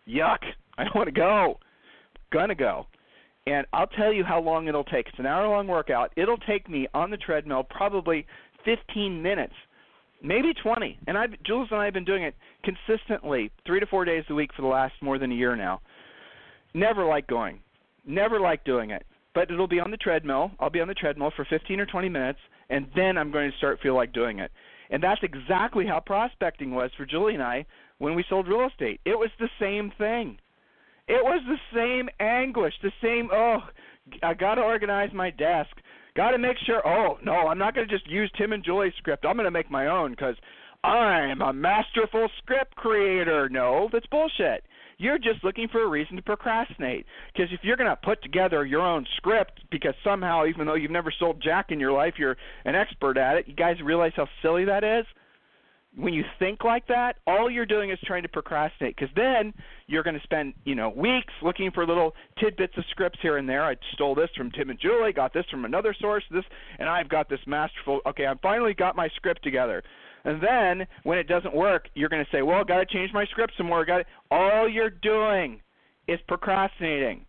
yuck. 0.08 0.38
I 0.78 0.84
don't 0.84 0.96
want 0.96 1.08
to 1.08 1.12
go. 1.12 1.60
Gonna 2.32 2.54
go 2.54 2.86
and 3.48 3.66
I'll 3.74 3.88
tell 3.88 4.12
you 4.12 4.24
how 4.24 4.42
long 4.42 4.68
it'll 4.68 4.84
take. 4.84 5.08
It's 5.08 5.20
an 5.20 5.26
hour 5.26 5.48
long 5.48 5.68
workout. 5.68 6.12
It'll 6.16 6.38
take 6.38 6.70
me 6.70 6.88
on 6.94 7.12
the 7.12 7.18
treadmill 7.18 7.64
probably 7.64 8.26
15 8.64 9.22
minutes, 9.22 9.54
maybe 10.22 10.54
20. 10.54 10.98
And 11.08 11.18
I've 11.18 11.32
Jules 11.44 11.68
and 11.72 11.80
I 11.80 11.86
have 11.86 11.94
been 11.94 12.06
doing 12.06 12.24
it 12.24 12.36
consistently, 12.64 13.52
three 13.66 13.80
to 13.80 13.86
four 13.86 14.04
days 14.04 14.24
a 14.30 14.34
week 14.34 14.52
for 14.56 14.64
the 14.64 14.68
last 14.68 14.96
more 15.02 15.20
than 15.20 15.32
a 15.32 15.36
year 15.36 15.56
now. 15.56 15.82
Never 16.74 17.06
like 17.06 17.28
going, 17.28 17.60
never 18.06 18.40
like 18.40 18.64
doing 18.66 18.90
it. 18.90 19.06
But 19.36 19.52
it'll 19.52 19.68
be 19.68 19.80
on 19.80 19.92
the 19.92 19.98
treadmill. 19.98 20.52
I'll 20.60 20.70
be 20.70 20.82
on 20.82 20.88
the 20.88 20.94
treadmill 20.94 21.32
for 21.36 21.46
15 21.46 21.80
or 21.80 21.86
20 21.86 22.10
minutes, 22.10 22.40
and 22.70 22.88
then 22.96 23.18
I'm 23.18 23.32
going 23.32 23.52
to 23.52 23.58
start 23.58 23.80
feel 23.82 23.94
like 23.94 24.14
doing 24.14 24.40
it. 24.40 24.50
And 24.90 25.04
that's 25.04 25.22
exactly 25.24 25.86
how 25.86 26.00
prospecting 26.00 26.74
was 26.74 26.92
for 26.96 27.06
Julie 27.06 27.34
and 27.34 27.44
I 27.44 27.66
when 27.98 28.16
we 28.16 28.24
sold 28.30 28.48
real 28.48 28.68
estate. 28.68 29.02
It 29.06 29.18
was 29.18 29.30
the 29.40 29.50
same 29.60 29.92
thing. 29.98 30.38
It 31.08 31.24
was 31.24 31.42
the 31.48 31.78
same 31.78 32.10
anguish, 32.20 32.74
the 32.82 32.92
same, 33.02 33.30
oh, 33.32 33.60
I 34.24 34.34
got 34.34 34.56
to 34.56 34.62
organize 34.62 35.12
my 35.14 35.30
desk. 35.30 35.70
Got 36.16 36.32
to 36.32 36.38
make 36.38 36.58
sure, 36.66 36.86
oh, 36.88 37.18
no, 37.24 37.48
I'm 37.48 37.58
not 37.58 37.76
going 37.76 37.88
to 37.88 37.94
just 37.94 38.10
use 38.10 38.32
Tim 38.38 38.54
and 38.54 38.64
Julie's 38.64 38.94
script. 38.98 39.26
I'm 39.26 39.36
going 39.36 39.46
to 39.46 39.52
make 39.52 39.70
my 39.70 39.88
own 39.88 40.12
because 40.12 40.36
I'm 40.84 41.42
a 41.42 41.52
masterful 41.52 42.30
script 42.38 42.76
creator. 42.76 43.50
No, 43.50 43.90
that's 43.92 44.06
bullshit. 44.08 44.64
You're 44.98 45.18
just 45.18 45.44
looking 45.44 45.68
for 45.68 45.84
a 45.84 45.90
reason 45.90 46.16
to 46.16 46.22
procrastinate. 46.22 47.06
Because 47.34 47.52
if 47.52 47.60
you're 47.64 47.76
going 47.76 47.90
to 47.90 47.98
put 47.98 48.24
together 48.24 48.66
your 48.66 48.82
own 48.82 49.06
script, 49.18 49.62
because 49.70 49.94
somehow, 50.04 50.46
even 50.46 50.66
though 50.66 50.76
you've 50.76 50.92
never 50.92 51.14
sold 51.18 51.42
Jack 51.44 51.68
in 51.70 51.80
your 51.80 51.92
life, 51.92 52.14
you're 52.18 52.38
an 52.64 52.76
expert 52.76 53.18
at 53.18 53.38
it, 53.38 53.48
you 53.48 53.56
guys 53.56 53.76
realize 53.84 54.14
how 54.16 54.28
silly 54.42 54.66
that 54.66 54.84
is? 54.84 55.06
When 55.98 56.14
you 56.14 56.24
think 56.40 56.64
like 56.64 56.88
that, 56.88 57.18
all 57.26 57.50
you're 57.50 57.66
doing 57.66 57.90
is 57.90 58.00
trying 58.04 58.24
to 58.24 58.30
procrastinate 58.30 58.96
because 58.96 59.14
then 59.16 59.54
you're 59.88 60.04
going 60.04 60.16
to 60.16 60.24
spend, 60.24 60.54
you 60.66 60.76
know, 60.76 60.90
weeks 60.90 61.34
looking 61.42 61.72
for 61.72 61.86
little 61.86 62.14
tidbits 62.40 62.74
of 62.78 62.84
scripts 62.92 63.20
here 63.22 63.38
and 63.38 63.48
there. 63.48 63.64
I 63.64 63.76
stole 63.94 64.16
this 64.16 64.30
from 64.36 64.52
Tim 64.52 64.70
and 64.70 64.80
Julie, 64.80 65.14
got 65.14 65.34
this 65.34 65.46
from 65.50 65.64
another 65.66 65.96
source, 66.00 66.24
this, 66.32 66.44
and 66.80 66.90
I've 66.90 67.10
got 67.10 67.30
this 67.30 67.40
masterful. 67.48 68.02
Okay, 68.06 68.26
I 68.26 68.34
finally 68.42 68.74
got 68.74 68.96
my 68.96 69.08
script 69.16 69.44
together. 69.44 69.84
And 70.26 70.42
then 70.42 70.88
when 71.04 71.18
it 71.18 71.28
doesn't 71.28 71.54
work, 71.56 71.88
you're 71.94 72.10
going 72.10 72.26
to 72.26 72.32
say, 72.32 72.42
"Well, 72.42 72.64
got 72.64 72.80
to 72.80 72.86
change 72.86 73.14
my 73.14 73.26
script 73.26 73.54
some 73.58 73.68
more." 73.68 73.86
Got 73.86 74.06
all 74.32 74.68
you're 74.68 74.90
doing 74.90 75.62
is 76.08 76.20
procrastinating. 76.28 77.26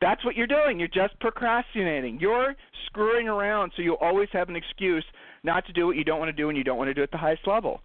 That's 0.00 0.24
what 0.24 0.34
you're 0.34 0.46
doing. 0.46 0.78
You're 0.78 0.88
just 0.88 1.18
procrastinating. 1.20 2.18
You're 2.18 2.54
screwing 2.86 3.28
around 3.28 3.72
so 3.76 3.82
you 3.82 3.98
always 3.98 4.28
have 4.32 4.48
an 4.48 4.56
excuse 4.56 5.04
not 5.42 5.66
to 5.66 5.72
do 5.72 5.86
what 5.86 5.96
you 5.96 6.04
don't 6.04 6.18
want 6.18 6.28
to 6.28 6.42
do 6.42 6.48
and 6.48 6.58
you 6.58 6.64
don't 6.64 6.78
want 6.78 6.88
to 6.88 6.94
do 6.94 7.02
at 7.02 7.10
the 7.10 7.18
highest 7.18 7.46
level. 7.46 7.80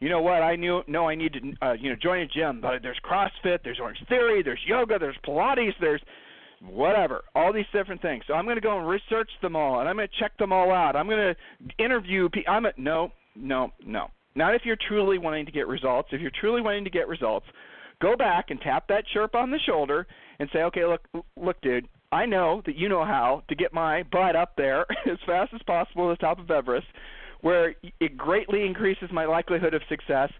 You 0.00 0.08
know 0.08 0.20
what? 0.20 0.42
I 0.42 0.56
knew 0.56 0.82
know 0.86 1.08
I 1.08 1.14
need 1.14 1.32
to 1.32 1.66
uh, 1.66 1.72
you 1.72 1.90
know 1.90 1.96
join 1.96 2.20
a 2.20 2.26
gym, 2.26 2.60
but 2.60 2.82
there's 2.82 3.00
CrossFit, 3.04 3.60
there's 3.64 3.80
Orange 3.80 3.98
Theory, 4.08 4.42
there's 4.42 4.60
yoga, 4.66 4.98
there's 4.98 5.16
Pilates, 5.26 5.72
there's 5.80 6.02
whatever, 6.62 7.22
all 7.34 7.52
these 7.52 7.66
different 7.72 8.02
things. 8.02 8.24
So 8.26 8.34
I'm 8.34 8.44
going 8.44 8.56
to 8.56 8.62
go 8.62 8.78
and 8.78 8.86
research 8.86 9.30
them 9.42 9.56
all, 9.56 9.80
and 9.80 9.88
I'm 9.88 9.96
going 9.96 10.08
to 10.08 10.20
check 10.20 10.36
them 10.38 10.52
all 10.52 10.72
out. 10.72 10.96
I'm 10.96 11.06
going 11.06 11.34
to 11.34 11.84
interview. 11.84 12.28
people. 12.28 12.52
I'm 12.52 12.66
a, 12.66 12.72
no, 12.76 13.10
no, 13.34 13.72
no. 13.84 14.08
not 14.34 14.54
if 14.54 14.62
you're 14.64 14.78
truly 14.88 15.18
wanting 15.18 15.46
to 15.46 15.52
get 15.52 15.66
results. 15.66 16.10
If 16.12 16.20
you're 16.20 16.30
truly 16.40 16.60
wanting 16.60 16.84
to 16.84 16.90
get 16.90 17.08
results, 17.08 17.46
go 18.00 18.16
back 18.16 18.46
and 18.50 18.60
tap 18.60 18.88
that 18.88 19.04
chirp 19.12 19.34
on 19.34 19.50
the 19.50 19.58
shoulder 19.66 20.06
and 20.38 20.48
say, 20.52 20.60
okay, 20.60 20.84
look, 20.84 21.02
look, 21.36 21.60
dude, 21.62 21.88
I 22.16 22.24
know 22.24 22.62
that 22.64 22.76
you 22.76 22.88
know 22.88 23.04
how 23.04 23.42
to 23.48 23.54
get 23.54 23.74
my 23.74 24.02
butt 24.04 24.36
up 24.36 24.54
there 24.56 24.86
as 25.06 25.18
fast 25.26 25.52
as 25.52 25.60
possible 25.66 26.08
to 26.08 26.14
the 26.14 26.26
top 26.26 26.38
of 26.38 26.50
Everest, 26.50 26.86
where 27.42 27.74
it 28.00 28.16
greatly 28.16 28.64
increases 28.64 29.10
my 29.12 29.26
likelihood 29.26 29.74
of 29.74 29.82
success. 29.90 30.30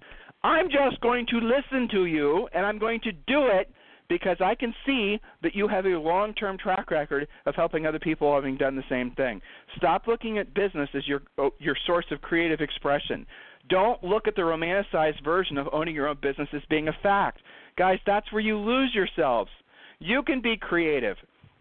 I'm 0.42 0.70
just 0.70 0.98
going 1.02 1.26
to 1.26 1.36
listen 1.36 1.86
to 1.90 2.06
you, 2.06 2.48
and 2.54 2.64
I'm 2.64 2.78
going 2.78 3.00
to 3.00 3.12
do 3.12 3.48
it 3.48 3.70
because 4.08 4.38
I 4.40 4.54
can 4.54 4.72
see 4.86 5.20
that 5.42 5.54
you 5.54 5.68
have 5.68 5.84
a 5.84 5.98
long 6.00 6.32
term 6.32 6.56
track 6.56 6.90
record 6.90 7.28
of 7.44 7.54
helping 7.54 7.84
other 7.84 7.98
people 7.98 8.34
having 8.34 8.56
done 8.56 8.74
the 8.74 8.82
same 8.88 9.10
thing. 9.10 9.42
Stop 9.76 10.06
looking 10.06 10.38
at 10.38 10.54
business 10.54 10.88
as 10.94 11.06
your 11.06 11.22
oh, 11.36 11.50
your 11.58 11.76
source 11.86 12.06
of 12.10 12.22
creative 12.22 12.62
expression. 12.62 13.26
Don't 13.68 14.02
look 14.02 14.26
at 14.26 14.34
the 14.34 14.42
romanticized 14.42 15.22
version 15.22 15.58
of 15.58 15.68
owning 15.74 15.94
your 15.94 16.08
own 16.08 16.16
business 16.22 16.48
as 16.54 16.62
being 16.70 16.88
a 16.88 16.96
fact. 17.02 17.42
Guys, 17.76 17.98
that's 18.06 18.32
where 18.32 18.40
you 18.40 18.56
lose 18.56 18.94
yourselves. 18.94 19.50
You 19.98 20.22
can 20.22 20.40
be 20.40 20.56
creative 20.56 21.16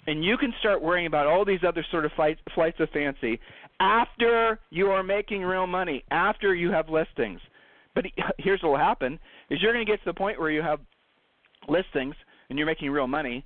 and 0.08 0.24
you 0.24 0.38
can 0.38 0.54
start 0.60 0.82
worrying 0.82 1.08
about 1.08 1.28
all 1.28 1.46
these 1.46 1.64
other 1.68 1.86
sort 1.92 2.06
of 2.06 2.12
flights, 2.16 2.40
flights 2.54 2.80
of 2.80 2.90
fancy 2.90 3.40
after 3.80 4.60
you 4.70 4.88
are 4.88 5.04
making 5.04 5.42
real 5.42 5.68
money, 5.68 6.04
after 6.12 6.56
you 6.56 6.72
have 6.72 6.90
listings. 6.90 7.40
But 7.94 8.06
here's 8.38 8.62
what 8.62 8.70
will 8.70 8.78
happen 8.78 9.20
is 9.50 9.62
you're 9.62 9.74
going 9.74 9.86
to 9.86 9.92
get 9.92 10.00
to 10.00 10.10
the 10.10 10.14
point 10.14 10.40
where 10.40 10.52
you 10.52 10.62
have 10.62 10.80
listings 11.68 12.16
and 12.50 12.60
you're 12.60 12.66
making 12.66 12.92
real 12.92 13.08
money 13.08 13.44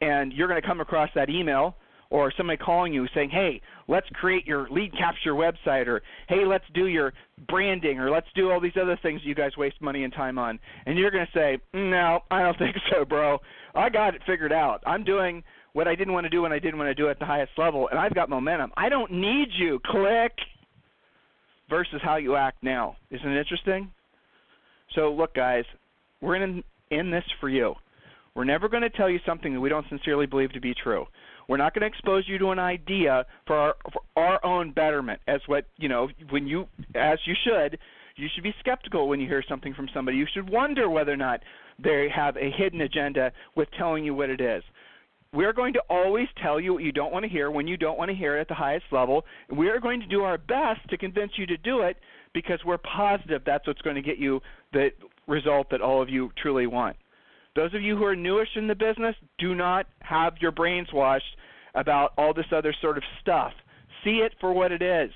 and 0.00 0.32
you're 0.32 0.48
going 0.48 0.60
to 0.60 0.66
come 0.66 0.80
across 0.80 1.08
that 1.14 1.30
email 1.30 1.76
or 2.10 2.30
somebody 2.36 2.58
calling 2.58 2.92
you 2.92 3.06
saying, 3.14 3.30
"Hey, 3.30 3.62
let's 3.88 4.06
create 4.10 4.46
your 4.46 4.68
lead 4.68 4.92
capture 4.92 5.32
website," 5.32 5.86
or 5.86 6.02
"Hey, 6.28 6.44
let's 6.44 6.64
do 6.74 6.86
your 6.86 7.14
branding," 7.48 7.98
or 7.98 8.10
"Let's 8.10 8.26
do 8.34 8.50
all 8.50 8.60
these 8.60 8.76
other 8.80 8.98
things 9.02 9.22
you 9.24 9.34
guys 9.34 9.56
waste 9.56 9.80
money 9.80 10.04
and 10.04 10.12
time 10.12 10.38
on," 10.38 10.60
and 10.84 10.98
you're 10.98 11.10
going 11.10 11.26
to 11.26 11.32
say, 11.32 11.58
"No, 11.72 12.20
I 12.30 12.42
don't 12.42 12.58
think 12.58 12.76
so, 12.90 13.06
bro. 13.06 13.40
I 13.74 13.88
got 13.88 14.14
it 14.14 14.22
figured 14.26 14.52
out. 14.52 14.82
I'm 14.86 15.04
doing 15.04 15.42
what 15.72 15.88
I 15.88 15.94
didn't 15.94 16.12
want 16.12 16.24
to 16.24 16.30
do 16.30 16.42
when 16.42 16.52
I 16.52 16.58
didn't 16.58 16.78
want 16.78 16.88
to 16.88 16.94
do 16.94 17.08
at 17.08 17.18
the 17.18 17.26
highest 17.26 17.52
level, 17.56 17.88
and 17.88 17.98
I've 17.98 18.14
got 18.14 18.28
momentum. 18.28 18.72
I 18.76 18.88
don't 18.88 19.12
need 19.12 19.48
you." 19.52 19.80
Click. 19.84 20.32
Versus 21.70 22.02
how 22.02 22.16
you 22.16 22.36
act 22.36 22.62
now. 22.62 22.96
Isn't 23.10 23.26
it 23.26 23.38
interesting? 23.38 23.90
So 24.94 25.10
look, 25.10 25.34
guys, 25.34 25.64
we're 26.20 26.36
in 26.36 26.62
in 26.90 27.10
this 27.10 27.24
for 27.40 27.48
you. 27.48 27.74
We're 28.34 28.44
never 28.44 28.68
going 28.68 28.82
to 28.82 28.90
tell 28.90 29.08
you 29.08 29.20
something 29.24 29.54
that 29.54 29.60
we 29.60 29.70
don't 29.70 29.86
sincerely 29.88 30.26
believe 30.26 30.52
to 30.52 30.60
be 30.60 30.74
true. 30.74 31.06
We're 31.48 31.56
not 31.56 31.72
going 31.72 31.80
to 31.82 31.86
expose 31.86 32.24
you 32.28 32.36
to 32.38 32.50
an 32.50 32.58
idea 32.58 33.24
for 33.46 33.56
our, 33.56 33.74
for 33.90 34.02
our 34.16 34.44
own 34.44 34.72
betterment. 34.72 35.20
As 35.26 35.40
what 35.46 35.64
you 35.76 35.88
know, 35.88 36.08
when 36.28 36.46
you, 36.46 36.66
as 36.94 37.18
you 37.24 37.34
should, 37.44 37.78
you 38.16 38.28
should 38.34 38.44
be 38.44 38.54
skeptical 38.60 39.08
when 39.08 39.20
you 39.20 39.26
hear 39.26 39.44
something 39.48 39.72
from 39.72 39.88
somebody. 39.94 40.18
You 40.18 40.26
should 40.34 40.50
wonder 40.50 40.90
whether 40.90 41.12
or 41.12 41.16
not 41.16 41.40
they 41.82 42.08
have 42.14 42.36
a 42.36 42.50
hidden 42.50 42.82
agenda 42.82 43.32
with 43.56 43.68
telling 43.78 44.04
you 44.04 44.14
what 44.14 44.28
it 44.28 44.40
is. 44.42 44.62
We're 45.34 45.54
going 45.54 45.72
to 45.74 45.82
always 45.88 46.28
tell 46.42 46.60
you 46.60 46.74
what 46.74 46.82
you 46.82 46.92
don't 46.92 47.12
want 47.12 47.24
to 47.24 47.28
hear 47.28 47.50
when 47.50 47.66
you 47.66 47.78
don't 47.78 47.96
want 47.96 48.10
to 48.10 48.14
hear 48.14 48.36
it 48.36 48.42
at 48.42 48.48
the 48.48 48.54
highest 48.54 48.84
level. 48.92 49.24
We 49.50 49.68
are 49.68 49.80
going 49.80 50.00
to 50.00 50.06
do 50.06 50.22
our 50.22 50.36
best 50.36 50.80
to 50.90 50.98
convince 50.98 51.32
you 51.36 51.46
to 51.46 51.56
do 51.56 51.80
it 51.80 51.96
because 52.34 52.58
we're 52.66 52.78
positive 52.78 53.42
that's 53.44 53.66
what's 53.66 53.80
going 53.80 53.96
to 53.96 54.02
get 54.02 54.18
you 54.18 54.40
the 54.72 54.90
result 55.26 55.68
that 55.70 55.80
all 55.80 56.02
of 56.02 56.10
you 56.10 56.30
truly 56.40 56.66
want. 56.66 56.96
Those 57.56 57.74
of 57.74 57.82
you 57.82 57.96
who 57.96 58.04
are 58.04 58.16
newish 58.16 58.48
in 58.56 58.66
the 58.66 58.74
business, 58.74 59.14
do 59.38 59.54
not 59.54 59.86
have 60.00 60.34
your 60.40 60.52
brains 60.52 60.88
washed 60.92 61.36
about 61.74 62.12
all 62.18 62.34
this 62.34 62.46
other 62.54 62.74
sort 62.80 62.96
of 62.96 63.02
stuff. 63.20 63.52
See 64.04 64.18
it 64.18 64.32
for 64.40 64.52
what 64.52 64.72
it 64.72 64.82
is. 64.82 65.10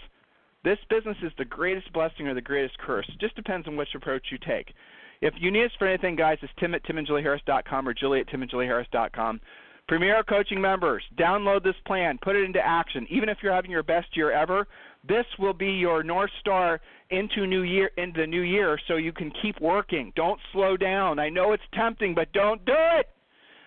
This 0.65 0.79
business 0.89 1.17
is 1.23 1.33
the 1.39 1.45
greatest 1.45 1.93
blessing 1.93 2.27
or 2.27 2.35
the 2.35 2.41
greatest 2.41 2.79
curse. 2.79 3.07
It 3.09 3.21
just 3.21 3.37
depends 3.37 3.69
on 3.69 3.77
which 3.77 3.95
approach 3.95 4.27
you 4.31 4.39
take. 4.47 4.73
If 5.21 5.35
you 5.39 5.51
need 5.51 5.67
us 5.67 5.71
for 5.79 5.87
anything, 5.87 6.17
guys, 6.17 6.39
it's 6.43 6.53
tim 6.59 6.75
at 6.75 6.85
timandjulieharris.com 6.85 7.89
or 7.89 7.95
julie 7.95 8.21
at 8.21 8.29
timandjulieharris.com. 8.29 9.41
Premier 9.89 10.23
Coaching 10.25 10.61
members, 10.61 11.05
download 11.17 11.63
this 11.63 11.77
plan, 11.87 12.19
put 12.21 12.35
it 12.35 12.45
into 12.45 12.59
action. 12.59 13.07
Even 13.09 13.29
if 13.29 13.39
you're 13.41 13.53
having 13.53 13.71
your 13.71 13.85
best 13.85 14.17
year 14.17 14.33
ever, 14.33 14.67
this 15.09 15.27
will 15.39 15.53
be 15.53 15.71
your 15.71 16.03
north 16.03 16.31
star 16.41 16.81
into 17.11 17.47
new 17.47 17.63
year 17.63 17.93
into 17.97 18.21
the 18.21 18.27
new 18.27 18.41
year 18.41 18.81
so 18.89 18.97
you 18.97 19.13
can 19.13 19.31
keep 19.43 19.61
working. 19.61 20.13
Don't 20.17 20.41
slow 20.53 20.77
down. 20.77 21.21
I 21.21 21.29
know 21.29 21.53
it's 21.53 21.63
tempting, 21.73 22.15
but 22.17 22.33
don't 22.33 22.65
do 22.65 22.75
it. 22.75 23.09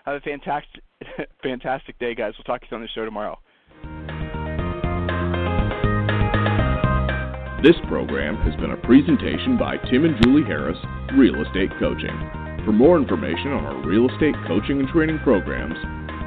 Have 0.05 0.15
a 0.15 0.19
fantastic 0.19 0.83
fantastic 1.41 1.97
day, 1.99 2.13
guys. 2.15 2.33
We'll 2.37 2.43
talk 2.43 2.61
to 2.61 2.67
you 2.69 2.75
on 2.75 2.81
the 2.81 2.89
show 2.89 3.05
tomorrow. 3.05 3.39
This 7.63 7.75
program 7.87 8.35
has 8.37 8.55
been 8.59 8.71
a 8.71 8.77
presentation 8.77 9.57
by 9.57 9.77
Tim 9.89 10.03
and 10.03 10.21
Julie 10.23 10.43
Harris, 10.43 10.77
Real 11.15 11.41
Estate 11.45 11.71
Coaching. 11.79 12.15
For 12.65 12.73
more 12.73 12.97
information 12.97 13.51
on 13.51 13.65
our 13.65 13.87
real 13.87 14.09
estate 14.09 14.35
coaching 14.47 14.79
and 14.79 14.87
training 14.89 15.19
programs, 15.23 15.75